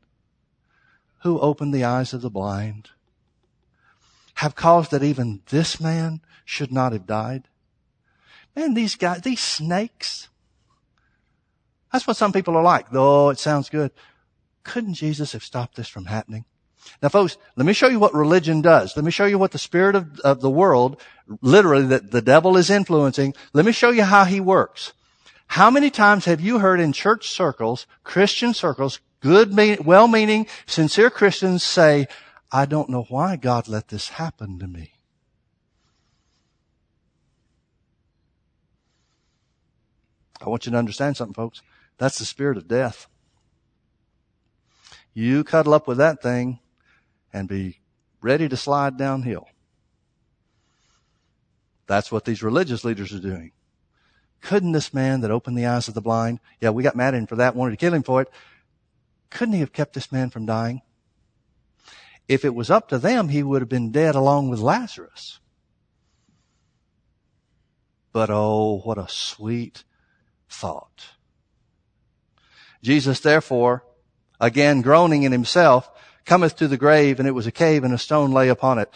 who 1.21 1.39
opened 1.39 1.73
the 1.73 1.85
eyes 1.85 2.13
of 2.13 2.21
the 2.21 2.31
blind 2.31 2.91
have 4.35 4.57
caused 4.57 4.91
that 4.91 5.05
even 5.05 5.41
this 5.51 5.81
man 5.81 6.21
should 6.45 6.73
not 6.73 6.93
have 6.93 7.07
died? 7.07 7.49
Man, 8.55 8.75
these 8.75 8.95
guys, 8.95 9.23
these 9.23 9.41
snakes. 9.41 10.29
That's 11.93 12.07
what 12.07 12.17
some 12.17 12.33
people 12.33 12.57
are 12.57 12.63
like. 12.63 12.91
Though 12.91 13.31
it 13.31 13.39
sounds 13.39 13.69
good. 13.69 13.93
Couldn't 14.65 14.95
Jesus 14.95 15.33
have 15.33 15.43
stopped 15.43 15.77
this 15.77 15.89
from 15.89 16.07
happening? 16.07 16.45
Now 17.01 17.09
folks, 17.09 17.37
let 17.57 17.67
me 17.67 17.73
show 17.73 17.89
you 17.89 17.99
what 17.99 18.15
religion 18.15 18.61
does. 18.61 18.97
Let 18.97 19.05
me 19.05 19.11
show 19.11 19.27
you 19.27 19.39
what 19.39 19.53
the 19.53 19.59
spirit 19.59 19.95
of, 19.95 20.19
of 20.21 20.41
the 20.41 20.51
world, 20.51 21.01
literally 21.41 21.87
that 21.87 22.11
the 22.11 22.23
devil 22.23 22.57
is 22.57 22.71
influencing. 22.71 23.35
Let 23.53 23.65
me 23.65 23.73
show 23.73 23.91
you 23.91 24.05
how 24.05 24.25
he 24.25 24.41
works. 24.41 24.93
How 25.49 25.71
many 25.71 25.91
times 25.91 26.25
have 26.25 26.41
you 26.41 26.59
heard 26.59 26.81
in 26.81 26.93
church 26.93 27.29
circles, 27.29 27.87
Christian 28.05 28.55
circles, 28.55 29.01
good, 29.21 29.55
well-meaning, 29.85 30.47
sincere 30.67 31.11
Christians 31.11 31.63
say, 31.63 32.07
I 32.51 32.67
don't 32.67 32.91
know 32.91 33.07
why 33.09 33.37
God 33.37 33.69
let 33.69 33.89
this 33.89 34.11
happen 34.11 34.59
to 34.59 34.67
me. 34.67 34.92
I 40.43 40.49
want 40.49 40.67
you 40.67 40.73
to 40.73 40.79
understand 40.79 41.17
something, 41.17 41.35
folks. 41.35 41.63
That's 41.99 42.19
the 42.19 42.25
spirit 42.25 42.57
of 42.57 42.67
death. 42.67 43.07
You 45.15 45.45
cuddle 45.45 45.75
up 45.75 45.87
with 45.87 45.99
that 45.99 46.23
thing 46.23 46.59
and 47.33 47.49
be 47.49 47.79
ready 48.21 48.49
to 48.49 48.57
slide 48.57 48.97
downhill. 48.97 49.47
That's 51.87 52.11
what 52.11 52.25
these 52.25 52.43
religious 52.43 52.85
leaders 52.85 53.13
are 53.13 53.21
doing. 53.21 53.53
Couldn't 54.41 54.73
this 54.73 54.93
man 54.93 55.21
that 55.21 55.31
opened 55.31 55.57
the 55.57 55.67
eyes 55.67 55.87
of 55.87 55.95
the 55.95 56.01
blind, 56.01 56.41
yeah, 56.61 56.71
we 56.71 56.83
got 56.83 56.97
mad 56.97 57.15
at 57.15 57.19
him 57.19 57.27
for 57.27 57.37
that, 57.37 57.55
wanted 57.55 57.73
to 57.73 57.77
kill 57.77 57.95
him 57.95 58.03
for 58.03 58.23
it. 58.23 58.31
Couldn't 59.31 59.55
he 59.55 59.61
have 59.61 59.73
kept 59.73 59.95
this 59.95 60.11
man 60.11 60.31
from 60.31 60.47
dying? 60.47 60.83
If 62.29 62.45
it 62.45 62.55
was 62.55 62.71
up 62.71 62.89
to 62.89 62.99
them, 62.99 63.29
he 63.29 63.43
would 63.43 63.63
have 63.63 63.69
been 63.69 63.93
dead 63.93 64.15
along 64.15 64.49
with 64.49 64.61
Lazarus. 64.61 65.39
But 68.13 68.31
oh, 68.31 68.81
what 68.85 68.99
a 68.99 69.09
sweet 69.09 69.85
thought. 70.53 71.07
Jesus 72.83 73.21
therefore, 73.21 73.85
again 74.41 74.83
groaning 74.83 75.23
in 75.23 75.33
himself, 75.33 75.91
cometh 76.25 76.57
to 76.57 76.69
the 76.69 76.77
grave, 76.77 77.19
and 77.19 77.29
it 77.29 77.33
was 77.33 77.47
a 77.47 77.53
cave, 77.53 77.85
and 77.85 77.95
a 77.95 77.99
stone 77.99 78.33
lay 78.33 78.49
upon 78.49 78.79
it. 78.79 78.93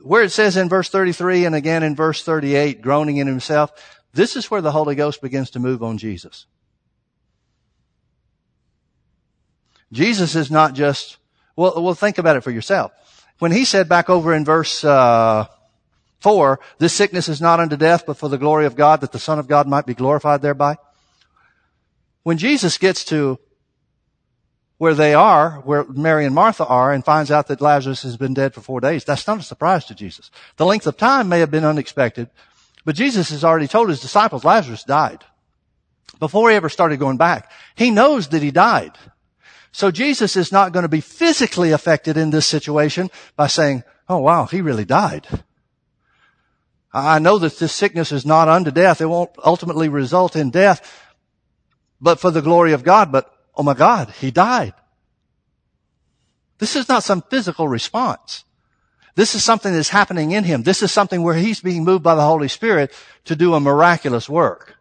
Where 0.00 0.22
it 0.22 0.30
says 0.30 0.56
in 0.56 0.68
verse 0.68 0.88
33 0.88 1.46
and 1.46 1.54
again 1.54 1.82
in 1.82 1.96
verse 1.96 2.22
38, 2.22 2.82
groaning 2.82 3.16
in 3.16 3.26
himself, 3.26 3.72
this 4.12 4.36
is 4.36 4.50
where 4.50 4.60
the 4.60 4.72
Holy 4.72 4.94
Ghost 4.94 5.20
begins 5.20 5.50
to 5.50 5.58
move 5.58 5.82
on 5.82 5.98
Jesus. 5.98 6.46
Jesus 9.92 10.34
is 10.34 10.50
not 10.50 10.74
just, 10.74 11.18
well, 11.56 11.82
well, 11.82 11.94
think 11.94 12.18
about 12.18 12.36
it 12.36 12.42
for 12.42 12.50
yourself. 12.50 12.92
When 13.38 13.52
he 13.52 13.64
said 13.64 13.88
back 13.88 14.10
over 14.10 14.34
in 14.34 14.44
verse, 14.44 14.84
uh, 14.84 15.46
four, 16.24 16.58
this 16.78 16.94
sickness 16.94 17.28
is 17.28 17.40
not 17.40 17.60
unto 17.60 17.76
death, 17.76 18.04
but 18.06 18.16
for 18.16 18.28
the 18.28 18.38
glory 18.38 18.64
of 18.66 18.74
God, 18.74 19.02
that 19.02 19.12
the 19.12 19.18
Son 19.18 19.38
of 19.38 19.46
God 19.46 19.68
might 19.68 19.86
be 19.86 19.94
glorified 19.94 20.40
thereby. 20.40 20.76
When 22.22 22.38
Jesus 22.38 22.78
gets 22.78 23.04
to 23.04 23.38
where 24.78 24.94
they 24.94 25.14
are, 25.14 25.60
where 25.60 25.84
Mary 25.84 26.24
and 26.26 26.34
Martha 26.34 26.66
are, 26.66 26.92
and 26.92 27.04
finds 27.04 27.30
out 27.30 27.46
that 27.48 27.60
Lazarus 27.60 28.02
has 28.02 28.16
been 28.16 28.34
dead 28.34 28.54
for 28.54 28.60
four 28.60 28.80
days. 28.80 29.04
That's 29.04 29.26
not 29.26 29.38
a 29.38 29.42
surprise 29.42 29.84
to 29.86 29.94
Jesus. 29.94 30.30
The 30.56 30.66
length 30.66 30.86
of 30.86 30.96
time 30.96 31.28
may 31.28 31.40
have 31.40 31.50
been 31.50 31.64
unexpected, 31.64 32.28
but 32.84 32.96
Jesus 32.96 33.30
has 33.30 33.44
already 33.44 33.68
told 33.68 33.88
his 33.88 34.00
disciples 34.00 34.44
Lazarus 34.44 34.82
died. 34.82 35.24
Before 36.18 36.50
he 36.50 36.56
ever 36.56 36.68
started 36.68 36.98
going 36.98 37.18
back, 37.18 37.50
he 37.76 37.90
knows 37.90 38.28
that 38.28 38.42
he 38.42 38.50
died. 38.50 38.92
So 39.72 39.90
Jesus 39.90 40.36
is 40.36 40.52
not 40.52 40.72
going 40.72 40.84
to 40.84 40.96
be 40.98 41.00
physically 41.00 41.72
affected 41.72 42.16
in 42.16 42.30
this 42.30 42.46
situation 42.46 43.10
by 43.36 43.48
saying, 43.48 43.82
oh 44.08 44.18
wow, 44.18 44.46
he 44.46 44.60
really 44.60 44.84
died. 44.84 45.26
I 46.94 47.18
know 47.18 47.38
that 47.38 47.58
this 47.58 47.72
sickness 47.72 48.12
is 48.12 48.24
not 48.24 48.48
unto 48.48 48.70
death. 48.70 49.00
It 49.00 49.06
won't 49.06 49.30
ultimately 49.44 49.88
result 49.88 50.36
in 50.36 50.50
death, 50.50 51.04
but 52.00 52.20
for 52.20 52.30
the 52.30 52.40
glory 52.40 52.72
of 52.72 52.84
God. 52.84 53.10
But 53.10 53.34
oh 53.56 53.64
my 53.64 53.74
God, 53.74 54.10
he 54.20 54.30
died. 54.30 54.74
This 56.58 56.76
is 56.76 56.88
not 56.88 57.02
some 57.02 57.22
physical 57.22 57.66
response. 57.66 58.44
This 59.16 59.34
is 59.34 59.42
something 59.42 59.72
that's 59.72 59.88
happening 59.88 60.30
in 60.30 60.44
him. 60.44 60.62
This 60.62 60.82
is 60.82 60.92
something 60.92 61.22
where 61.22 61.34
he's 61.34 61.60
being 61.60 61.84
moved 61.84 62.04
by 62.04 62.14
the 62.14 62.22
Holy 62.22 62.48
Spirit 62.48 62.92
to 63.24 63.34
do 63.34 63.54
a 63.54 63.60
miraculous 63.60 64.28
work. 64.28 64.76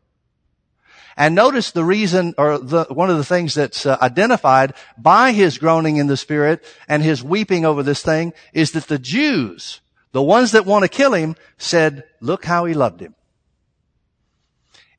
And 1.16 1.36
notice 1.36 1.72
the 1.72 1.84
reason, 1.84 2.34
or 2.38 2.58
the, 2.58 2.86
one 2.86 3.12
of 3.12 3.18
the 3.18 3.24
things 3.24 3.54
that's 3.54 3.86
uh, 3.86 3.98
identified 4.02 4.74
by 4.98 5.32
his 5.32 5.60
groaning 5.60 5.98
in 5.98 6.08
the 6.08 6.18
Spirit 6.18 6.64
and 6.88 7.04
his 7.04 7.24
weeping 7.24 7.66
over 7.66 7.84
this 7.84 8.02
thing 8.02 8.34
is 8.54 8.72
that 8.72 8.88
the 8.88 8.98
Jews, 8.98 9.82
the 10.14 10.24
ones 10.24 10.54
that 10.54 10.66
want 10.66 10.84
to 10.84 10.90
kill 10.90 11.14
him, 11.14 11.36
said, 11.58 12.06
look 12.22 12.46
how 12.46 12.66
he 12.66 12.74
loved 12.74 13.02
him. 13.02 13.16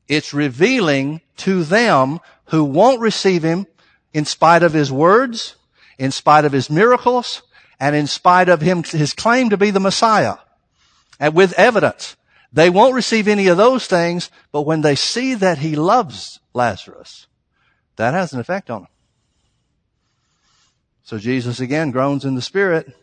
It's 0.07 0.33
revealing 0.33 1.21
to 1.37 1.63
them 1.63 2.19
who 2.45 2.63
won't 2.63 3.01
receive 3.01 3.43
him 3.43 3.65
in 4.13 4.25
spite 4.25 4.61
of 4.61 4.73
his 4.73 4.91
words, 4.91 5.55
in 5.97 6.11
spite 6.11 6.45
of 6.45 6.51
his 6.51 6.69
miracles, 6.69 7.41
and 7.79 7.95
in 7.95 8.07
spite 8.07 8.49
of 8.49 8.61
him, 8.61 8.83
his 8.83 9.13
claim 9.13 9.49
to 9.49 9.57
be 9.57 9.71
the 9.71 9.79
Messiah. 9.79 10.35
And 11.19 11.33
with 11.33 11.53
evidence. 11.53 12.15
They 12.53 12.69
won't 12.69 12.93
receive 12.93 13.27
any 13.27 13.47
of 13.47 13.57
those 13.57 13.87
things, 13.87 14.29
but 14.51 14.61
when 14.61 14.81
they 14.81 14.95
see 14.95 15.33
that 15.33 15.57
he 15.57 15.75
loves 15.75 16.39
Lazarus, 16.53 17.27
that 17.97 18.13
has 18.13 18.31
an 18.31 18.39
effect 18.39 18.69
on 18.69 18.83
them. 18.83 18.91
So 21.03 21.17
Jesus 21.17 21.59
again 21.59 21.91
groans 21.91 22.23
in 22.23 22.35
the 22.35 22.41
spirit, 22.41 22.93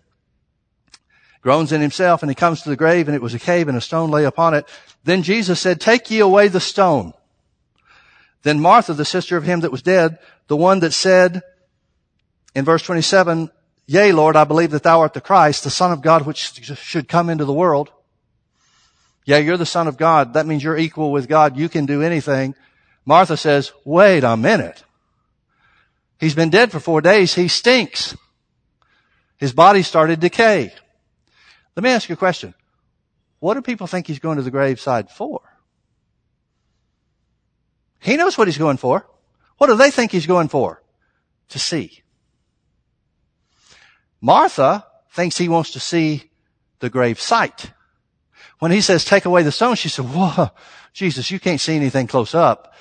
groans 1.43 1.73
in 1.73 1.81
himself, 1.81 2.23
and 2.23 2.31
he 2.31 2.35
comes 2.35 2.63
to 2.63 2.71
the 2.71 2.77
grave, 2.77 3.09
and 3.09 3.15
it 3.15 3.21
was 3.21 3.35
a 3.35 3.39
cave, 3.39 3.69
and 3.69 3.77
a 3.77 3.81
stone 3.81 4.11
lay 4.11 4.25
upon 4.25 4.55
it. 4.55 4.67
Then 5.05 5.23
Jesus 5.23 5.61
said, 5.61 5.81
Take 5.81 6.11
ye 6.11 6.21
away 6.21 6.49
the 6.49 6.61
stone. 6.61 7.13
Then 8.43 8.61
Martha, 8.61 8.95
the 8.95 9.05
sister 9.05 9.37
of 9.37 9.45
him 9.45 9.61
that 9.61 9.73
was 9.73 9.83
dead, 9.83 10.19
the 10.47 10.57
one 10.57 10.81
that 10.81 10.93
said 10.93 11.43
in 12.55 12.65
verse 12.65 12.83
27, 12.83 13.51
Yea, 13.87 14.13
Lord, 14.13 14.37
I 14.37 14.45
believe 14.45 14.71
that 14.71 14.85
thou 14.85 15.01
art 15.01 15.15
the 15.15 15.21
Christ, 15.21 15.65
the 15.65 15.71
Son 15.71 15.93
of 15.93 16.03
God, 16.03 16.25
which 16.25 16.63
should 16.79 17.09
come 17.09 17.29
into 17.29 17.45
the 17.45 17.53
world. 17.53 17.91
Yeah, 19.25 19.39
you're 19.39 19.57
the 19.57 19.67
Son 19.67 19.87
of 19.89 19.97
God. 19.97 20.35
That 20.35 20.47
means 20.47 20.65
you're 20.65 20.79
equal 20.79 21.13
with 21.13 21.29
God. 21.29 21.57
You 21.57 21.69
can 21.69 21.87
do 21.87 22.03
anything. 22.03 22.55
Martha 23.05 23.37
says, 23.37 23.73
wait 23.85 24.25
a 24.25 24.37
minute. 24.37 24.85
He's 26.19 26.35
been 26.35 26.51
dead 26.51 26.71
for 26.71 26.81
four 26.81 27.01
days. 27.01 27.35
He 27.35 27.49
stinks. 27.49 28.17
His 29.39 29.53
body 29.53 29.83
started 29.83 30.21
decay. 30.21 30.73
Let 31.77 31.85
me 31.85 31.91
ask 31.91 32.09
you 32.09 32.15
a 32.15 32.17
question. 32.17 32.55
What 33.41 33.55
do 33.55 33.63
people 33.63 33.87
think 33.87 34.07
he's 34.07 34.19
going 34.19 34.37
to 34.37 34.43
the 34.43 34.51
graveside 34.51 35.11
for? 35.11 35.41
He 37.99 38.17
knows 38.17 38.37
what 38.37 38.49
he's 38.49 38.59
going 38.59 38.77
for. 38.77 39.07
What 39.59 39.69
do 39.69 39.77
they 39.77 39.91
think 39.91 40.13
he's 40.13 40.27
going 40.27 40.49
for? 40.49 40.83
To 41.51 41.59
see. 41.59 42.03
Martha 44.21 44.87
thinks 45.11 45.39
he 45.39 45.49
wants 45.49 45.73
to 45.73 45.81
see 45.81 46.31
the 46.81 46.91
grave 46.91 47.21
site. 47.21 47.73
When 48.59 48.71
he 48.71 48.81
says, 48.81 49.05
take 49.05 49.25
away 49.25 49.43
the 49.43 49.53
stone, 49.53 49.75
she 49.75 49.89
said, 49.89 50.05
whoa, 50.05 50.51
Jesus, 50.93 51.31
you 51.31 51.41
can't 51.41 51.61
see 51.61 51.75
anything 51.75 52.07
close 52.07 52.35
up. 52.35 52.75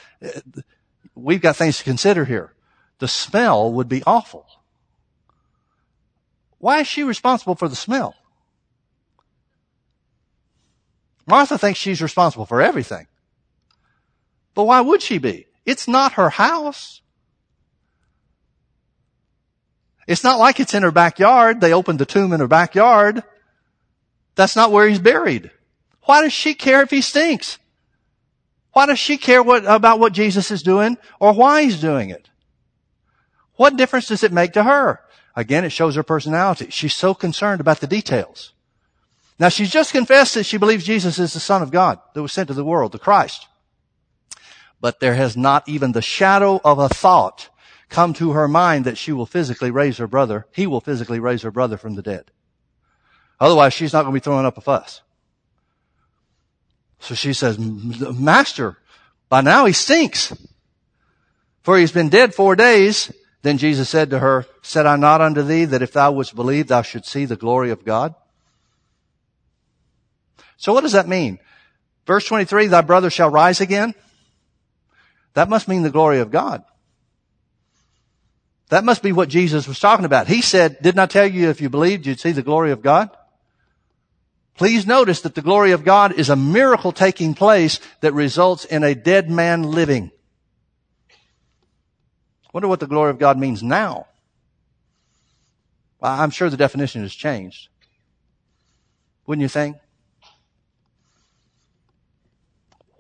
We've 1.15 1.41
got 1.41 1.55
things 1.55 1.79
to 1.79 1.83
consider 1.83 2.25
here. 2.25 2.53
The 2.99 3.07
smell 3.07 3.71
would 3.73 3.89
be 3.89 4.03
awful. 4.05 4.45
Why 6.59 6.81
is 6.81 6.87
she 6.87 7.03
responsible 7.03 7.55
for 7.55 7.67
the 7.67 7.75
smell? 7.75 8.15
Martha 11.26 11.57
thinks 11.57 11.80
she's 11.80 12.01
responsible 12.01 12.45
for 12.45 12.61
everything. 12.61 13.07
But 14.53 14.65
why 14.65 14.82
would 14.82 15.01
she 15.01 15.17
be? 15.17 15.47
It's 15.65 15.88
not 15.88 16.13
her 16.13 16.30
house. 16.30 17.01
It's 20.07 20.24
not 20.24 20.39
like 20.39 20.59
it's 20.59 20.74
in 20.74 20.84
her 20.84 20.91
backyard. 20.91 21.61
They 21.61 21.74
opened 21.74 21.99
the 21.99 22.05
tomb 22.05 22.34
in 22.34 22.39
her 22.39 22.47
backyard. 22.47 23.24
That's 24.36 24.55
not 24.55 24.72
where 24.72 24.88
he's 24.88 24.99
buried. 24.99 25.51
Why 26.03 26.22
does 26.22 26.34
she 26.34 26.53
care 26.53 26.82
if 26.82 26.89
he 26.89 27.01
stinks? 27.01 27.59
Why 28.74 28.86
does 28.86 28.99
she 28.99 29.17
care 29.17 29.43
what, 29.43 29.65
about 29.65 29.99
what 29.99 30.13
Jesus 30.13 30.49
is 30.49 30.63
doing 30.63 30.97
or 31.19 31.34
why 31.34 31.63
he's 31.63 31.80
doing 31.80 32.09
it? 32.09 32.30
What 33.55 33.78
difference 33.78 34.07
does 34.07 34.24
it 34.24 34.32
make 34.32 34.53
to 34.53 34.63
her? 34.63 35.01
Again, 35.36 35.63
it 35.63 35.72
shows 35.72 35.95
her 35.95 36.03
personality. 36.03 36.67
She's 36.72 36.95
so 36.95 37.13
concerned 37.13 37.61
about 37.61 37.80
the 37.80 37.88
details. 37.88 38.53
Now 39.41 39.49
she's 39.49 39.71
just 39.71 39.91
confessed 39.91 40.35
that 40.35 40.45
she 40.45 40.57
believes 40.57 40.85
Jesus 40.85 41.17
is 41.17 41.33
the 41.33 41.39
Son 41.39 41.63
of 41.63 41.71
God 41.71 41.99
that 42.13 42.21
was 42.21 42.31
sent 42.31 42.49
to 42.49 42.53
the 42.53 42.63
world, 42.63 42.91
the 42.91 42.99
Christ. 42.99 43.47
But 44.79 44.99
there 44.99 45.15
has 45.15 45.35
not 45.35 45.67
even 45.67 45.93
the 45.93 46.01
shadow 46.01 46.61
of 46.63 46.77
a 46.77 46.87
thought 46.87 47.49
come 47.89 48.13
to 48.13 48.33
her 48.33 48.47
mind 48.47 48.85
that 48.85 48.99
she 48.99 49.11
will 49.11 49.25
physically 49.25 49.71
raise 49.71 49.97
her 49.97 50.05
brother, 50.05 50.45
he 50.53 50.67
will 50.67 50.79
physically 50.79 51.19
raise 51.19 51.41
her 51.41 51.49
brother 51.49 51.75
from 51.75 51.95
the 51.95 52.03
dead. 52.03 52.29
Otherwise, 53.39 53.73
she's 53.73 53.93
not 53.93 54.03
going 54.03 54.13
to 54.13 54.21
be 54.21 54.23
throwing 54.23 54.45
up 54.45 54.59
a 54.59 54.61
fuss. 54.61 55.01
So 56.99 57.15
she 57.15 57.33
says, 57.33 57.57
Master, 57.57 58.77
by 59.27 59.41
now 59.41 59.65
he 59.65 59.73
stinks. 59.73 60.31
For 61.63 61.79
he's 61.79 61.91
been 61.91 62.09
dead 62.09 62.35
four 62.35 62.55
days. 62.55 63.11
Then 63.41 63.57
Jesus 63.57 63.89
said 63.89 64.11
to 64.11 64.19
her, 64.19 64.45
Said 64.61 64.85
I 64.85 64.97
not 64.97 65.19
unto 65.19 65.41
thee 65.41 65.65
that 65.65 65.81
if 65.81 65.93
thou 65.93 66.11
wouldst 66.11 66.35
believe, 66.35 66.67
thou 66.67 66.83
should 66.83 67.05
see 67.07 67.25
the 67.25 67.35
glory 67.35 67.71
of 67.71 67.83
God? 67.83 68.13
So 70.62 70.74
what 70.74 70.82
does 70.82 70.91
that 70.91 71.07
mean? 71.07 71.39
Verse 72.05 72.24
23, 72.28 72.68
thy 72.68 72.82
brother 72.82 73.09
shall 73.09 73.32
rise 73.32 73.62
again. 73.62 73.95
That 75.34 75.49
must 75.49 75.68
mean 75.68 75.82
the 75.82 75.89
glory 75.89 76.20
of 76.20 76.30
God. 76.30 76.64
That 78.70 78.84
must 78.84 79.01
be 79.01 79.12
what 79.12 79.28
Jesus 79.28 79.68
was 79.68 79.80
talking 79.80 80.05
about. 80.05 80.28
He 80.28 80.43
said, 80.43 80.78
didn't 80.80 80.99
I 80.99 81.07
tell 81.07 81.26
you 81.26 81.49
if 81.49 81.62
you 81.62 81.70
believed 81.70 82.05
you'd 82.05 82.20
see 82.20 82.32
the 82.32 82.43
glory 82.43 82.72
of 82.72 82.84
God? 82.84 83.09
Please 84.55 84.86
notice 84.86 85.22
that 85.22 85.34
the 85.34 85.41
glory 85.41 85.72
of 85.72 85.84
God 85.84 86.14
is 86.14 86.30
a 86.30 86.36
miracle 86.36 86.91
taking 86.91 87.34
place 87.34 87.80
that 88.01 88.14
results 88.14 88.64
in 88.64 88.84
a 88.84 88.93
dead 88.93 89.32
man 89.32 89.64
living. 89.64 90.12
Wonder 92.53 92.68
what 92.68 92.80
the 92.80 92.88
glory 92.88 93.09
of 93.09 93.18
God 93.18 93.39
means 93.39 93.64
now. 93.64 94.05
I'm 96.03 96.30
sure 96.30 96.51
the 96.51 96.57
definition 96.57 97.01
has 97.01 97.16
changed. 97.16 97.70
Wouldn't 99.26 99.41
you 99.41 99.49
think? 99.49 99.78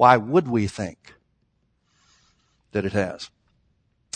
Why 0.01 0.17
would 0.17 0.47
we 0.47 0.65
think 0.65 1.13
that 2.71 2.85
it 2.85 2.93
has? 2.93 3.29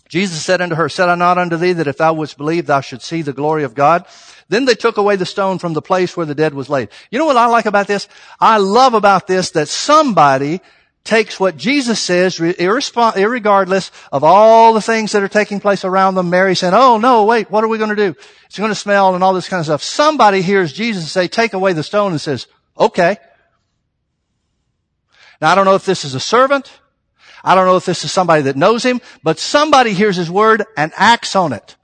Jesus 0.09 0.43
said 0.43 0.59
unto 0.59 0.73
her, 0.73 0.89
Said 0.89 1.09
I 1.09 1.13
not 1.13 1.37
unto 1.37 1.57
thee 1.57 1.73
that 1.73 1.85
if 1.85 1.99
thou 1.99 2.11
wouldst 2.15 2.39
believe, 2.39 2.65
thou 2.65 2.81
should 2.81 3.03
see 3.03 3.21
the 3.21 3.33
glory 3.33 3.63
of 3.63 3.75
God? 3.75 4.03
Then 4.49 4.65
they 4.65 4.73
took 4.73 4.97
away 4.97 5.15
the 5.15 5.27
stone 5.27 5.59
from 5.59 5.73
the 5.73 5.83
place 5.83 6.17
where 6.17 6.25
the 6.25 6.33
dead 6.33 6.55
was 6.55 6.71
laid. 6.71 6.89
You 7.11 7.19
know 7.19 7.27
what 7.27 7.37
I 7.37 7.45
like 7.45 7.67
about 7.67 7.85
this? 7.85 8.07
I 8.39 8.57
love 8.57 8.95
about 8.95 9.27
this 9.27 9.51
that 9.51 9.67
somebody 9.67 10.59
takes 11.03 11.39
what 11.39 11.55
Jesus 11.55 11.99
says, 11.99 12.39
regardless 12.39 13.91
of 14.11 14.23
all 14.23 14.73
the 14.73 14.81
things 14.81 15.11
that 15.11 15.21
are 15.21 15.27
taking 15.27 15.59
place 15.59 15.85
around 15.85 16.15
them. 16.15 16.31
Mary 16.31 16.55
saying, 16.55 16.73
oh 16.73 16.97
no, 16.97 17.25
wait, 17.25 17.51
what 17.51 17.63
are 17.63 17.67
we 17.67 17.77
going 17.77 17.95
to 17.95 17.95
do? 17.95 18.15
It's 18.47 18.57
going 18.57 18.71
to 18.71 18.75
smell 18.75 19.13
and 19.13 19.23
all 19.23 19.35
this 19.35 19.47
kind 19.47 19.59
of 19.59 19.67
stuff. 19.67 19.83
Somebody 19.83 20.41
hears 20.41 20.73
Jesus 20.73 21.11
say, 21.11 21.27
take 21.27 21.53
away 21.53 21.73
the 21.73 21.83
stone 21.83 22.09
and 22.11 22.19
says, 22.19 22.47
okay. 22.75 23.17
Now 25.41 25.51
I 25.51 25.55
don't 25.55 25.65
know 25.65 25.75
if 25.75 25.85
this 25.85 26.05
is 26.05 26.15
a 26.15 26.19
servant. 26.19 26.71
I 27.43 27.53
don't 27.53 27.67
know 27.67 27.77
if 27.77 27.85
this 27.85 28.03
is 28.03 28.11
somebody 28.11 28.43
that 28.43 28.55
knows 28.55 28.83
him, 28.83 29.01
but 29.21 29.37
somebody 29.37 29.93
hears 29.93 30.15
his 30.15 30.31
word 30.31 30.63
and 30.75 30.91
acts 30.95 31.35
on 31.35 31.53
it. 31.53 31.75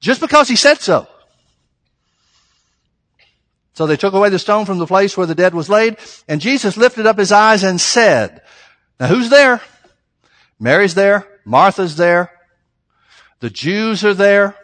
Just 0.00 0.20
because 0.20 0.48
he 0.48 0.56
said 0.56 0.80
so. 0.80 1.08
So 3.72 3.86
they 3.86 3.96
took 3.96 4.14
away 4.14 4.30
the 4.30 4.38
stone 4.38 4.64
from 4.64 4.78
the 4.78 4.86
place 4.86 5.16
where 5.16 5.26
the 5.26 5.34
dead 5.34 5.54
was 5.54 5.68
laid, 5.68 5.96
and 6.28 6.40
Jesus 6.40 6.76
lifted 6.76 7.06
up 7.06 7.18
his 7.18 7.32
eyes 7.32 7.62
and 7.62 7.80
said, 7.80 8.42
now 8.98 9.06
who's 9.06 9.28
there? 9.28 9.60
Mary's 10.58 10.94
there, 10.94 11.26
Martha's 11.44 11.96
there, 11.96 12.32
the 13.40 13.50
Jews 13.50 14.02
are 14.04 14.14
there, 14.14 14.56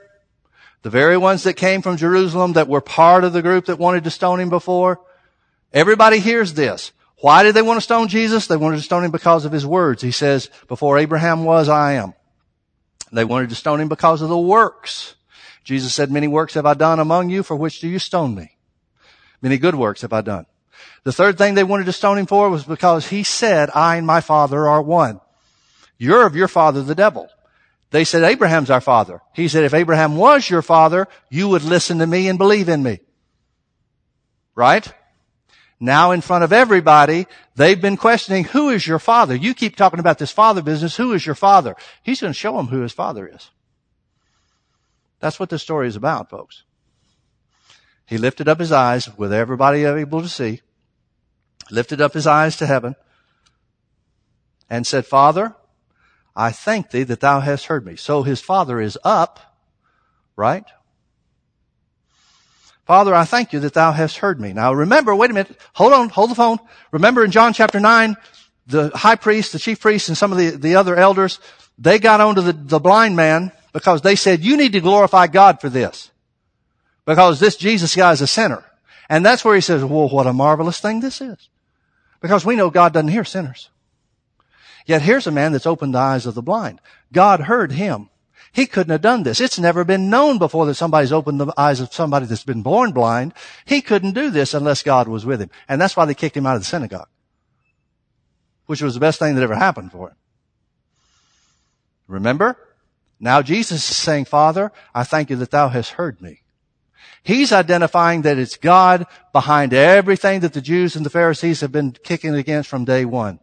the 0.81 0.91
very 0.91 1.19
ones 1.19 1.43
that 1.43 1.55
came 1.55 1.83
from 1.83 1.99
Jerusalem 1.99 2.55
that 2.55 2.69
were 2.69 2.81
part 2.81 3.25
of 3.25 3.35
the 3.35 3.43
group 3.43 3.67
that 3.67 3.79
wanted 3.79 4.05
to 4.05 4.11
stone 4.11 4.41
him 4.41 4.49
before. 4.49 5.01
Everybody 5.73 6.19
hears 6.19 6.55
this. 6.55 6.93
Why 7.23 7.45
did 7.45 7.55
they 7.55 7.63
want 7.63 7.77
to 7.77 7.83
stone 7.83 8.09
Jesus? 8.09 8.49
They 8.49 8.57
wanted 8.57 8.79
to 8.79 8.83
stone 8.83 9.05
him 9.05 9.13
because 9.13 9.45
of 9.45 9.53
his 9.53 9.65
words. 9.65 10.03
He 10.03 10.11
says, 10.11 10.51
before 10.67 10.99
Abraham 10.99 11.45
was, 11.45 11.69
I 11.69 11.93
am. 11.93 12.15
They 13.13 13.25
wanted 13.25 13.51
to 13.51 13.55
stone 13.55 13.81
him 13.81 13.89
because 13.89 14.23
of 14.23 14.29
the 14.29 14.37
works. 14.37 15.15
Jesus 15.63 15.95
said, 15.95 16.11
many 16.11 16.27
works 16.27 16.55
have 16.55 16.67
I 16.67 16.75
done 16.75 16.99
among 16.99 17.31
you, 17.31 17.45
for 17.45 17.55
which 17.55 17.79
do 17.79 17.89
you 17.89 18.01
stone 18.01 18.35
me? 18.35 18.57
Many 19.41 19.57
good 19.57 19.77
works 19.77 20.03
have 20.03 20.13
I 20.13 20.23
done. 20.23 20.47
The 21.05 21.13
third 21.13 21.39
thing 21.39 21.55
they 21.55 21.63
wanted 21.63 21.87
to 21.87 21.93
stone 21.93 22.19
him 22.19 22.27
for 22.27 22.51
was 22.51 22.65
because 22.65 23.07
he 23.07 23.23
said, 23.23 23.71
I 23.73 23.99
and 23.99 24.07
my 24.07 24.21
father 24.21 24.67
are 24.67 24.83
one. 24.83 25.21
You're 25.99 26.27
of 26.27 26.35
your 26.35 26.49
father, 26.49 26.83
the 26.83 26.97
devil. 26.97 27.29
They 27.93 28.03
said, 28.03 28.25
Abraham's 28.25 28.71
our 28.71 28.81
father. 28.81 29.21
He 29.33 29.47
said, 29.47 29.63
if 29.63 29.75
Abraham 29.75 30.17
was 30.17 30.51
your 30.51 30.63
father, 30.63 31.07
you 31.31 31.47
would 31.51 31.63
listen 31.63 31.99
to 31.99 32.07
me 32.09 32.27
and 32.27 32.37
believe 32.37 32.69
in 32.69 32.83
me. 32.83 32.99
Right? 34.57 34.93
Now 35.83 36.13
in 36.13 36.21
front 36.21 36.45
of 36.45 36.53
everybody, 36.53 37.27
they've 37.57 37.81
been 37.81 37.97
questioning, 37.97 38.45
who 38.45 38.71
is 38.71 38.87
your 38.87 39.01
father? 39.01 39.35
You 39.35 39.53
keep 39.53 39.75
talking 39.75 39.99
about 39.99 40.17
this 40.17 40.31
father 40.31 40.63
business. 40.63 40.97
Who 40.97 41.13
is 41.13 41.27
your 41.27 41.35
father? 41.35 41.75
He's 42.05 42.21
going 42.21 42.33
to 42.33 42.39
show 42.39 42.57
them 42.57 42.69
who 42.69 42.83
his 42.83 42.93
father 42.93 43.27
is. 43.27 43.51
That's 45.19 45.41
what 45.41 45.51
this 45.51 45.61
story 45.61 45.89
is 45.89 45.97
about, 45.97 46.31
folks. 46.31 46.63
He 48.07 48.17
lifted 48.17 48.49
up 48.49 48.61
his 48.61 48.71
eyes 48.71 49.09
with 49.17 49.33
everybody 49.33 49.83
able 49.83 50.23
to 50.23 50.29
see, 50.29 50.61
lifted 51.69 52.01
up 52.01 52.15
his 52.15 52.29
eyes 52.29 52.57
to 52.59 52.67
heaven 52.67 52.95
and 54.71 54.87
said, 54.87 55.05
Father, 55.05 55.57
I 56.37 56.53
thank 56.53 56.93
thee 56.93 57.03
that 57.03 57.19
thou 57.19 57.41
hast 57.41 57.67
heard 57.67 57.85
me. 57.85 57.97
So 57.97 58.23
his 58.23 58.41
father 58.41 58.81
is 58.81 58.97
up, 59.03 59.59
right? 60.37 60.65
Father, 62.93 63.15
I 63.15 63.25
thank 63.25 63.55
you 63.55 63.61
that 63.61 63.73
thou 63.73 63.91
hast 63.91 64.19
heard 64.19 64.39
me. 64.39 64.53
Now 64.53 64.75
remember, 64.75 65.15
wait 65.15 65.31
a 65.31 65.33
minute. 65.33 65.59
Hold 65.73 65.95
on. 65.95 66.11
Hold 66.11 66.31
the 66.31 66.35
phone. 66.35 66.59
Remember 66.91 67.25
in 67.25 67.31
John 67.31 67.55
chapter 67.55 67.81
9, 67.81 68.19
the 68.67 68.91
high 68.91 69.15
priest, 69.15 69.55
the 69.55 69.59
chief 69.59 69.81
priest, 69.81 70.09
and 70.09 70.19
some 70.19 70.31
of 70.31 70.37
the, 70.37 70.51
the 70.51 70.77
other 70.77 70.95
elders, 70.95 71.41
they 71.79 71.99
got 71.99 72.21
onto 72.21 72.43
the, 72.43 72.53
the 72.53 72.79
blind 72.79 73.17
man 73.17 73.51
because 73.73 74.03
they 74.03 74.15
said, 74.15 74.45
you 74.45 74.59
need 74.59 74.73
to 74.75 74.83
glorify 74.83 75.27
God 75.27 75.59
for 75.59 75.71
this. 75.71 76.11
Because 77.07 77.41
this 77.41 77.57
Jesus 77.57 77.97
guy 77.97 78.13
is 78.13 78.21
a 78.21 78.27
sinner. 78.27 78.63
And 79.09 79.25
that's 79.25 79.43
where 79.43 79.55
he 79.55 79.63
says, 79.63 79.83
well, 79.83 80.11
what 80.11 80.27
a 80.27 80.35
marvelous 80.35 80.79
thing 80.79 81.01
this 81.01 81.23
is. 81.23 81.49
Because 82.21 82.45
we 82.45 82.57
know 82.57 82.69
God 82.69 82.93
doesn't 82.93 83.09
hear 83.09 83.25
sinners. 83.25 83.71
Yet 84.85 85.01
here's 85.01 85.27
a 85.27 85.31
man 85.31 85.53
that's 85.53 85.65
opened 85.65 85.95
the 85.95 85.99
eyes 85.99 86.27
of 86.27 86.35
the 86.35 86.43
blind. 86.43 86.79
God 87.11 87.41
heard 87.41 87.73
him. 87.73 88.11
He 88.53 88.67
couldn't 88.67 88.93
have 88.93 89.01
done 89.01 89.23
this. 89.23 89.41
It's 89.41 89.59
never 89.59 89.83
been 89.83 90.11
known 90.11 90.37
before 90.37 90.67
that 90.67 90.75
somebody's 90.75 91.13
opened 91.13 91.41
the 91.41 91.53
eyes 91.57 91.81
of 91.81 91.93
somebody 91.93 92.27
that's 92.27 92.45
been 92.45 92.63
born 92.63 92.93
blind. 92.93 93.33
He 93.65 93.81
couldn't 93.81 94.13
do 94.13 94.31
this 94.31 94.53
unless 94.53 94.83
God 94.83 95.09
was 95.09 95.25
with 95.25 95.41
him. 95.41 95.51
And 95.69 95.81
that's 95.81 95.97
why 95.97 96.05
they 96.05 96.15
kicked 96.15 96.37
him 96.37 96.47
out 96.47 96.57
of 96.57 96.61
the 96.61 96.67
synagogue. 96.67 97.09
Which 98.67 98.83
was 98.83 98.93
the 98.95 99.01
best 99.01 99.19
thing 99.19 99.35
that 99.35 99.43
ever 99.43 99.55
happened 99.55 99.91
for 99.91 100.11
him. 100.11 100.17
Remember? 102.07 102.59
Now 103.19 103.41
Jesus 103.41 103.89
is 103.91 103.97
saying, 103.97 104.27
Father, 104.27 104.71
I 104.95 105.05
thank 105.05 105.31
you 105.31 105.37
that 105.37 105.51
thou 105.51 105.69
hast 105.69 105.93
heard 105.93 106.21
me. 106.21 106.43
He's 107.23 107.53
identifying 107.53 108.23
that 108.23 108.37
it's 108.37 108.57
God 108.57 109.07
behind 109.33 109.73
everything 109.73 110.41
that 110.41 110.53
the 110.53 110.61
Jews 110.61 110.95
and 110.95 111.07
the 111.07 111.11
Pharisees 111.11 111.61
have 111.61 111.73
been 111.73 111.93
kicking 111.93 112.35
against 112.35 112.69
from 112.69 112.85
day 112.85 113.05
one. 113.07 113.39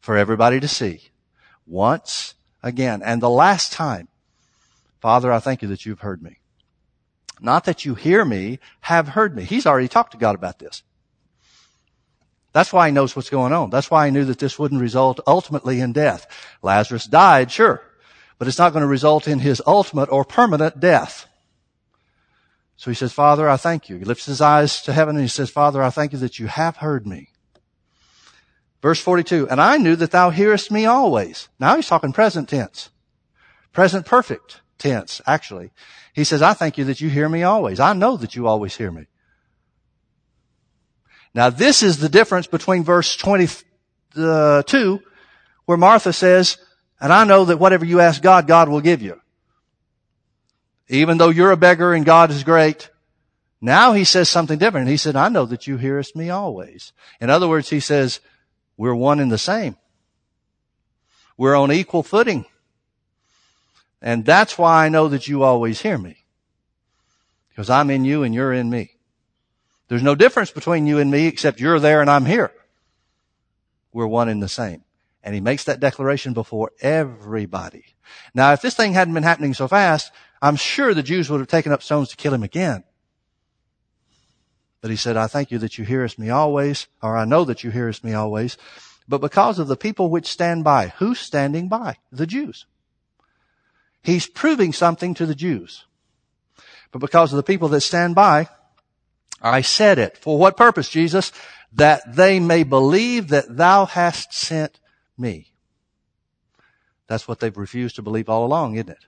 For 0.00 0.16
everybody 0.16 0.60
to 0.60 0.68
see. 0.68 1.10
Once 1.66 2.34
again. 2.62 3.02
And 3.02 3.22
the 3.22 3.30
last 3.30 3.72
time, 3.72 4.08
Father, 5.00 5.32
I 5.32 5.38
thank 5.38 5.62
you 5.62 5.68
that 5.68 5.86
you've 5.86 6.00
heard 6.00 6.22
me. 6.22 6.38
Not 7.40 7.64
that 7.64 7.84
you 7.84 7.94
hear 7.94 8.24
me, 8.24 8.58
have 8.80 9.08
heard 9.08 9.36
me. 9.36 9.44
He's 9.44 9.66
already 9.66 9.88
talked 9.88 10.12
to 10.12 10.18
God 10.18 10.34
about 10.34 10.58
this. 10.58 10.82
That's 12.52 12.72
why 12.72 12.88
he 12.88 12.92
knows 12.92 13.14
what's 13.14 13.30
going 13.30 13.52
on. 13.52 13.70
That's 13.70 13.90
why 13.90 14.06
he 14.06 14.12
knew 14.12 14.24
that 14.24 14.38
this 14.38 14.58
wouldn't 14.58 14.80
result 14.80 15.20
ultimately 15.26 15.80
in 15.80 15.92
death. 15.92 16.26
Lazarus 16.62 17.04
died, 17.04 17.52
sure, 17.52 17.82
but 18.38 18.48
it's 18.48 18.58
not 18.58 18.72
going 18.72 18.82
to 18.82 18.88
result 18.88 19.28
in 19.28 19.38
his 19.38 19.62
ultimate 19.66 20.10
or 20.10 20.24
permanent 20.24 20.80
death. 20.80 21.26
So 22.76 22.90
he 22.90 22.94
says, 22.94 23.12
Father, 23.12 23.48
I 23.48 23.56
thank 23.56 23.88
you. 23.88 23.96
He 23.96 24.04
lifts 24.04 24.26
his 24.26 24.40
eyes 24.40 24.82
to 24.82 24.92
heaven 24.92 25.16
and 25.16 25.24
he 25.24 25.28
says, 25.28 25.50
Father, 25.50 25.82
I 25.82 25.90
thank 25.90 26.12
you 26.12 26.18
that 26.20 26.38
you 26.38 26.46
have 26.46 26.78
heard 26.78 27.06
me. 27.06 27.28
Verse 28.80 29.00
42, 29.00 29.48
and 29.48 29.60
I 29.60 29.76
knew 29.76 29.96
that 29.96 30.12
thou 30.12 30.30
hearest 30.30 30.70
me 30.70 30.86
always. 30.86 31.48
Now 31.58 31.76
he's 31.76 31.88
talking 31.88 32.12
present 32.12 32.48
tense. 32.48 32.90
Present 33.72 34.06
perfect 34.06 34.60
tense, 34.78 35.20
actually. 35.26 35.72
He 36.12 36.24
says, 36.24 36.42
I 36.42 36.54
thank 36.54 36.78
you 36.78 36.84
that 36.84 37.00
you 37.00 37.08
hear 37.08 37.28
me 37.28 37.42
always. 37.42 37.80
I 37.80 37.92
know 37.92 38.16
that 38.16 38.36
you 38.36 38.46
always 38.46 38.76
hear 38.76 38.90
me. 38.90 39.06
Now 41.34 41.50
this 41.50 41.82
is 41.82 41.98
the 41.98 42.08
difference 42.08 42.46
between 42.46 42.84
verse 42.84 43.16
22, 43.16 43.64
uh, 44.16 44.62
where 45.66 45.78
Martha 45.78 46.12
says, 46.12 46.58
and 47.00 47.12
I 47.12 47.24
know 47.24 47.46
that 47.46 47.58
whatever 47.58 47.84
you 47.84 48.00
ask 48.00 48.22
God, 48.22 48.46
God 48.46 48.68
will 48.68 48.80
give 48.80 49.02
you. 49.02 49.20
Even 50.88 51.18
though 51.18 51.28
you're 51.28 51.50
a 51.50 51.56
beggar 51.56 51.92
and 51.92 52.04
God 52.04 52.30
is 52.30 52.44
great, 52.44 52.90
now 53.60 53.92
he 53.92 54.04
says 54.04 54.28
something 54.28 54.58
different. 54.58 54.88
He 54.88 54.96
said, 54.96 55.16
I 55.16 55.28
know 55.28 55.44
that 55.46 55.66
you 55.66 55.76
hearest 55.76 56.16
me 56.16 56.30
always. 56.30 56.92
In 57.20 57.28
other 57.28 57.48
words, 57.48 57.70
he 57.70 57.80
says, 57.80 58.20
we're 58.78 58.94
one 58.94 59.20
and 59.20 59.30
the 59.30 59.36
same. 59.36 59.76
We're 61.36 61.56
on 61.56 61.70
equal 61.70 62.02
footing. 62.02 62.46
And 64.00 64.24
that's 64.24 64.56
why 64.56 64.86
I 64.86 64.88
know 64.88 65.08
that 65.08 65.28
you 65.28 65.42
always 65.42 65.82
hear 65.82 65.98
me. 65.98 66.24
Because 67.50 67.68
I'm 67.68 67.90
in 67.90 68.04
you 68.04 68.22
and 68.22 68.34
you're 68.34 68.52
in 68.52 68.70
me. 68.70 68.92
There's 69.88 70.02
no 70.02 70.14
difference 70.14 70.52
between 70.52 70.86
you 70.86 70.98
and 70.98 71.10
me 71.10 71.26
except 71.26 71.60
you're 71.60 71.80
there 71.80 72.00
and 72.00 72.08
I'm 72.08 72.24
here. 72.24 72.52
We're 73.92 74.06
one 74.06 74.28
and 74.28 74.42
the 74.42 74.48
same. 74.48 74.84
And 75.24 75.34
he 75.34 75.40
makes 75.40 75.64
that 75.64 75.80
declaration 75.80 76.32
before 76.32 76.70
everybody. 76.80 77.84
Now, 78.32 78.52
if 78.52 78.62
this 78.62 78.74
thing 78.74 78.92
hadn't 78.92 79.14
been 79.14 79.24
happening 79.24 79.54
so 79.54 79.66
fast, 79.66 80.12
I'm 80.40 80.56
sure 80.56 80.94
the 80.94 81.02
Jews 81.02 81.28
would 81.28 81.40
have 81.40 81.48
taken 81.48 81.72
up 81.72 81.82
stones 81.82 82.10
to 82.10 82.16
kill 82.16 82.32
him 82.32 82.44
again. 82.44 82.84
But 84.80 84.90
he 84.90 84.96
said, 84.96 85.16
I 85.16 85.26
thank 85.26 85.50
you 85.50 85.58
that 85.58 85.76
you 85.78 85.84
hearest 85.84 86.18
me 86.18 86.30
always, 86.30 86.86
or 87.02 87.16
I 87.16 87.24
know 87.24 87.44
that 87.44 87.64
you 87.64 87.70
hearest 87.70 88.04
me 88.04 88.14
always, 88.14 88.56
but 89.08 89.20
because 89.20 89.58
of 89.58 89.68
the 89.68 89.76
people 89.76 90.10
which 90.10 90.26
stand 90.26 90.64
by. 90.64 90.92
Who's 90.98 91.18
standing 91.18 91.68
by? 91.68 91.96
The 92.12 92.26
Jews. 92.26 92.66
He's 94.02 94.26
proving 94.26 94.72
something 94.72 95.14
to 95.14 95.26
the 95.26 95.34
Jews. 95.34 95.84
But 96.92 97.00
because 97.00 97.32
of 97.32 97.36
the 97.36 97.42
people 97.42 97.68
that 97.68 97.80
stand 97.80 98.14
by, 98.14 98.48
I 99.42 99.62
said 99.62 99.98
it. 99.98 100.16
For 100.18 100.38
what 100.38 100.56
purpose, 100.56 100.88
Jesus? 100.88 101.32
That 101.72 102.02
they 102.16 102.40
may 102.40 102.62
believe 102.62 103.28
that 103.28 103.56
thou 103.56 103.86
hast 103.86 104.32
sent 104.32 104.78
me. 105.16 105.52
That's 107.06 107.26
what 107.26 107.40
they've 107.40 107.56
refused 107.56 107.96
to 107.96 108.02
believe 108.02 108.28
all 108.28 108.44
along, 108.44 108.76
isn't 108.76 108.90
it? 108.90 109.06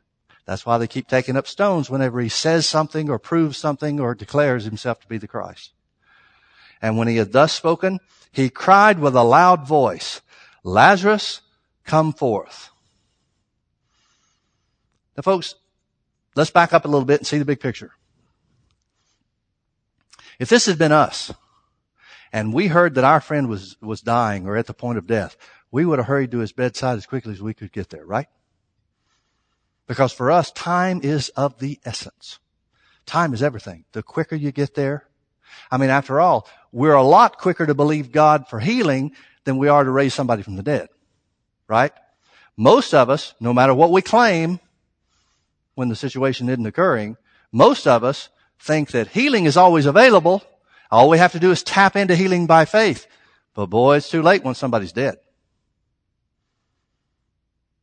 That's 0.50 0.66
why 0.66 0.78
they 0.78 0.88
keep 0.88 1.06
taking 1.06 1.36
up 1.36 1.46
stones 1.46 1.88
whenever 1.88 2.20
he 2.20 2.28
says 2.28 2.66
something 2.66 3.08
or 3.08 3.20
proves 3.20 3.56
something 3.56 4.00
or 4.00 4.16
declares 4.16 4.64
himself 4.64 5.00
to 5.00 5.06
be 5.06 5.16
the 5.16 5.28
Christ. 5.28 5.72
And 6.82 6.98
when 6.98 7.06
he 7.06 7.18
had 7.18 7.30
thus 7.30 7.52
spoken, 7.52 8.00
he 8.32 8.50
cried 8.50 8.98
with 8.98 9.14
a 9.14 9.22
loud 9.22 9.64
voice, 9.64 10.22
Lazarus, 10.64 11.42
come 11.84 12.12
forth. 12.12 12.70
Now 15.16 15.22
folks, 15.22 15.54
let's 16.34 16.50
back 16.50 16.72
up 16.72 16.84
a 16.84 16.88
little 16.88 17.06
bit 17.06 17.20
and 17.20 17.26
see 17.28 17.38
the 17.38 17.44
big 17.44 17.60
picture. 17.60 17.92
If 20.40 20.48
this 20.48 20.66
had 20.66 20.78
been 20.78 20.90
us, 20.90 21.32
and 22.32 22.52
we 22.52 22.66
heard 22.66 22.96
that 22.96 23.04
our 23.04 23.20
friend 23.20 23.48
was, 23.48 23.76
was 23.80 24.00
dying 24.00 24.48
or 24.48 24.56
at 24.56 24.66
the 24.66 24.74
point 24.74 24.98
of 24.98 25.06
death, 25.06 25.36
we 25.70 25.84
would 25.84 26.00
have 26.00 26.08
hurried 26.08 26.32
to 26.32 26.38
his 26.38 26.50
bedside 26.50 26.96
as 26.96 27.06
quickly 27.06 27.34
as 27.34 27.40
we 27.40 27.54
could 27.54 27.70
get 27.70 27.90
there, 27.90 28.04
right? 28.04 28.26
Because 29.90 30.12
for 30.12 30.30
us, 30.30 30.52
time 30.52 31.00
is 31.02 31.30
of 31.30 31.58
the 31.58 31.80
essence. 31.84 32.38
Time 33.06 33.34
is 33.34 33.42
everything. 33.42 33.84
The 33.90 34.04
quicker 34.04 34.36
you 34.36 34.52
get 34.52 34.76
there, 34.76 35.08
I 35.68 35.78
mean, 35.78 35.90
after 35.90 36.20
all, 36.20 36.48
we're 36.70 36.94
a 36.94 37.02
lot 37.02 37.38
quicker 37.38 37.66
to 37.66 37.74
believe 37.74 38.12
God 38.12 38.46
for 38.46 38.60
healing 38.60 39.16
than 39.42 39.58
we 39.58 39.66
are 39.66 39.82
to 39.82 39.90
raise 39.90 40.14
somebody 40.14 40.44
from 40.44 40.54
the 40.54 40.62
dead. 40.62 40.90
Right? 41.66 41.90
Most 42.56 42.94
of 42.94 43.10
us, 43.10 43.34
no 43.40 43.52
matter 43.52 43.74
what 43.74 43.90
we 43.90 44.00
claim 44.00 44.60
when 45.74 45.88
the 45.88 45.96
situation 45.96 46.48
isn't 46.48 46.66
occurring, 46.66 47.16
most 47.50 47.88
of 47.88 48.04
us 48.04 48.28
think 48.60 48.92
that 48.92 49.08
healing 49.08 49.44
is 49.44 49.56
always 49.56 49.86
available. 49.86 50.44
All 50.92 51.08
we 51.08 51.18
have 51.18 51.32
to 51.32 51.40
do 51.40 51.50
is 51.50 51.64
tap 51.64 51.96
into 51.96 52.14
healing 52.14 52.46
by 52.46 52.64
faith. 52.64 53.08
But 53.54 53.66
boy, 53.66 53.96
it's 53.96 54.08
too 54.08 54.22
late 54.22 54.44
when 54.44 54.54
somebody's 54.54 54.92
dead. 54.92 55.16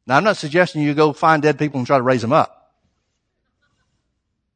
Now 0.07 0.15
I'm 0.15 0.23
not 0.23 0.37
suggesting 0.37 0.81
you 0.81 0.93
go 0.93 1.11
find 1.11 1.43
dead 1.43 1.59
people 1.59 1.79
and 1.79 1.85
try 1.85 1.97
to 1.97 2.03
raise 2.03 2.21
them 2.21 2.33
up. 2.33 2.73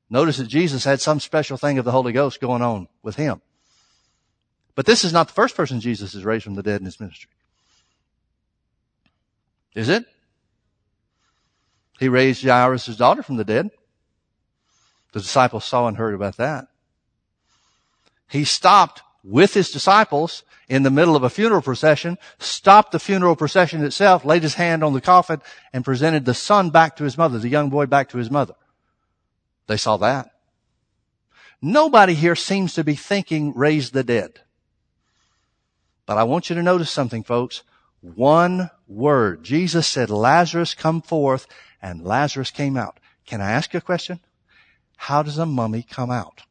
Notice 0.09 0.37
that 0.37 0.47
Jesus 0.47 0.85
had 0.85 0.99
some 1.01 1.19
special 1.19 1.57
thing 1.57 1.77
of 1.77 1.85
the 1.85 1.91
Holy 1.91 2.13
Ghost 2.13 2.41
going 2.41 2.61
on 2.61 2.87
with 3.03 3.17
him. 3.17 3.41
But 4.75 4.85
this 4.85 5.03
is 5.03 5.13
not 5.13 5.27
the 5.27 5.33
first 5.33 5.55
person 5.55 5.81
Jesus 5.81 6.13
has 6.13 6.25
raised 6.25 6.45
from 6.45 6.55
the 6.55 6.63
dead 6.63 6.79
in 6.79 6.85
his 6.85 6.99
ministry. 6.99 7.29
Is 9.75 9.89
it? 9.89 10.05
He 11.99 12.09
raised 12.09 12.43
Jairus' 12.43 12.95
daughter 12.95 13.21
from 13.21 13.35
the 13.35 13.45
dead. 13.45 13.69
The 15.13 15.19
disciples 15.19 15.65
saw 15.65 15.87
and 15.87 15.97
heard 15.97 16.15
about 16.15 16.37
that. 16.37 16.67
He 18.29 18.45
stopped 18.45 19.01
with 19.23 19.53
his 19.53 19.71
disciples 19.71 20.43
in 20.67 20.83
the 20.83 20.89
middle 20.89 21.15
of 21.15 21.23
a 21.23 21.29
funeral 21.29 21.61
procession, 21.61 22.17
stopped 22.39 22.91
the 22.91 22.99
funeral 22.99 23.35
procession 23.35 23.83
itself, 23.83 24.25
laid 24.25 24.43
his 24.43 24.55
hand 24.55 24.83
on 24.83 24.93
the 24.93 25.01
coffin, 25.01 25.41
and 25.73 25.85
presented 25.85 26.25
the 26.25 26.33
son 26.33 26.69
back 26.69 26.95
to 26.95 27.03
his 27.03 27.17
mother, 27.17 27.39
the 27.39 27.49
young 27.49 27.69
boy 27.69 27.85
back 27.85 28.09
to 28.09 28.17
his 28.17 28.31
mother. 28.31 28.55
They 29.67 29.77
saw 29.77 29.97
that. 29.97 30.31
Nobody 31.61 32.15
here 32.15 32.35
seems 32.35 32.73
to 32.73 32.83
be 32.83 32.95
thinking 32.95 33.53
raise 33.55 33.91
the 33.91 34.03
dead. 34.03 34.39
But 36.05 36.17
I 36.17 36.23
want 36.23 36.49
you 36.49 36.55
to 36.55 36.63
notice 36.63 36.89
something, 36.89 37.23
folks. 37.23 37.63
One 38.01 38.71
word. 38.87 39.43
Jesus 39.43 39.87
said, 39.87 40.09
Lazarus 40.09 40.73
come 40.73 41.01
forth, 41.01 41.45
and 41.81 42.03
Lazarus 42.03 42.49
came 42.49 42.75
out. 42.75 42.99
Can 43.25 43.41
I 43.41 43.51
ask 43.51 43.73
you 43.73 43.77
a 43.77 43.81
question? 43.81 44.19
How 44.97 45.21
does 45.21 45.37
a 45.37 45.45
mummy 45.45 45.83
come 45.83 46.09
out? 46.09 46.41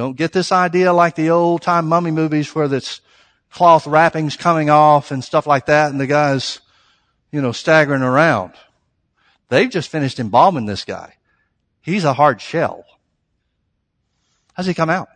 Don't 0.00 0.16
get 0.16 0.32
this 0.32 0.50
idea 0.50 0.94
like 0.94 1.14
the 1.14 1.28
old 1.28 1.60
time 1.60 1.86
mummy 1.86 2.10
movies 2.10 2.54
where 2.54 2.68
this 2.68 3.02
cloth 3.52 3.86
wrappings 3.86 4.34
coming 4.34 4.70
off 4.70 5.10
and 5.10 5.22
stuff 5.22 5.46
like 5.46 5.66
that 5.66 5.90
and 5.90 6.00
the 6.00 6.06
guy's 6.06 6.60
you 7.30 7.42
know, 7.42 7.52
staggering 7.52 8.00
around. 8.00 8.54
They've 9.50 9.68
just 9.68 9.90
finished 9.90 10.18
embalming 10.18 10.64
this 10.64 10.86
guy. 10.86 11.16
He's 11.82 12.04
a 12.04 12.14
hard 12.14 12.40
shell. 12.40 12.86
How's 14.54 14.64
he 14.64 14.72
come 14.72 14.88
out? 14.88 15.10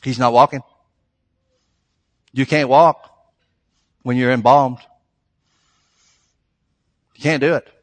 He's 0.00 0.20
not 0.20 0.32
walking. 0.32 0.62
You 2.32 2.46
can't 2.46 2.68
walk 2.68 3.10
when 4.04 4.16
you're 4.16 4.30
embalmed. 4.30 4.78
You 7.16 7.22
can't 7.24 7.40
do 7.40 7.54
it. 7.54 7.73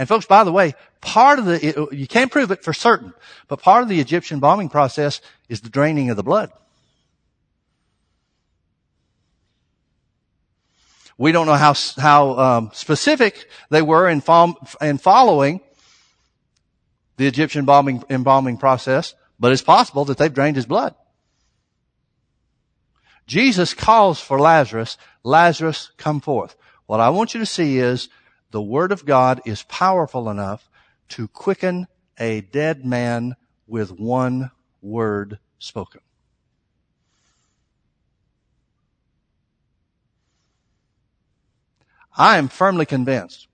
And 0.00 0.08
folks, 0.08 0.24
by 0.24 0.44
the 0.44 0.50
way, 0.50 0.74
part 1.02 1.38
of 1.38 1.44
the, 1.44 1.88
you 1.92 2.06
can't 2.06 2.32
prove 2.32 2.50
it 2.50 2.64
for 2.64 2.72
certain, 2.72 3.12
but 3.48 3.60
part 3.60 3.82
of 3.82 3.90
the 3.90 4.00
Egyptian 4.00 4.36
embalming 4.36 4.70
process 4.70 5.20
is 5.50 5.60
the 5.60 5.68
draining 5.68 6.08
of 6.08 6.16
the 6.16 6.22
blood. 6.22 6.50
We 11.18 11.32
don't 11.32 11.44
know 11.44 11.52
how, 11.52 11.74
how 11.98 12.38
um, 12.38 12.70
specific 12.72 13.46
they 13.68 13.82
were 13.82 14.08
in, 14.08 14.22
in 14.80 14.96
following 14.96 15.60
the 17.18 17.26
Egyptian 17.26 17.58
embalming, 17.58 18.02
embalming 18.08 18.56
process, 18.56 19.14
but 19.38 19.52
it's 19.52 19.60
possible 19.60 20.06
that 20.06 20.16
they've 20.16 20.32
drained 20.32 20.56
his 20.56 20.64
blood. 20.64 20.94
Jesus 23.26 23.74
calls 23.74 24.18
for 24.18 24.40
Lazarus, 24.40 24.96
Lazarus, 25.24 25.90
come 25.98 26.22
forth. 26.22 26.56
What 26.86 27.00
I 27.00 27.10
want 27.10 27.34
you 27.34 27.40
to 27.40 27.44
see 27.44 27.76
is 27.76 28.08
the 28.50 28.62
Word 28.62 28.92
of 28.92 29.04
God 29.04 29.40
is 29.44 29.62
powerful 29.64 30.28
enough 30.28 30.68
to 31.10 31.28
quicken 31.28 31.86
a 32.18 32.40
dead 32.40 32.84
man 32.84 33.36
with 33.66 33.90
one 33.98 34.50
word 34.82 35.38
spoken. 35.58 36.00
I 42.16 42.38
am 42.38 42.48
firmly 42.48 42.86
convinced 42.86 43.46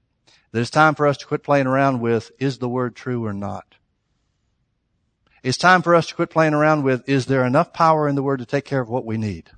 that 0.50 0.60
it's 0.60 0.70
time 0.70 0.94
for 0.94 1.06
us 1.06 1.18
to 1.18 1.26
quit 1.26 1.42
playing 1.42 1.66
around 1.66 2.00
with, 2.00 2.32
is 2.38 2.58
the 2.58 2.68
word 2.68 2.96
true 2.96 3.24
or 3.24 3.32
not? 3.32 3.76
It's 5.42 5.58
time 5.58 5.82
for 5.82 5.94
us 5.94 6.08
to 6.08 6.14
quit 6.14 6.30
playing 6.30 6.54
around 6.54 6.82
with, 6.82 7.08
is 7.08 7.26
there 7.26 7.44
enough 7.44 7.72
power 7.72 8.08
in 8.08 8.16
the 8.16 8.22
word 8.22 8.38
to 8.38 8.46
take 8.46 8.64
care 8.64 8.80
of 8.80 8.88
what 8.88 9.04
we 9.04 9.16
need? 9.16 9.50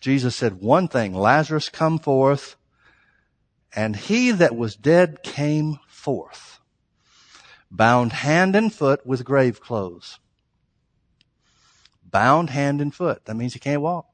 Jesus 0.00 0.36
said 0.36 0.60
one 0.60 0.88
thing, 0.88 1.14
Lazarus 1.14 1.68
come 1.68 1.98
forth, 1.98 2.56
and 3.74 3.96
he 3.96 4.30
that 4.30 4.56
was 4.56 4.76
dead 4.76 5.22
came 5.22 5.78
forth, 5.88 6.60
bound 7.70 8.12
hand 8.12 8.56
and 8.56 8.72
foot 8.72 9.06
with 9.06 9.24
grave 9.24 9.60
clothes. 9.60 10.18
Bound 12.02 12.50
hand 12.50 12.80
and 12.80 12.94
foot. 12.94 13.26
That 13.26 13.36
means 13.36 13.52
he 13.52 13.58
can't 13.60 13.82
walk 13.82 14.06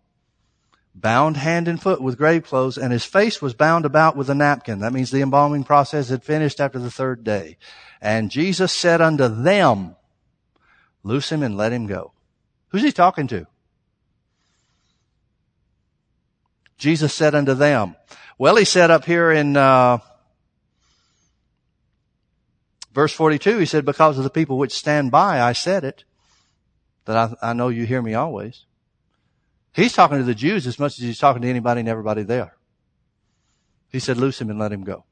bound 0.94 1.36
hand 1.36 1.66
and 1.66 1.80
foot 1.80 2.00
with 2.00 2.16
grave 2.16 2.44
clothes, 2.44 2.78
and 2.78 2.92
his 2.92 3.04
face 3.04 3.42
was 3.42 3.54
bound 3.54 3.84
about 3.84 4.16
with 4.16 4.30
a 4.30 4.34
napkin. 4.34 4.78
That 4.78 4.92
means 4.92 5.10
the 5.10 5.22
embalming 5.22 5.64
process 5.64 6.08
had 6.08 6.22
finished 6.22 6.60
after 6.60 6.78
the 6.78 6.90
third 6.90 7.24
day. 7.24 7.56
And 8.00 8.30
Jesus 8.30 8.72
said 8.72 9.00
unto 9.00 9.28
them, 9.28 9.96
Loose 11.02 11.30
him 11.30 11.42
and 11.42 11.56
let 11.56 11.72
him 11.72 11.86
go. 11.86 12.12
Who's 12.68 12.82
he 12.82 12.92
talking 12.92 13.26
to? 13.28 13.46
Jesus 16.84 17.14
said 17.14 17.34
unto 17.34 17.54
them. 17.54 17.96
Well, 18.36 18.56
he 18.56 18.66
said 18.66 18.90
up 18.90 19.06
here 19.06 19.32
in 19.32 19.56
uh, 19.56 20.00
verse 22.92 23.14
42, 23.14 23.58
he 23.58 23.64
said, 23.64 23.86
Because 23.86 24.18
of 24.18 24.24
the 24.24 24.28
people 24.28 24.58
which 24.58 24.74
stand 24.74 25.10
by, 25.10 25.40
I 25.40 25.54
said 25.54 25.84
it, 25.84 26.04
that 27.06 27.16
I, 27.16 27.50
I 27.50 27.52
know 27.54 27.68
you 27.70 27.86
hear 27.86 28.02
me 28.02 28.12
always. 28.12 28.66
He's 29.72 29.94
talking 29.94 30.18
to 30.18 30.24
the 30.24 30.34
Jews 30.34 30.66
as 30.66 30.78
much 30.78 30.98
as 30.98 31.04
he's 31.06 31.18
talking 31.18 31.40
to 31.40 31.48
anybody 31.48 31.80
and 31.80 31.88
everybody 31.88 32.22
there. 32.22 32.54
He 33.90 33.98
said, 33.98 34.18
loose 34.18 34.38
him 34.38 34.50
and 34.50 34.58
let 34.58 34.70
him 34.70 34.84
go. 34.84 35.04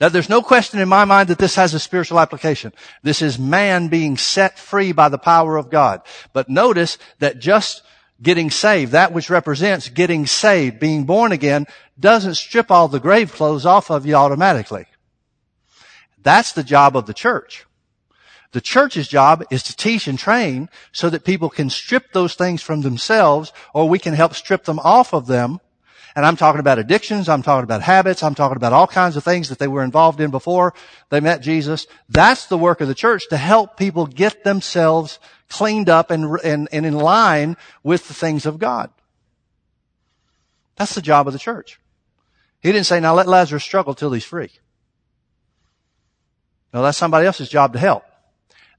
Now 0.00 0.08
there's 0.08 0.30
no 0.30 0.40
question 0.40 0.80
in 0.80 0.88
my 0.88 1.04
mind 1.04 1.28
that 1.28 1.38
this 1.38 1.56
has 1.56 1.74
a 1.74 1.78
spiritual 1.78 2.20
application. 2.20 2.72
This 3.02 3.20
is 3.20 3.38
man 3.38 3.88
being 3.88 4.16
set 4.16 4.58
free 4.58 4.92
by 4.92 5.10
the 5.10 5.18
power 5.18 5.58
of 5.58 5.68
God. 5.68 6.00
But 6.32 6.48
notice 6.48 6.96
that 7.18 7.38
just, 7.38 7.82
getting 8.20 8.50
saved, 8.50 8.92
that 8.92 9.12
which 9.12 9.30
represents 9.30 9.88
getting 9.88 10.26
saved, 10.26 10.80
being 10.80 11.04
born 11.04 11.32
again, 11.32 11.66
doesn't 11.98 12.34
strip 12.34 12.70
all 12.70 12.88
the 12.88 13.00
grave 13.00 13.32
clothes 13.32 13.66
off 13.66 13.90
of 13.90 14.06
you 14.06 14.14
automatically. 14.14 14.86
That's 16.22 16.52
the 16.52 16.64
job 16.64 16.96
of 16.96 17.06
the 17.06 17.14
church. 17.14 17.64
The 18.52 18.60
church's 18.60 19.08
job 19.08 19.44
is 19.50 19.62
to 19.64 19.76
teach 19.76 20.08
and 20.08 20.18
train 20.18 20.68
so 20.90 21.10
that 21.10 21.24
people 21.24 21.50
can 21.50 21.68
strip 21.68 22.12
those 22.12 22.34
things 22.34 22.62
from 22.62 22.80
themselves 22.80 23.52
or 23.74 23.88
we 23.88 23.98
can 23.98 24.14
help 24.14 24.34
strip 24.34 24.64
them 24.64 24.78
off 24.78 25.12
of 25.12 25.26
them. 25.26 25.60
And 26.18 26.26
I'm 26.26 26.34
talking 26.34 26.58
about 26.58 26.80
addictions. 26.80 27.28
I'm 27.28 27.44
talking 27.44 27.62
about 27.62 27.80
habits. 27.80 28.24
I'm 28.24 28.34
talking 28.34 28.56
about 28.56 28.72
all 28.72 28.88
kinds 28.88 29.16
of 29.16 29.22
things 29.22 29.50
that 29.50 29.60
they 29.60 29.68
were 29.68 29.84
involved 29.84 30.20
in 30.20 30.32
before 30.32 30.74
they 31.10 31.20
met 31.20 31.42
Jesus. 31.42 31.86
That's 32.08 32.46
the 32.46 32.58
work 32.58 32.80
of 32.80 32.88
the 32.88 32.94
church 32.96 33.28
to 33.28 33.36
help 33.36 33.76
people 33.76 34.04
get 34.04 34.42
themselves 34.42 35.20
cleaned 35.48 35.88
up 35.88 36.10
and, 36.10 36.40
and, 36.42 36.68
and 36.72 36.84
in 36.84 36.94
line 36.94 37.56
with 37.84 38.08
the 38.08 38.14
things 38.14 38.46
of 38.46 38.58
God. 38.58 38.90
That's 40.74 40.96
the 40.96 41.02
job 41.02 41.28
of 41.28 41.34
the 41.34 41.38
church. 41.38 41.78
He 42.58 42.72
didn't 42.72 42.86
say, 42.86 42.98
now 42.98 43.14
let 43.14 43.28
Lazarus 43.28 43.62
struggle 43.62 43.94
till 43.94 44.10
he's 44.10 44.24
free. 44.24 44.50
No, 46.74 46.82
that's 46.82 46.98
somebody 46.98 47.28
else's 47.28 47.48
job 47.48 47.74
to 47.74 47.78
help. 47.78 48.02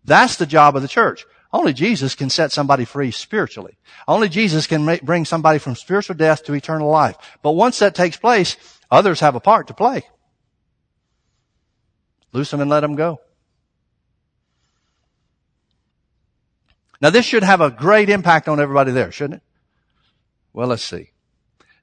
That's 0.03 0.35
the 0.35 0.45
job 0.45 0.75
of 0.75 0.81
the 0.81 0.89
church. 0.89 1.25
Only 1.51 1.73
Jesus 1.73 2.13
can 2.13 2.29
set 2.29 2.51
somebody 2.51 2.85
free 2.85 3.11
spiritually. 3.11 3.77
Only 4.07 4.29
Jesus 4.29 4.67
can 4.67 4.85
make, 4.85 5.01
bring 5.01 5.25
somebody 5.25 5.57
from 5.57 5.75
spiritual 5.75 6.15
death 6.15 6.43
to 6.45 6.53
eternal 6.53 6.89
life. 6.89 7.15
But 7.41 7.53
once 7.53 7.79
that 7.79 7.95
takes 7.95 8.17
place, 8.17 8.55
others 8.91 9.19
have 9.21 9.35
a 9.35 9.39
part 9.39 9.67
to 9.67 9.73
play. 9.73 10.03
Loose 12.31 12.51
them 12.51 12.61
and 12.61 12.69
let 12.69 12.81
them 12.81 12.95
go. 12.95 13.19
Now 17.01 17.09
this 17.09 17.25
should 17.25 17.43
have 17.43 17.61
a 17.61 17.71
great 17.71 18.09
impact 18.09 18.47
on 18.47 18.59
everybody 18.59 18.91
there, 18.91 19.11
shouldn't 19.11 19.41
it? 19.41 19.43
Well, 20.53 20.67
let's 20.67 20.83
see. 20.83 21.11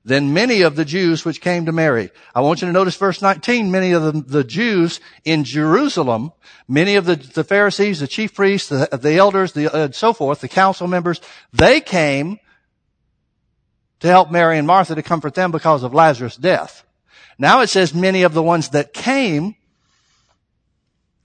Then 0.07 0.33
many 0.33 0.63
of 0.63 0.77
the 0.77 0.85
Jews 0.85 1.25
which 1.25 1.41
came 1.41 1.67
to 1.67 1.73
Mary. 1.73 2.13
I 2.33 2.41
want 2.41 2.63
you 2.63 2.69
to 2.69 2.73
notice 2.73 2.95
verse 2.95 3.21
19. 3.21 3.73
Many 3.73 3.91
of 3.91 4.05
the, 4.05 4.13
the 4.13 4.45
Jews 4.45 5.01
in 5.25 5.43
Jerusalem, 5.43 6.31
many 6.69 6.95
of 6.95 7.07
the, 7.07 7.17
the 7.17 7.43
Pharisees, 7.43 7.99
the 7.99 8.07
chief 8.07 8.33
priests, 8.33 8.69
the, 8.69 8.89
the 8.93 9.17
elders, 9.17 9.53
the, 9.53 9.75
uh, 9.75 9.91
so 9.91 10.13
forth, 10.13 10.43
the 10.43 10.49
council 10.49 10.87
members, 10.87 11.21
they 11.53 11.81
came 11.81 12.39
to 13.99 14.07
help 14.07 14.31
Mary 14.31 14.59
and 14.59 14.67
Martha 14.69 14.95
to 14.95 15.03
comfort 15.03 15.35
them 15.35 15.51
because 15.51 15.83
of 15.83 15.93
Lazarus' 15.93 16.37
death. 16.37 16.85
Now 17.37 17.63
it 17.63 17.67
says 17.67 17.93
many 17.93 18.23
of 18.23 18.33
the 18.33 18.45
ones 18.45 18.69
that 18.69 18.95
came 18.95 19.57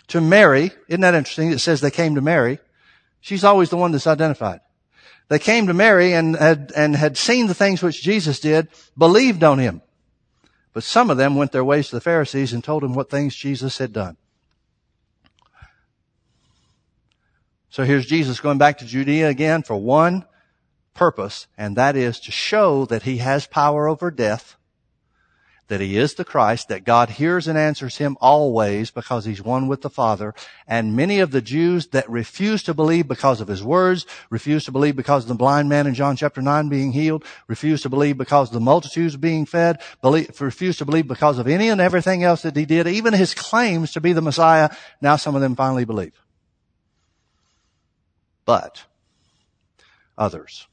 to 0.07 0.19
Mary. 0.19 0.71
Isn't 0.88 1.01
that 1.01 1.13
interesting? 1.13 1.51
It 1.51 1.59
says 1.59 1.82
they 1.82 1.91
came 1.91 2.15
to 2.15 2.21
Mary. 2.21 2.57
She's 3.19 3.43
always 3.43 3.69
the 3.69 3.77
one 3.77 3.91
that's 3.91 4.07
identified. 4.07 4.61
They 5.32 5.39
came 5.39 5.67
to 5.67 5.73
Mary 5.73 6.11
and 6.11 6.36
had, 6.36 6.73
and 6.75 6.93
had 6.93 7.15
seen 7.15 7.47
the 7.47 7.53
things 7.53 7.82
which 7.82 8.01
Jesus 8.01 8.41
did, 8.41 8.67
believed 8.97 9.45
on 9.45 9.59
him. 9.59 9.82
But 10.73 10.84
some 10.84 11.09
of 11.09 11.15
them 11.15 11.38
went 11.38 11.53
their 11.53 11.63
ways 11.63 11.88
to 11.88 11.95
the 11.95 12.01
Pharisees 12.01 12.51
and 12.51 12.61
told 12.61 12.84
them 12.84 12.95
what 12.95 13.09
things 13.09 13.34
Jesus 13.34 13.77
had 13.77 13.93
done. 13.93 14.17
So 17.69 17.86
here's 17.86 18.05
Jesus 18.05 18.41
going 18.41 18.57
back 18.57 18.79
to 18.79 18.86
Judea 18.86 19.29
again 19.29 19.63
for 19.63 19.77
one 19.77 20.25
purpose, 20.93 21.47
and 21.57 21.77
that 21.77 21.95
is 21.95 22.19
to 22.19 22.32
show 22.34 22.84
that 22.88 23.03
he 23.03 23.19
has 23.19 23.47
power 23.47 23.88
over 23.88 24.11
death 24.11 24.57
that 25.72 25.80
he 25.80 25.95
is 25.95 26.15
the 26.15 26.26
Christ, 26.26 26.67
that 26.67 26.84
God 26.84 27.11
hears 27.11 27.47
and 27.47 27.57
answers 27.57 27.95
him 27.95 28.17
always 28.19 28.91
because 28.91 29.24
he's 29.24 29.41
one 29.41 29.69
with 29.69 29.80
the 29.80 29.89
Father. 29.89 30.36
And 30.67 30.97
many 30.97 31.22
of 31.22 31.32
the 31.32 31.41
Jews 31.41 31.88
that 31.88 32.09
refuse 32.09 32.61
to 32.63 32.74
believe 32.74 33.07
because 33.07 33.39
of 33.39 33.47
his 33.47 33.63
words, 33.63 34.05
refuse 34.30 34.65
to 34.65 34.74
believe 34.74 34.97
because 34.97 35.24
of 35.24 35.30
the 35.30 35.36
blind 35.36 35.69
man 35.69 35.88
in 35.88 35.93
John 35.93 36.17
chapter 36.17 36.41
9 36.41 36.67
being 36.67 36.91
healed, 36.91 37.24
refuse 37.47 37.84
to 37.84 37.89
believe 37.89 38.17
because 38.17 38.49
of 38.49 38.53
the 38.53 38.59
multitudes 38.59 39.15
being 39.15 39.45
fed, 39.45 39.80
believe, 40.01 40.41
refuse 40.41 40.76
to 40.80 40.86
believe 40.86 41.07
because 41.07 41.39
of 41.39 41.47
any 41.47 41.69
and 41.69 41.80
everything 41.80 42.22
else 42.22 42.41
that 42.41 42.57
he 42.57 42.65
did, 42.65 42.86
even 42.86 43.13
his 43.13 43.34
claims 43.34 43.93
to 43.93 44.01
be 44.01 44.11
the 44.11 44.22
Messiah, 44.22 44.72
now 44.99 45.15
some 45.15 45.36
of 45.36 45.41
them 45.41 45.55
finally 45.55 45.86
believe. 45.86 46.22
But 48.43 48.84
others. 50.17 50.67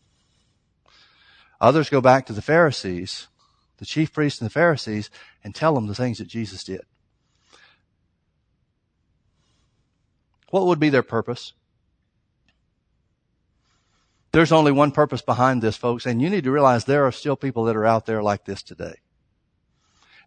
Others 1.60 1.88
go 1.88 2.00
back 2.00 2.26
to 2.26 2.32
the 2.32 2.42
Pharisees 2.42 3.28
the 3.78 3.86
chief 3.86 4.12
priests 4.12 4.40
and 4.40 4.46
the 4.46 4.52
Pharisees 4.52 5.10
and 5.42 5.54
tell 5.54 5.74
them 5.74 5.86
the 5.86 5.94
things 5.94 6.18
that 6.18 6.28
Jesus 6.28 6.62
did. 6.64 6.82
What 10.50 10.66
would 10.66 10.80
be 10.80 10.90
their 10.90 11.02
purpose? 11.02 11.52
There's 14.32 14.52
only 14.52 14.72
one 14.72 14.92
purpose 14.92 15.22
behind 15.22 15.62
this, 15.62 15.76
folks, 15.76 16.06
and 16.06 16.20
you 16.20 16.28
need 16.28 16.44
to 16.44 16.50
realize 16.50 16.84
there 16.84 17.06
are 17.06 17.12
still 17.12 17.36
people 17.36 17.64
that 17.64 17.76
are 17.76 17.86
out 17.86 18.06
there 18.06 18.22
like 18.22 18.44
this 18.44 18.62
today. 18.62 18.96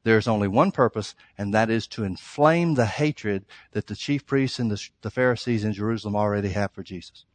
There's 0.04 0.28
only 0.28 0.48
one 0.48 0.72
purpose, 0.72 1.14
and 1.38 1.54
that 1.54 1.70
is 1.70 1.86
to 1.90 2.04
inflame 2.04 2.74
the 2.74 2.88
hatred 2.88 3.46
that 3.72 3.86
the 3.86 3.96
chief 3.96 4.26
priests 4.26 4.58
and 4.58 4.72
the, 4.72 4.84
the 5.02 5.12
Pharisees 5.12 5.64
in 5.64 5.74
Jerusalem 5.74 6.16
already 6.16 6.50
have 6.50 6.72
for 6.72 6.82
Jesus. 6.82 7.26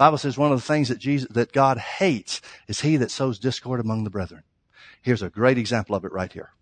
Bible 0.00 0.16
says 0.16 0.38
one 0.38 0.50
of 0.50 0.58
the 0.58 0.66
things 0.66 0.88
that 0.88 0.98
Jesus, 0.98 1.28
that 1.32 1.52
God 1.52 1.76
hates 1.76 2.40
is 2.66 2.80
he 2.80 2.96
that 2.96 3.10
sows 3.10 3.38
discord 3.38 3.80
among 3.80 4.04
the 4.04 4.08
brethren. 4.08 4.44
Here's 5.02 5.20
a 5.20 5.28
great 5.28 5.58
example 5.58 5.94
of 5.94 6.06
it 6.06 6.12
right 6.12 6.32
here. 6.32 6.54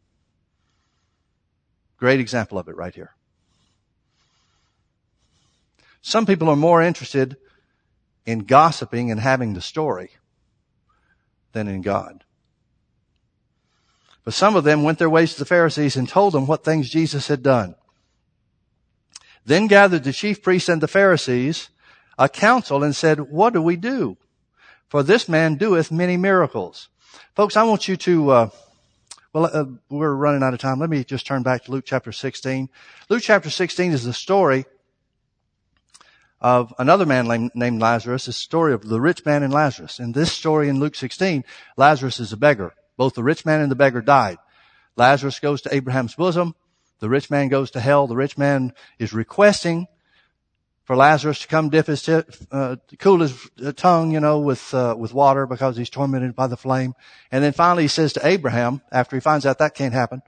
Great 1.98 2.18
example 2.18 2.58
of 2.58 2.66
it 2.66 2.74
right 2.74 2.92
here. 2.92 3.14
Some 6.02 6.26
people 6.26 6.48
are 6.48 6.56
more 6.56 6.82
interested 6.82 7.36
in 8.26 8.40
gossiping 8.40 9.08
and 9.12 9.20
having 9.20 9.54
the 9.54 9.60
story 9.60 10.10
than 11.52 11.68
in 11.68 11.80
God. 11.80 12.24
But 14.24 14.34
some 14.34 14.56
of 14.56 14.64
them 14.64 14.82
went 14.82 14.98
their 14.98 15.08
ways 15.08 15.34
to 15.34 15.38
the 15.38 15.44
Pharisees 15.44 15.94
and 15.94 16.08
told 16.08 16.32
them 16.34 16.48
what 16.48 16.64
things 16.64 16.90
Jesus 16.90 17.28
had 17.28 17.44
done. 17.44 17.76
Then 19.46 19.68
gathered 19.68 20.02
the 20.02 20.12
chief 20.12 20.42
priests 20.42 20.68
and 20.68 20.80
the 20.80 20.88
Pharisees 20.88 21.68
a 22.18 22.28
council 22.28 22.82
and 22.82 22.94
said, 22.94 23.20
what 23.20 23.52
do 23.52 23.62
we 23.62 23.76
do? 23.76 24.16
For 24.88 25.02
this 25.02 25.28
man 25.28 25.56
doeth 25.56 25.90
many 25.90 26.16
miracles. 26.16 26.88
Folks, 27.34 27.56
I 27.56 27.62
want 27.62 27.88
you 27.88 27.96
to, 27.98 28.30
uh, 28.30 28.50
well, 29.32 29.50
uh, 29.52 29.64
we're 29.88 30.14
running 30.14 30.42
out 30.42 30.54
of 30.54 30.60
time. 30.60 30.80
Let 30.80 30.90
me 30.90 31.04
just 31.04 31.26
turn 31.26 31.42
back 31.42 31.64
to 31.64 31.70
Luke 31.70 31.84
chapter 31.86 32.10
16. 32.10 32.68
Luke 33.08 33.22
chapter 33.22 33.50
16 33.50 33.92
is 33.92 34.04
the 34.04 34.12
story 34.12 34.64
of 36.40 36.72
another 36.78 37.04
man 37.04 37.50
named 37.54 37.80
Lazarus, 37.80 38.28
It's 38.28 38.38
the 38.38 38.42
story 38.42 38.72
of 38.72 38.88
the 38.88 39.00
rich 39.00 39.24
man 39.24 39.42
and 39.42 39.52
Lazarus. 39.52 39.98
In 39.98 40.12
this 40.12 40.32
story 40.32 40.68
in 40.68 40.78
Luke 40.78 40.94
16, 40.94 41.44
Lazarus 41.76 42.20
is 42.20 42.32
a 42.32 42.36
beggar. 42.36 42.74
Both 42.96 43.14
the 43.14 43.24
rich 43.24 43.44
man 43.44 43.60
and 43.60 43.70
the 43.70 43.76
beggar 43.76 44.00
died. 44.00 44.38
Lazarus 44.96 45.40
goes 45.40 45.62
to 45.62 45.74
Abraham's 45.74 46.14
bosom. 46.14 46.54
The 47.00 47.08
rich 47.08 47.30
man 47.30 47.48
goes 47.48 47.72
to 47.72 47.80
hell. 47.80 48.06
The 48.06 48.16
rich 48.16 48.38
man 48.38 48.72
is 48.98 49.12
requesting 49.12 49.86
for 50.88 50.96
Lazarus 50.96 51.40
to 51.40 51.48
come 51.48 51.68
dip 51.68 51.86
his 51.86 52.08
uh, 52.08 52.76
cool 52.98 53.20
his 53.20 53.50
tongue, 53.76 54.10
you 54.10 54.20
know, 54.20 54.38
with 54.38 54.72
uh, 54.72 54.94
with 54.96 55.12
water 55.12 55.46
because 55.46 55.76
he's 55.76 55.90
tormented 55.90 56.34
by 56.34 56.46
the 56.46 56.56
flame. 56.56 56.94
And 57.30 57.44
then 57.44 57.52
finally 57.52 57.82
he 57.82 57.88
says 57.88 58.14
to 58.14 58.26
Abraham, 58.26 58.80
after 58.90 59.14
he 59.14 59.20
finds 59.20 59.44
out 59.44 59.58
that 59.58 59.74
can't 59.74 59.92
happen, 59.92 60.22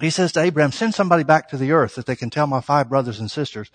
he 0.00 0.10
says 0.10 0.32
to 0.32 0.40
Abraham, 0.40 0.72
send 0.72 0.92
somebody 0.92 1.22
back 1.22 1.48
to 1.50 1.56
the 1.56 1.70
earth 1.70 1.94
that 1.94 2.06
they 2.06 2.16
can 2.16 2.30
tell 2.30 2.48
my 2.48 2.60
five 2.60 2.88
brothers 2.88 3.20
and 3.20 3.30
sisters, 3.30 3.70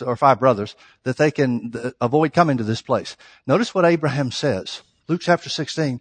or 0.00 0.14
five 0.14 0.38
brothers, 0.38 0.76
that 1.02 1.16
they 1.16 1.32
can 1.32 1.72
avoid 2.00 2.32
coming 2.32 2.56
to 2.58 2.62
this 2.62 2.80
place. 2.80 3.16
Notice 3.44 3.74
what 3.74 3.84
Abraham 3.84 4.30
says. 4.30 4.82
Luke 5.08 5.20
chapter 5.20 5.48
16. 5.48 5.98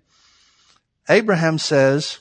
Abraham 1.10 1.58
says, 1.58 2.20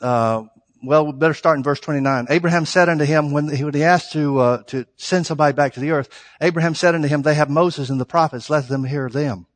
uh, 0.00 0.44
well, 0.82 1.06
we 1.06 1.12
better 1.12 1.34
start 1.34 1.56
in 1.56 1.62
verse 1.62 1.80
29. 1.80 2.26
Abraham 2.30 2.66
said 2.66 2.88
unto 2.88 3.04
him, 3.04 3.30
when 3.32 3.48
he, 3.48 3.64
he 3.70 3.84
asked 3.84 4.12
to, 4.12 4.38
uh, 4.38 4.62
to 4.64 4.86
send 4.96 5.26
somebody 5.26 5.54
back 5.54 5.74
to 5.74 5.80
the 5.80 5.90
earth, 5.90 6.08
Abraham 6.40 6.74
said 6.74 6.94
unto 6.94 7.08
him, 7.08 7.22
they 7.22 7.34
have 7.34 7.50
Moses 7.50 7.90
and 7.90 8.00
the 8.00 8.06
prophets, 8.06 8.50
let 8.50 8.68
them 8.68 8.84
hear 8.84 9.08
them. 9.08 9.46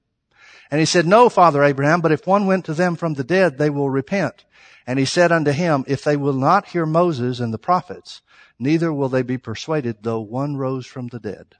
And 0.70 0.80
he 0.80 0.86
said, 0.86 1.06
no, 1.06 1.28
Father 1.28 1.62
Abraham, 1.62 2.00
but 2.00 2.12
if 2.12 2.26
one 2.26 2.46
went 2.46 2.64
to 2.66 2.74
them 2.74 2.96
from 2.96 3.14
the 3.14 3.24
dead, 3.24 3.58
they 3.58 3.70
will 3.70 3.90
repent. 3.90 4.44
And 4.86 4.98
he 4.98 5.04
said 5.04 5.32
unto 5.32 5.50
him, 5.50 5.84
if 5.86 6.04
they 6.04 6.16
will 6.16 6.32
not 6.32 6.68
hear 6.68 6.86
Moses 6.86 7.40
and 7.40 7.52
the 7.52 7.58
prophets, 7.58 8.22
neither 8.58 8.92
will 8.92 9.08
they 9.08 9.22
be 9.22 9.38
persuaded 9.38 9.98
though 10.02 10.20
one 10.20 10.56
rose 10.56 10.86
from 10.86 11.08
the 11.08 11.20
dead. 11.20 11.56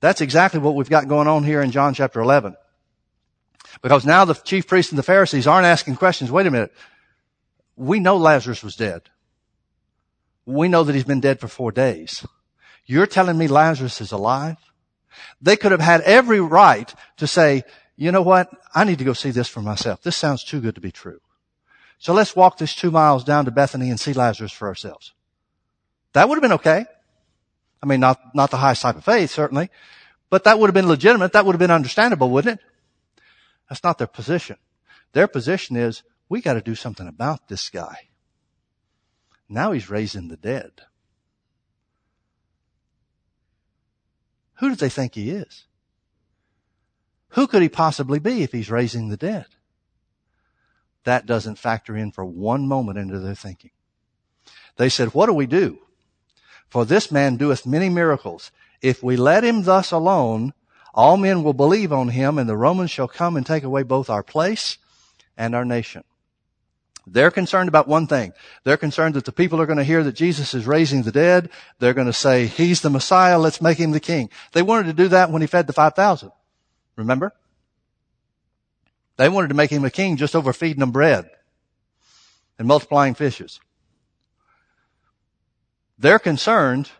That's 0.00 0.20
exactly 0.20 0.60
what 0.60 0.74
we've 0.74 0.90
got 0.90 1.08
going 1.08 1.28
on 1.28 1.44
here 1.44 1.62
in 1.62 1.70
John 1.70 1.94
chapter 1.94 2.20
11. 2.20 2.56
Because 3.80 4.04
now 4.04 4.24
the 4.24 4.34
chief 4.34 4.66
priests 4.66 4.92
and 4.92 4.98
the 4.98 5.04
Pharisees 5.04 5.46
aren't 5.46 5.64
asking 5.64 5.96
questions. 5.96 6.30
Wait 6.30 6.46
a 6.46 6.50
minute 6.50 6.72
we 7.82 7.98
know 7.98 8.16
Lazarus 8.16 8.62
was 8.62 8.76
dead. 8.76 9.02
We 10.46 10.68
know 10.68 10.84
that 10.84 10.94
he's 10.94 11.04
been 11.04 11.20
dead 11.20 11.40
for 11.40 11.48
four 11.48 11.72
days. 11.72 12.24
You're 12.86 13.06
telling 13.06 13.36
me 13.36 13.48
Lazarus 13.48 14.00
is 14.00 14.12
alive? 14.12 14.56
They 15.40 15.56
could 15.56 15.72
have 15.72 15.80
had 15.80 16.00
every 16.02 16.40
right 16.40 16.92
to 17.16 17.26
say, 17.26 17.64
you 17.96 18.12
know 18.12 18.22
what? 18.22 18.48
I 18.74 18.84
need 18.84 18.98
to 18.98 19.04
go 19.04 19.12
see 19.12 19.30
this 19.30 19.48
for 19.48 19.60
myself. 19.60 20.02
This 20.02 20.16
sounds 20.16 20.44
too 20.44 20.60
good 20.60 20.76
to 20.76 20.80
be 20.80 20.92
true. 20.92 21.20
So 21.98 22.12
let's 22.12 22.34
walk 22.34 22.58
this 22.58 22.74
two 22.74 22.90
miles 22.90 23.24
down 23.24 23.44
to 23.44 23.50
Bethany 23.50 23.90
and 23.90 23.98
see 23.98 24.12
Lazarus 24.12 24.52
for 24.52 24.68
ourselves. 24.68 25.12
That 26.12 26.28
would 26.28 26.36
have 26.36 26.42
been 26.42 26.52
okay. 26.52 26.84
I 27.82 27.86
mean, 27.86 28.00
not, 28.00 28.20
not 28.34 28.50
the 28.50 28.56
highest 28.58 28.82
type 28.82 28.96
of 28.96 29.04
faith, 29.04 29.30
certainly, 29.30 29.70
but 30.30 30.44
that 30.44 30.58
would 30.58 30.68
have 30.68 30.74
been 30.74 30.88
legitimate. 30.88 31.32
That 31.32 31.46
would 31.46 31.54
have 31.54 31.60
been 31.60 31.70
understandable, 31.70 32.30
wouldn't 32.30 32.60
it? 32.60 32.66
That's 33.68 33.82
not 33.82 33.98
their 33.98 34.06
position. 34.06 34.56
Their 35.12 35.26
position 35.26 35.76
is, 35.76 36.02
we 36.32 36.40
got 36.40 36.54
to 36.54 36.62
do 36.62 36.74
something 36.74 37.06
about 37.06 37.48
this 37.48 37.68
guy. 37.68 38.08
Now 39.50 39.72
he's 39.72 39.90
raising 39.90 40.28
the 40.28 40.36
dead. 40.38 40.72
Who 44.54 44.70
do 44.70 44.74
they 44.74 44.88
think 44.88 45.14
he 45.14 45.28
is? 45.28 45.66
Who 47.32 47.46
could 47.46 47.60
he 47.60 47.68
possibly 47.68 48.18
be 48.18 48.42
if 48.42 48.50
he's 48.50 48.70
raising 48.70 49.10
the 49.10 49.18
dead? 49.18 49.44
That 51.04 51.26
doesn't 51.26 51.58
factor 51.58 51.94
in 51.98 52.12
for 52.12 52.24
one 52.24 52.66
moment 52.66 52.96
into 52.96 53.18
their 53.18 53.34
thinking. 53.34 53.72
They 54.76 54.88
said, 54.88 55.12
what 55.12 55.26
do 55.26 55.34
we 55.34 55.46
do? 55.46 55.80
For 56.66 56.86
this 56.86 57.12
man 57.12 57.36
doeth 57.36 57.66
many 57.66 57.90
miracles. 57.90 58.50
If 58.80 59.02
we 59.02 59.18
let 59.18 59.44
him 59.44 59.64
thus 59.64 59.92
alone, 59.92 60.54
all 60.94 61.18
men 61.18 61.42
will 61.42 61.52
believe 61.52 61.92
on 61.92 62.08
him 62.08 62.38
and 62.38 62.48
the 62.48 62.56
Romans 62.56 62.90
shall 62.90 63.06
come 63.06 63.36
and 63.36 63.44
take 63.44 63.64
away 63.64 63.82
both 63.82 64.08
our 64.08 64.22
place 64.22 64.78
and 65.36 65.54
our 65.54 65.66
nation. 65.66 66.04
They're 67.06 67.30
concerned 67.30 67.68
about 67.68 67.88
one 67.88 68.06
thing. 68.06 68.32
They're 68.64 68.76
concerned 68.76 69.14
that 69.14 69.24
the 69.24 69.32
people 69.32 69.60
are 69.60 69.66
going 69.66 69.78
to 69.78 69.84
hear 69.84 70.04
that 70.04 70.12
Jesus 70.12 70.54
is 70.54 70.66
raising 70.66 71.02
the 71.02 71.10
dead. 71.10 71.50
They're 71.78 71.94
going 71.94 72.06
to 72.06 72.12
say, 72.12 72.46
He's 72.46 72.80
the 72.80 72.90
Messiah. 72.90 73.38
Let's 73.38 73.60
make 73.60 73.78
Him 73.78 73.90
the 73.90 74.00
King. 74.00 74.30
They 74.52 74.62
wanted 74.62 74.86
to 74.86 74.92
do 74.92 75.08
that 75.08 75.30
when 75.30 75.42
He 75.42 75.48
fed 75.48 75.66
the 75.66 75.72
5,000. 75.72 76.30
Remember? 76.96 77.32
They 79.16 79.28
wanted 79.28 79.48
to 79.48 79.54
make 79.54 79.70
Him 79.70 79.84
a 79.84 79.90
king 79.90 80.16
just 80.16 80.36
over 80.36 80.52
feeding 80.52 80.80
them 80.80 80.92
bread 80.92 81.28
and 82.58 82.68
multiplying 82.68 83.14
fishes. 83.14 83.60
They're 85.98 86.18
concerned, 86.18 86.90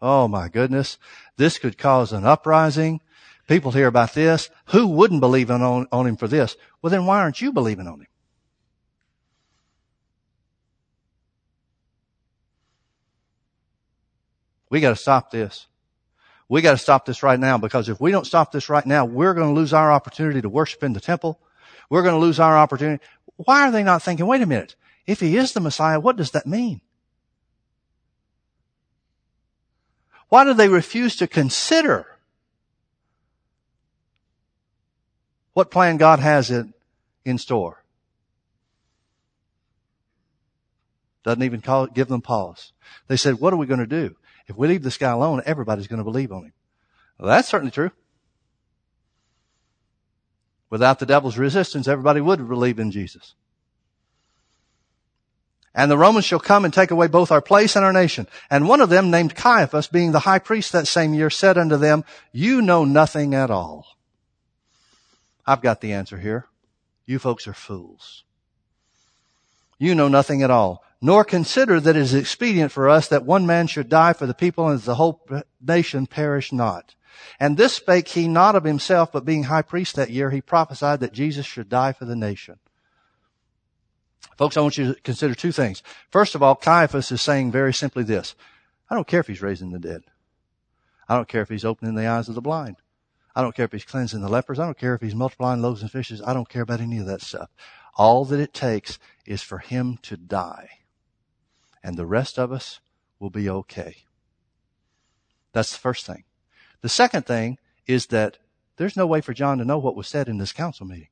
oh 0.00 0.26
my 0.28 0.48
goodness, 0.48 0.98
this 1.36 1.58
could 1.58 1.78
cause 1.78 2.12
an 2.12 2.24
uprising. 2.24 3.00
People 3.46 3.72
hear 3.72 3.86
about 3.86 4.14
this. 4.14 4.48
Who 4.66 4.86
wouldn't 4.88 5.20
believe 5.20 5.50
on, 5.50 5.86
on 5.92 6.06
Him 6.06 6.16
for 6.16 6.28
this? 6.28 6.56
Well, 6.80 6.90
then 6.90 7.04
why 7.04 7.18
aren't 7.18 7.40
you 7.40 7.52
believing 7.52 7.86
on 7.86 8.00
Him? 8.00 8.06
We 14.70 14.80
got 14.80 14.90
to 14.90 14.96
stop 14.96 15.30
this. 15.30 15.66
We 16.48 16.62
got 16.62 16.72
to 16.72 16.78
stop 16.78 17.04
this 17.04 17.22
right 17.22 17.38
now 17.38 17.58
because 17.58 17.88
if 17.88 18.00
we 18.00 18.10
don't 18.10 18.26
stop 18.26 18.50
this 18.50 18.68
right 18.68 18.86
now, 18.86 19.04
we're 19.04 19.34
going 19.34 19.54
to 19.54 19.60
lose 19.60 19.72
our 19.72 19.92
opportunity 19.92 20.40
to 20.40 20.48
worship 20.48 20.82
in 20.82 20.94
the 20.94 21.00
temple. 21.00 21.38
We're 21.90 22.02
going 22.02 22.14
to 22.14 22.20
lose 22.20 22.40
our 22.40 22.56
opportunity. 22.56 23.02
Why 23.36 23.68
are 23.68 23.70
they 23.70 23.82
not 23.82 24.02
thinking, 24.02 24.26
wait 24.26 24.42
a 24.42 24.46
minute, 24.46 24.76
if 25.06 25.20
he 25.20 25.36
is 25.36 25.52
the 25.52 25.60
Messiah, 25.60 26.00
what 26.00 26.16
does 26.16 26.30
that 26.32 26.46
mean? 26.46 26.80
Why 30.28 30.44
do 30.44 30.54
they 30.54 30.68
refuse 30.68 31.16
to 31.16 31.26
consider 31.26 32.06
what 35.52 35.70
plan 35.70 35.96
God 35.96 36.20
has 36.20 36.50
in, 36.50 36.72
in 37.24 37.38
store? 37.38 37.82
Doesn't 41.24 41.42
even 41.42 41.60
call 41.60 41.86
give 41.86 42.08
them 42.08 42.22
pause. 42.22 42.72
They 43.08 43.16
said, 43.16 43.40
what 43.40 43.52
are 43.52 43.56
we 43.56 43.66
going 43.66 43.80
to 43.80 43.86
do? 43.86 44.16
If 44.50 44.56
we 44.56 44.66
leave 44.66 44.82
this 44.82 44.98
guy 44.98 45.12
alone, 45.12 45.42
everybody's 45.46 45.86
going 45.86 45.98
to 45.98 46.04
believe 46.04 46.32
on 46.32 46.46
him. 46.46 46.52
Well, 47.18 47.28
that's 47.28 47.48
certainly 47.48 47.70
true. 47.70 47.92
Without 50.70 50.98
the 50.98 51.06
devil's 51.06 51.38
resistance, 51.38 51.86
everybody 51.86 52.20
would 52.20 52.48
believe 52.48 52.80
in 52.80 52.90
Jesus. 52.90 53.34
And 55.72 55.88
the 55.88 55.96
Romans 55.96 56.24
shall 56.24 56.40
come 56.40 56.64
and 56.64 56.74
take 56.74 56.90
away 56.90 57.06
both 57.06 57.30
our 57.30 57.40
place 57.40 57.76
and 57.76 57.84
our 57.84 57.92
nation. 57.92 58.26
And 58.50 58.66
one 58.66 58.80
of 58.80 58.88
them, 58.88 59.12
named 59.12 59.36
Caiaphas, 59.36 59.86
being 59.86 60.10
the 60.10 60.18
high 60.18 60.40
priest 60.40 60.72
that 60.72 60.88
same 60.88 61.14
year, 61.14 61.30
said 61.30 61.56
unto 61.56 61.76
them, 61.76 62.04
You 62.32 62.60
know 62.60 62.84
nothing 62.84 63.34
at 63.34 63.52
all. 63.52 63.86
I've 65.46 65.62
got 65.62 65.80
the 65.80 65.92
answer 65.92 66.18
here. 66.18 66.48
You 67.06 67.20
folks 67.20 67.46
are 67.46 67.54
fools. 67.54 68.24
You 69.78 69.94
know 69.94 70.08
nothing 70.08 70.42
at 70.42 70.50
all 70.50 70.82
nor 71.00 71.24
consider 71.24 71.80
that 71.80 71.96
it 71.96 72.02
is 72.02 72.14
expedient 72.14 72.72
for 72.72 72.88
us 72.88 73.08
that 73.08 73.24
one 73.24 73.46
man 73.46 73.66
should 73.66 73.88
die 73.88 74.12
for 74.12 74.26
the 74.26 74.34
people 74.34 74.68
and 74.68 74.80
the 74.80 74.96
whole 74.96 75.26
nation 75.60 76.06
perish 76.06 76.52
not. 76.52 76.94
And 77.38 77.56
this 77.56 77.74
spake 77.74 78.08
he 78.08 78.28
not 78.28 78.54
of 78.54 78.64
himself, 78.64 79.10
but 79.12 79.24
being 79.24 79.44
high 79.44 79.62
priest 79.62 79.96
that 79.96 80.10
year, 80.10 80.30
he 80.30 80.40
prophesied 80.40 81.00
that 81.00 81.12
Jesus 81.12 81.46
should 81.46 81.68
die 81.68 81.92
for 81.92 82.04
the 82.04 82.16
nation. 82.16 82.58
Folks, 84.36 84.56
I 84.56 84.60
want 84.60 84.78
you 84.78 84.94
to 84.94 85.00
consider 85.00 85.34
two 85.34 85.52
things. 85.52 85.82
First 86.10 86.34
of 86.34 86.42
all, 86.42 86.54
Caiaphas 86.54 87.12
is 87.12 87.20
saying 87.20 87.52
very 87.52 87.74
simply 87.74 88.04
this. 88.04 88.34
I 88.88 88.94
don't 88.94 89.06
care 89.06 89.20
if 89.20 89.26
he's 89.26 89.42
raising 89.42 89.70
the 89.70 89.78
dead. 89.78 90.02
I 91.08 91.16
don't 91.16 91.28
care 91.28 91.42
if 91.42 91.48
he's 91.48 91.64
opening 91.64 91.94
the 91.94 92.06
eyes 92.06 92.28
of 92.28 92.34
the 92.34 92.40
blind. 92.40 92.76
I 93.34 93.42
don't 93.42 93.54
care 93.54 93.64
if 93.64 93.72
he's 93.72 93.84
cleansing 93.84 94.20
the 94.20 94.28
lepers. 94.28 94.58
I 94.58 94.64
don't 94.64 94.78
care 94.78 94.94
if 94.94 95.00
he's 95.00 95.14
multiplying 95.14 95.62
loaves 95.62 95.82
and 95.82 95.90
fishes. 95.90 96.22
I 96.22 96.34
don't 96.34 96.48
care 96.48 96.62
about 96.62 96.80
any 96.80 96.98
of 96.98 97.06
that 97.06 97.22
stuff. 97.22 97.50
All 97.96 98.24
that 98.26 98.40
it 98.40 98.52
takes 98.52 98.98
is 99.24 99.42
for 99.42 99.58
him 99.58 99.98
to 100.02 100.16
die 100.16 100.79
and 101.82 101.96
the 101.96 102.06
rest 102.06 102.38
of 102.38 102.52
us 102.52 102.80
will 103.18 103.30
be 103.30 103.48
okay. 103.48 103.96
That's 105.52 105.72
the 105.72 105.78
first 105.78 106.06
thing. 106.06 106.24
The 106.80 106.88
second 106.88 107.26
thing 107.26 107.58
is 107.86 108.06
that 108.06 108.38
there's 108.76 108.96
no 108.96 109.06
way 109.06 109.20
for 109.20 109.34
John 109.34 109.58
to 109.58 109.64
know 109.64 109.78
what 109.78 109.96
was 109.96 110.08
said 110.08 110.28
in 110.28 110.38
this 110.38 110.52
council 110.52 110.86
meeting. 110.86 111.08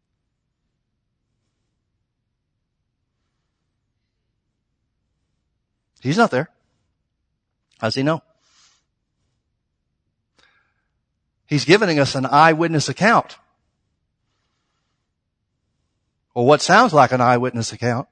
He's 6.00 6.16
not 6.16 6.30
there. 6.30 6.48
How's 7.78 7.94
he 7.94 8.02
know? 8.02 8.22
He's 11.46 11.64
giving 11.64 11.98
us 11.98 12.14
an 12.14 12.26
eyewitness 12.26 12.88
account. 12.88 13.38
Or 16.34 16.46
what 16.46 16.60
sounds 16.60 16.92
like 16.92 17.10
an 17.10 17.20
eyewitness 17.20 17.72
account. 17.72 18.06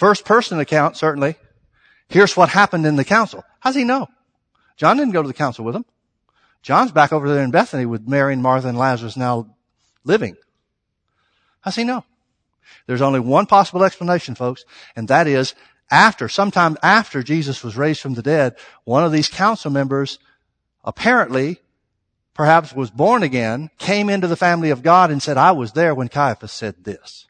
First 0.00 0.24
person 0.24 0.58
account, 0.58 0.96
certainly. 0.96 1.36
Here's 2.08 2.34
what 2.34 2.48
happened 2.48 2.86
in 2.86 2.96
the 2.96 3.04
council. 3.04 3.44
How's 3.60 3.74
he 3.74 3.84
know? 3.84 4.08
John 4.78 4.96
didn't 4.96 5.12
go 5.12 5.20
to 5.20 5.28
the 5.28 5.34
council 5.34 5.62
with 5.62 5.76
him. 5.76 5.84
John's 6.62 6.90
back 6.90 7.12
over 7.12 7.28
there 7.28 7.44
in 7.44 7.50
Bethany 7.50 7.84
with 7.84 8.08
Mary 8.08 8.32
and 8.32 8.42
Martha 8.42 8.68
and 8.68 8.78
Lazarus 8.78 9.14
now 9.14 9.54
living. 10.02 10.38
How's 11.60 11.76
he 11.76 11.84
know? 11.84 12.02
There's 12.86 13.02
only 13.02 13.20
one 13.20 13.44
possible 13.44 13.84
explanation, 13.84 14.34
folks, 14.34 14.64
and 14.96 15.06
that 15.08 15.26
is 15.26 15.54
after, 15.90 16.30
sometime 16.30 16.78
after 16.82 17.22
Jesus 17.22 17.62
was 17.62 17.76
raised 17.76 18.00
from 18.00 18.14
the 18.14 18.22
dead, 18.22 18.56
one 18.84 19.04
of 19.04 19.12
these 19.12 19.28
council 19.28 19.70
members 19.70 20.18
apparently, 20.82 21.60
perhaps 22.32 22.72
was 22.72 22.90
born 22.90 23.22
again, 23.22 23.68
came 23.76 24.08
into 24.08 24.28
the 24.28 24.36
family 24.36 24.70
of 24.70 24.82
God 24.82 25.10
and 25.10 25.22
said, 25.22 25.36
I 25.36 25.52
was 25.52 25.72
there 25.72 25.94
when 25.94 26.08
Caiaphas 26.08 26.52
said 26.52 26.84
this. 26.84 27.26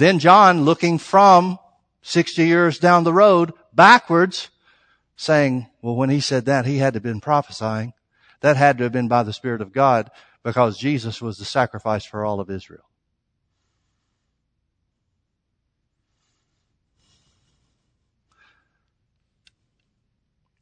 Then 0.00 0.18
John, 0.18 0.64
looking 0.64 0.96
from 0.96 1.58
60 2.00 2.46
years 2.46 2.78
down 2.78 3.04
the 3.04 3.12
road 3.12 3.52
backwards, 3.74 4.48
saying, 5.14 5.66
well, 5.82 5.94
when 5.94 6.08
he 6.08 6.20
said 6.20 6.46
that, 6.46 6.64
he 6.64 6.78
had 6.78 6.94
to 6.94 6.96
have 6.96 7.02
been 7.02 7.20
prophesying. 7.20 7.92
That 8.40 8.56
had 8.56 8.78
to 8.78 8.84
have 8.84 8.92
been 8.92 9.08
by 9.08 9.24
the 9.24 9.34
Spirit 9.34 9.60
of 9.60 9.74
God 9.74 10.10
because 10.42 10.78
Jesus 10.78 11.20
was 11.20 11.36
the 11.36 11.44
sacrifice 11.44 12.06
for 12.06 12.24
all 12.24 12.40
of 12.40 12.48
Israel. 12.48 12.88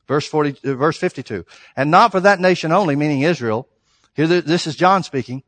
Verse 0.09 0.26
40, 0.26 0.68
uh, 0.68 0.74
verse 0.74 0.99
52. 0.99 1.47
And 1.76 1.93
not 1.93 2.11
for 2.11 2.18
that 2.18 2.41
nation 2.41 2.72
only, 2.72 2.97
meaning 2.97 3.20
Israel. 3.20 3.68
Here, 4.14 4.26
this 4.26 4.66
is 4.66 4.74
John 4.74 5.05
speaking 5.05 5.45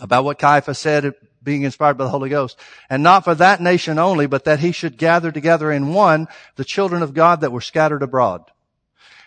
about 0.00 0.24
what 0.24 0.38
Caiaphas 0.38 0.78
said 0.78 1.14
being 1.42 1.62
inspired 1.62 1.96
by 1.96 2.04
the 2.04 2.10
Holy 2.10 2.28
Ghost. 2.28 2.58
And 2.90 3.02
not 3.02 3.24
for 3.24 3.34
that 3.34 3.60
nation 3.60 3.98
only, 3.98 4.26
but 4.26 4.44
that 4.44 4.60
he 4.60 4.72
should 4.72 4.98
gather 4.98 5.32
together 5.32 5.72
in 5.72 5.92
one 5.92 6.28
the 6.56 6.64
children 6.64 7.02
of 7.02 7.14
God 7.14 7.40
that 7.40 7.52
were 7.52 7.60
scattered 7.60 8.02
abroad. 8.02 8.44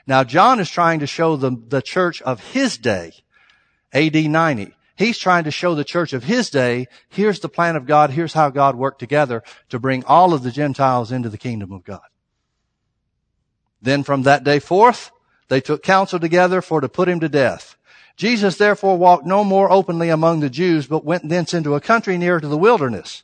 Now 0.08 0.24
John 0.24 0.60
is 0.60 0.70
trying 0.70 1.00
to 1.00 1.08
show 1.08 1.36
the, 1.36 1.52
the 1.68 1.82
church 1.82 2.22
of 2.22 2.52
his 2.52 2.78
day, 2.78 3.14
AD 3.94 4.16
90. 4.16 4.74
He's 4.96 5.18
trying 5.18 5.46
to 5.46 5.52
show 5.52 5.74
the 5.74 5.84
church 5.84 6.14
of 6.14 6.26
his 6.26 6.50
day, 6.50 6.88
here's 7.10 7.40
the 7.40 7.50
plan 7.50 7.76
of 7.76 7.88
God, 7.88 8.12
here's 8.12 8.34
how 8.34 8.50
God 8.50 8.76
worked 8.76 9.00
together 9.00 9.42
to 9.70 9.80
bring 9.80 10.04
all 10.06 10.34
of 10.34 10.44
the 10.44 10.52
Gentiles 10.52 11.12
into 11.12 11.30
the 11.30 11.38
kingdom 11.38 11.72
of 11.72 11.84
God. 11.84 12.02
Then 13.82 14.04
from 14.04 14.24
that 14.24 14.44
day 14.44 14.60
forth, 14.60 15.12
they 15.48 15.60
took 15.60 15.82
counsel 15.82 16.20
together 16.20 16.62
for 16.62 16.82
to 16.82 16.90
put 16.90 17.10
him 17.10 17.20
to 17.22 17.30
death. 17.30 17.76
Jesus 18.18 18.58
therefore 18.58 18.98
walked 18.98 19.26
no 19.26 19.44
more 19.44 19.72
openly 19.72 20.10
among 20.10 20.40
the 20.40 20.50
Jews, 20.50 20.88
but 20.88 21.06
went 21.06 21.30
thence 21.30 21.54
into 21.54 21.76
a 21.76 21.82
country 21.82 22.18
near 22.18 22.40
to 22.40 22.48
the 22.48 22.58
wilderness, 22.58 23.24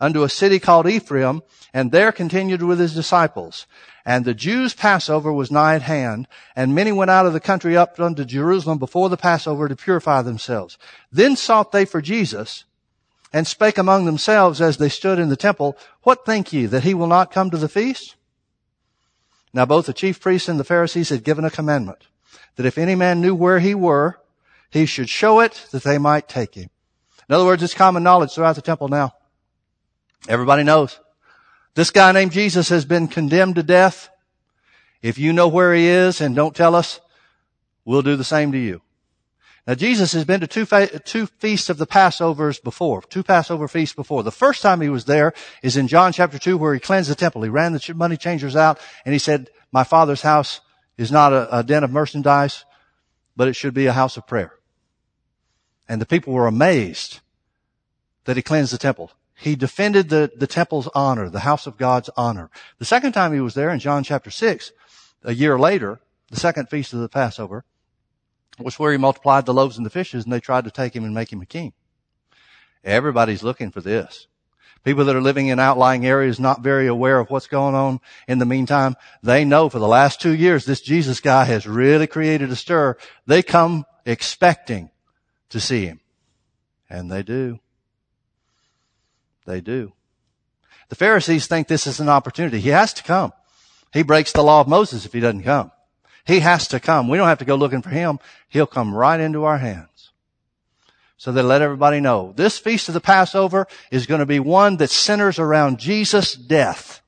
unto 0.00 0.22
a 0.22 0.28
city 0.28 0.58
called 0.58 0.88
Ephraim, 0.88 1.42
and 1.72 1.92
there 1.92 2.12
continued 2.12 2.62
with 2.62 2.78
his 2.78 2.94
disciples. 2.94 3.66
And 4.04 4.24
the 4.24 4.34
Jews' 4.34 4.74
Passover 4.74 5.32
was 5.32 5.50
nigh 5.50 5.76
at 5.76 5.82
hand, 5.82 6.26
and 6.56 6.74
many 6.74 6.90
went 6.90 7.10
out 7.10 7.26
of 7.26 7.32
the 7.32 7.40
country 7.40 7.76
up 7.76 8.00
unto 8.00 8.24
Jerusalem 8.24 8.78
before 8.78 9.08
the 9.08 9.16
Passover 9.16 9.68
to 9.68 9.76
purify 9.76 10.22
themselves. 10.22 10.76
Then 11.12 11.36
sought 11.36 11.70
they 11.70 11.84
for 11.84 12.02
Jesus, 12.02 12.64
and 13.32 13.46
spake 13.46 13.78
among 13.78 14.04
themselves 14.04 14.60
as 14.60 14.76
they 14.76 14.88
stood 14.88 15.18
in 15.18 15.28
the 15.28 15.36
temple, 15.36 15.76
What 16.02 16.26
think 16.26 16.52
ye, 16.52 16.66
that 16.66 16.82
he 16.82 16.94
will 16.94 17.06
not 17.06 17.30
come 17.30 17.50
to 17.50 17.56
the 17.56 17.68
feast? 17.68 18.16
Now 19.54 19.66
both 19.66 19.86
the 19.86 19.92
chief 19.92 20.20
priests 20.20 20.48
and 20.48 20.58
the 20.58 20.64
Pharisees 20.64 21.10
had 21.10 21.24
given 21.24 21.44
a 21.44 21.50
commandment 21.50 22.06
that 22.56 22.66
if 22.66 22.78
any 22.78 22.94
man 22.94 23.20
knew 23.20 23.34
where 23.34 23.60
he 23.60 23.74
were, 23.74 24.18
he 24.72 24.86
should 24.86 25.08
show 25.08 25.40
it 25.40 25.66
that 25.70 25.84
they 25.84 25.98
might 25.98 26.28
take 26.28 26.54
him. 26.54 26.70
In 27.28 27.34
other 27.34 27.44
words, 27.44 27.62
it's 27.62 27.74
common 27.74 28.02
knowledge 28.02 28.32
throughout 28.32 28.56
the 28.56 28.62
temple 28.62 28.88
now. 28.88 29.12
Everybody 30.28 30.64
knows. 30.64 30.98
This 31.74 31.90
guy 31.90 32.12
named 32.12 32.32
Jesus 32.32 32.68
has 32.70 32.84
been 32.84 33.06
condemned 33.06 33.56
to 33.56 33.62
death. 33.62 34.08
If 35.02 35.18
you 35.18 35.32
know 35.32 35.48
where 35.48 35.74
he 35.74 35.86
is 35.86 36.20
and 36.20 36.34
don't 36.34 36.56
tell 36.56 36.74
us, 36.74 37.00
we'll 37.84 38.02
do 38.02 38.16
the 38.16 38.24
same 38.24 38.52
to 38.52 38.58
you. 38.58 38.82
Now 39.66 39.74
Jesus 39.74 40.12
has 40.12 40.24
been 40.24 40.40
to 40.40 40.46
two, 40.46 40.64
fa- 40.64 40.98
two 41.00 41.26
feasts 41.26 41.70
of 41.70 41.78
the 41.78 41.86
Passovers 41.86 42.62
before, 42.62 43.02
two 43.02 43.22
Passover 43.22 43.68
feasts 43.68 43.94
before. 43.94 44.22
The 44.22 44.32
first 44.32 44.62
time 44.62 44.80
he 44.80 44.88
was 44.88 45.04
there 45.04 45.32
is 45.62 45.76
in 45.76 45.88
John 45.88 46.12
chapter 46.12 46.38
2 46.38 46.56
where 46.56 46.74
he 46.74 46.80
cleansed 46.80 47.10
the 47.10 47.14
temple. 47.14 47.42
He 47.42 47.48
ran 47.48 47.72
the 47.72 47.94
money 47.94 48.16
changers 48.16 48.56
out 48.56 48.80
and 49.04 49.12
he 49.12 49.18
said, 49.18 49.50
my 49.70 49.84
father's 49.84 50.22
house 50.22 50.60
is 50.98 51.12
not 51.12 51.32
a, 51.32 51.58
a 51.58 51.62
den 51.62 51.84
of 51.84 51.90
merchandise, 51.90 52.64
but 53.36 53.48
it 53.48 53.54
should 53.54 53.74
be 53.74 53.86
a 53.86 53.92
house 53.92 54.16
of 54.16 54.26
prayer. 54.26 54.52
And 55.92 56.00
the 56.00 56.06
people 56.06 56.32
were 56.32 56.46
amazed 56.46 57.20
that 58.24 58.36
he 58.36 58.42
cleansed 58.42 58.72
the 58.72 58.78
temple. 58.78 59.12
He 59.34 59.54
defended 59.54 60.08
the, 60.08 60.32
the 60.34 60.46
temple's 60.46 60.88
honor, 60.94 61.28
the 61.28 61.40
house 61.40 61.66
of 61.66 61.76
God's 61.76 62.08
honor. 62.16 62.48
The 62.78 62.86
second 62.86 63.12
time 63.12 63.34
he 63.34 63.40
was 63.40 63.52
there 63.52 63.68
in 63.68 63.78
John 63.78 64.02
chapter 64.02 64.30
6, 64.30 64.72
a 65.22 65.34
year 65.34 65.58
later, 65.58 66.00
the 66.30 66.40
second 66.40 66.70
feast 66.70 66.94
of 66.94 67.00
the 67.00 67.10
Passover, 67.10 67.66
was 68.58 68.78
where 68.78 68.90
he 68.90 68.96
multiplied 68.96 69.44
the 69.44 69.52
loaves 69.52 69.76
and 69.76 69.84
the 69.84 69.90
fishes 69.90 70.24
and 70.24 70.32
they 70.32 70.40
tried 70.40 70.64
to 70.64 70.70
take 70.70 70.96
him 70.96 71.04
and 71.04 71.12
make 71.12 71.30
him 71.30 71.42
a 71.42 71.46
king. 71.46 71.74
Everybody's 72.82 73.42
looking 73.42 73.70
for 73.70 73.82
this. 73.82 74.28
People 74.84 75.04
that 75.04 75.16
are 75.16 75.20
living 75.20 75.48
in 75.48 75.60
outlying 75.60 76.06
areas, 76.06 76.40
not 76.40 76.62
very 76.62 76.86
aware 76.86 77.18
of 77.18 77.28
what's 77.28 77.48
going 77.48 77.74
on 77.74 78.00
in 78.26 78.38
the 78.38 78.46
meantime, 78.46 78.96
they 79.22 79.44
know 79.44 79.68
for 79.68 79.78
the 79.78 79.86
last 79.86 80.22
two 80.22 80.34
years 80.34 80.64
this 80.64 80.80
Jesus 80.80 81.20
guy 81.20 81.44
has 81.44 81.66
really 81.66 82.06
created 82.06 82.50
a 82.50 82.56
stir. 82.56 82.96
They 83.26 83.42
come 83.42 83.84
expecting 84.06 84.88
to 85.52 85.60
see 85.60 85.86
him. 85.86 86.00
And 86.90 87.10
they 87.10 87.22
do. 87.22 87.60
They 89.46 89.60
do. 89.60 89.92
The 90.88 90.96
Pharisees 90.96 91.46
think 91.46 91.68
this 91.68 91.86
is 91.86 92.00
an 92.00 92.08
opportunity. 92.08 92.60
He 92.60 92.68
has 92.68 92.92
to 92.94 93.02
come. 93.02 93.32
He 93.92 94.02
breaks 94.02 94.32
the 94.32 94.42
law 94.42 94.60
of 94.60 94.68
Moses 94.68 95.06
if 95.06 95.12
he 95.12 95.20
doesn't 95.20 95.42
come. 95.42 95.70
He 96.26 96.40
has 96.40 96.68
to 96.68 96.80
come. 96.80 97.08
We 97.08 97.16
don't 97.16 97.28
have 97.28 97.38
to 97.38 97.44
go 97.44 97.54
looking 97.54 97.82
for 97.82 97.88
him. 97.88 98.18
He'll 98.48 98.66
come 98.66 98.94
right 98.94 99.18
into 99.18 99.44
our 99.44 99.58
hands. 99.58 100.10
So 101.16 101.32
they 101.32 101.42
let 101.42 101.62
everybody 101.62 102.00
know 102.00 102.32
this 102.36 102.58
feast 102.58 102.88
of 102.88 102.94
the 102.94 103.00
Passover 103.00 103.66
is 103.90 104.06
going 104.06 104.20
to 104.20 104.26
be 104.26 104.40
one 104.40 104.76
that 104.78 104.90
centers 104.90 105.38
around 105.38 105.78
Jesus' 105.78 106.34
death, 106.34 107.00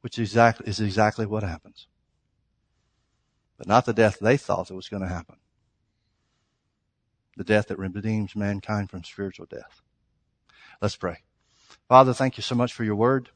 which 0.00 0.18
is 0.18 0.30
exactly, 0.30 0.66
is 0.68 0.80
exactly 0.80 1.26
what 1.26 1.42
happens. 1.42 1.86
But 3.58 3.68
not 3.68 3.84
the 3.84 3.92
death 3.92 4.18
they 4.20 4.36
thought 4.36 4.68
that 4.68 4.74
was 4.74 4.88
going 4.88 5.02
to 5.02 5.08
happen. 5.08 5.36
The 7.36 7.44
death 7.44 7.68
that 7.68 7.78
redeems 7.78 8.36
mankind 8.36 8.90
from 8.90 9.04
spiritual 9.04 9.46
death. 9.46 9.82
Let's 10.80 10.96
pray. 10.96 11.22
Father, 11.88 12.14
thank 12.14 12.36
you 12.36 12.42
so 12.42 12.54
much 12.54 12.72
for 12.72 12.84
your 12.84 12.94
word. 12.94 13.30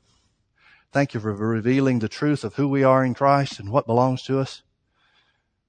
Thank 0.93 1.15
you 1.15 1.21
for 1.21 1.35
revealing 1.35 1.99
the 1.99 2.09
truth 2.09 2.45
of 2.45 2.55
who 2.55 2.69
we 2.69 2.83
are 2.83 3.05
in 3.05 3.15
Christ 3.15 3.59
and 3.59 3.71
what 3.71 3.87
belongs 3.87 4.23
to 4.23 4.39
us 4.39 4.63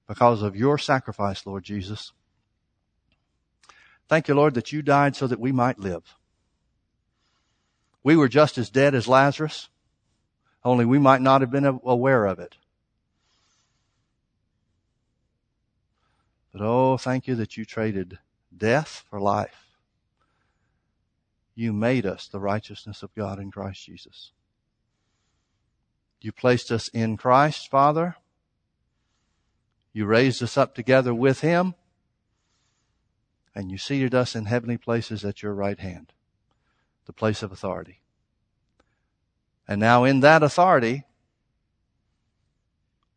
because 0.08 0.42
of 0.42 0.56
your 0.56 0.78
sacrifice, 0.78 1.44
Lord 1.46 1.62
Jesus. 1.62 2.12
Thank 4.08 4.28
you, 4.28 4.34
Lord, 4.34 4.54
that 4.54 4.72
you 4.72 4.82
died 4.82 5.14
so 5.14 5.26
that 5.26 5.38
we 5.38 5.52
might 5.52 5.78
live. 5.78 6.16
We 8.02 8.16
were 8.16 8.28
just 8.28 8.58
as 8.58 8.70
dead 8.70 8.94
as 8.94 9.06
Lazarus, 9.06 9.68
only 10.64 10.84
we 10.84 10.98
might 10.98 11.20
not 11.20 11.42
have 11.42 11.50
been 11.50 11.80
aware 11.84 12.24
of 12.24 12.38
it. 12.38 12.56
But 16.52 16.62
oh, 16.62 16.96
thank 16.96 17.26
you 17.26 17.34
that 17.36 17.56
you 17.56 17.64
traded 17.64 18.18
death 18.56 19.04
for 19.08 19.20
life. 19.20 19.66
You 21.54 21.72
made 21.72 22.06
us 22.06 22.26
the 22.26 22.40
righteousness 22.40 23.02
of 23.02 23.14
God 23.14 23.38
in 23.38 23.50
Christ 23.50 23.84
Jesus. 23.84 24.32
You 26.20 26.32
placed 26.32 26.70
us 26.70 26.88
in 26.88 27.16
Christ, 27.16 27.70
Father. 27.70 28.16
You 29.92 30.06
raised 30.06 30.42
us 30.42 30.56
up 30.56 30.74
together 30.74 31.14
with 31.14 31.40
Him. 31.40 31.74
And 33.54 33.70
you 33.70 33.78
seated 33.78 34.14
us 34.14 34.36
in 34.36 34.44
heavenly 34.44 34.76
places 34.76 35.24
at 35.24 35.42
your 35.42 35.54
right 35.54 35.78
hand, 35.78 36.12
the 37.06 37.12
place 37.12 37.42
of 37.42 37.50
authority. 37.50 38.00
And 39.66 39.80
now 39.80 40.04
in 40.04 40.20
that 40.20 40.42
authority, 40.42 41.04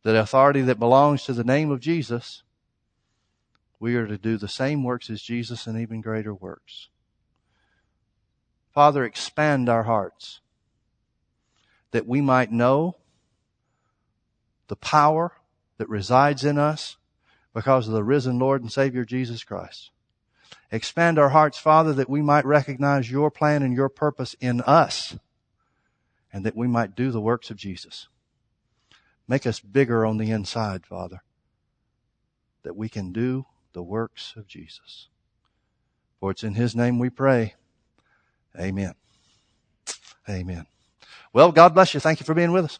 the 0.01 0.19
authority 0.19 0.61
that 0.61 0.79
belongs 0.79 1.23
to 1.23 1.33
the 1.33 1.43
name 1.43 1.71
of 1.71 1.79
Jesus, 1.79 2.43
we 3.83 3.95
are 3.97 4.07
to 4.07 4.17
do 4.17 4.37
the 4.37 4.47
same 4.47 4.81
works 4.81 5.09
as 5.09 5.21
Jesus 5.21 5.67
and 5.67 5.77
even 5.77 5.99
greater 5.99 6.33
works. 6.33 6.87
Father, 8.73 9.03
expand 9.03 9.67
our 9.67 9.83
hearts 9.83 10.39
that 11.91 12.07
we 12.07 12.21
might 12.21 12.49
know 12.49 12.95
the 14.69 14.77
power 14.77 15.33
that 15.79 15.89
resides 15.89 16.45
in 16.45 16.57
us 16.57 16.95
because 17.53 17.85
of 17.85 17.93
the 17.93 18.05
risen 18.05 18.39
Lord 18.39 18.61
and 18.61 18.71
Savior 18.71 19.03
Jesus 19.03 19.43
Christ. 19.43 19.91
Expand 20.71 21.19
our 21.19 21.29
hearts, 21.29 21.57
Father, 21.57 21.91
that 21.91 22.09
we 22.09 22.21
might 22.21 22.45
recognize 22.45 23.11
your 23.11 23.29
plan 23.29 23.63
and 23.63 23.75
your 23.75 23.89
purpose 23.89 24.33
in 24.39 24.61
us 24.61 25.17
and 26.31 26.45
that 26.45 26.55
we 26.55 26.67
might 26.67 26.95
do 26.95 27.11
the 27.11 27.19
works 27.19 27.51
of 27.51 27.57
Jesus. 27.57 28.07
Make 29.27 29.45
us 29.45 29.59
bigger 29.59 30.05
on 30.05 30.19
the 30.19 30.31
inside, 30.31 30.85
Father, 30.85 31.21
that 32.63 32.77
we 32.77 32.87
can 32.87 33.11
do 33.11 33.45
the 33.73 33.83
works 33.83 34.33
of 34.35 34.47
Jesus. 34.47 35.09
For 36.19 36.31
it's 36.31 36.43
in 36.43 36.55
His 36.55 36.75
name 36.75 36.99
we 36.99 37.09
pray. 37.09 37.55
Amen. 38.59 38.93
Amen. 40.29 40.67
Well, 41.33 41.51
God 41.51 41.73
bless 41.73 41.93
you. 41.93 41.99
Thank 41.99 42.19
you 42.19 42.25
for 42.25 42.33
being 42.33 42.51
with 42.51 42.65
us. 42.65 42.79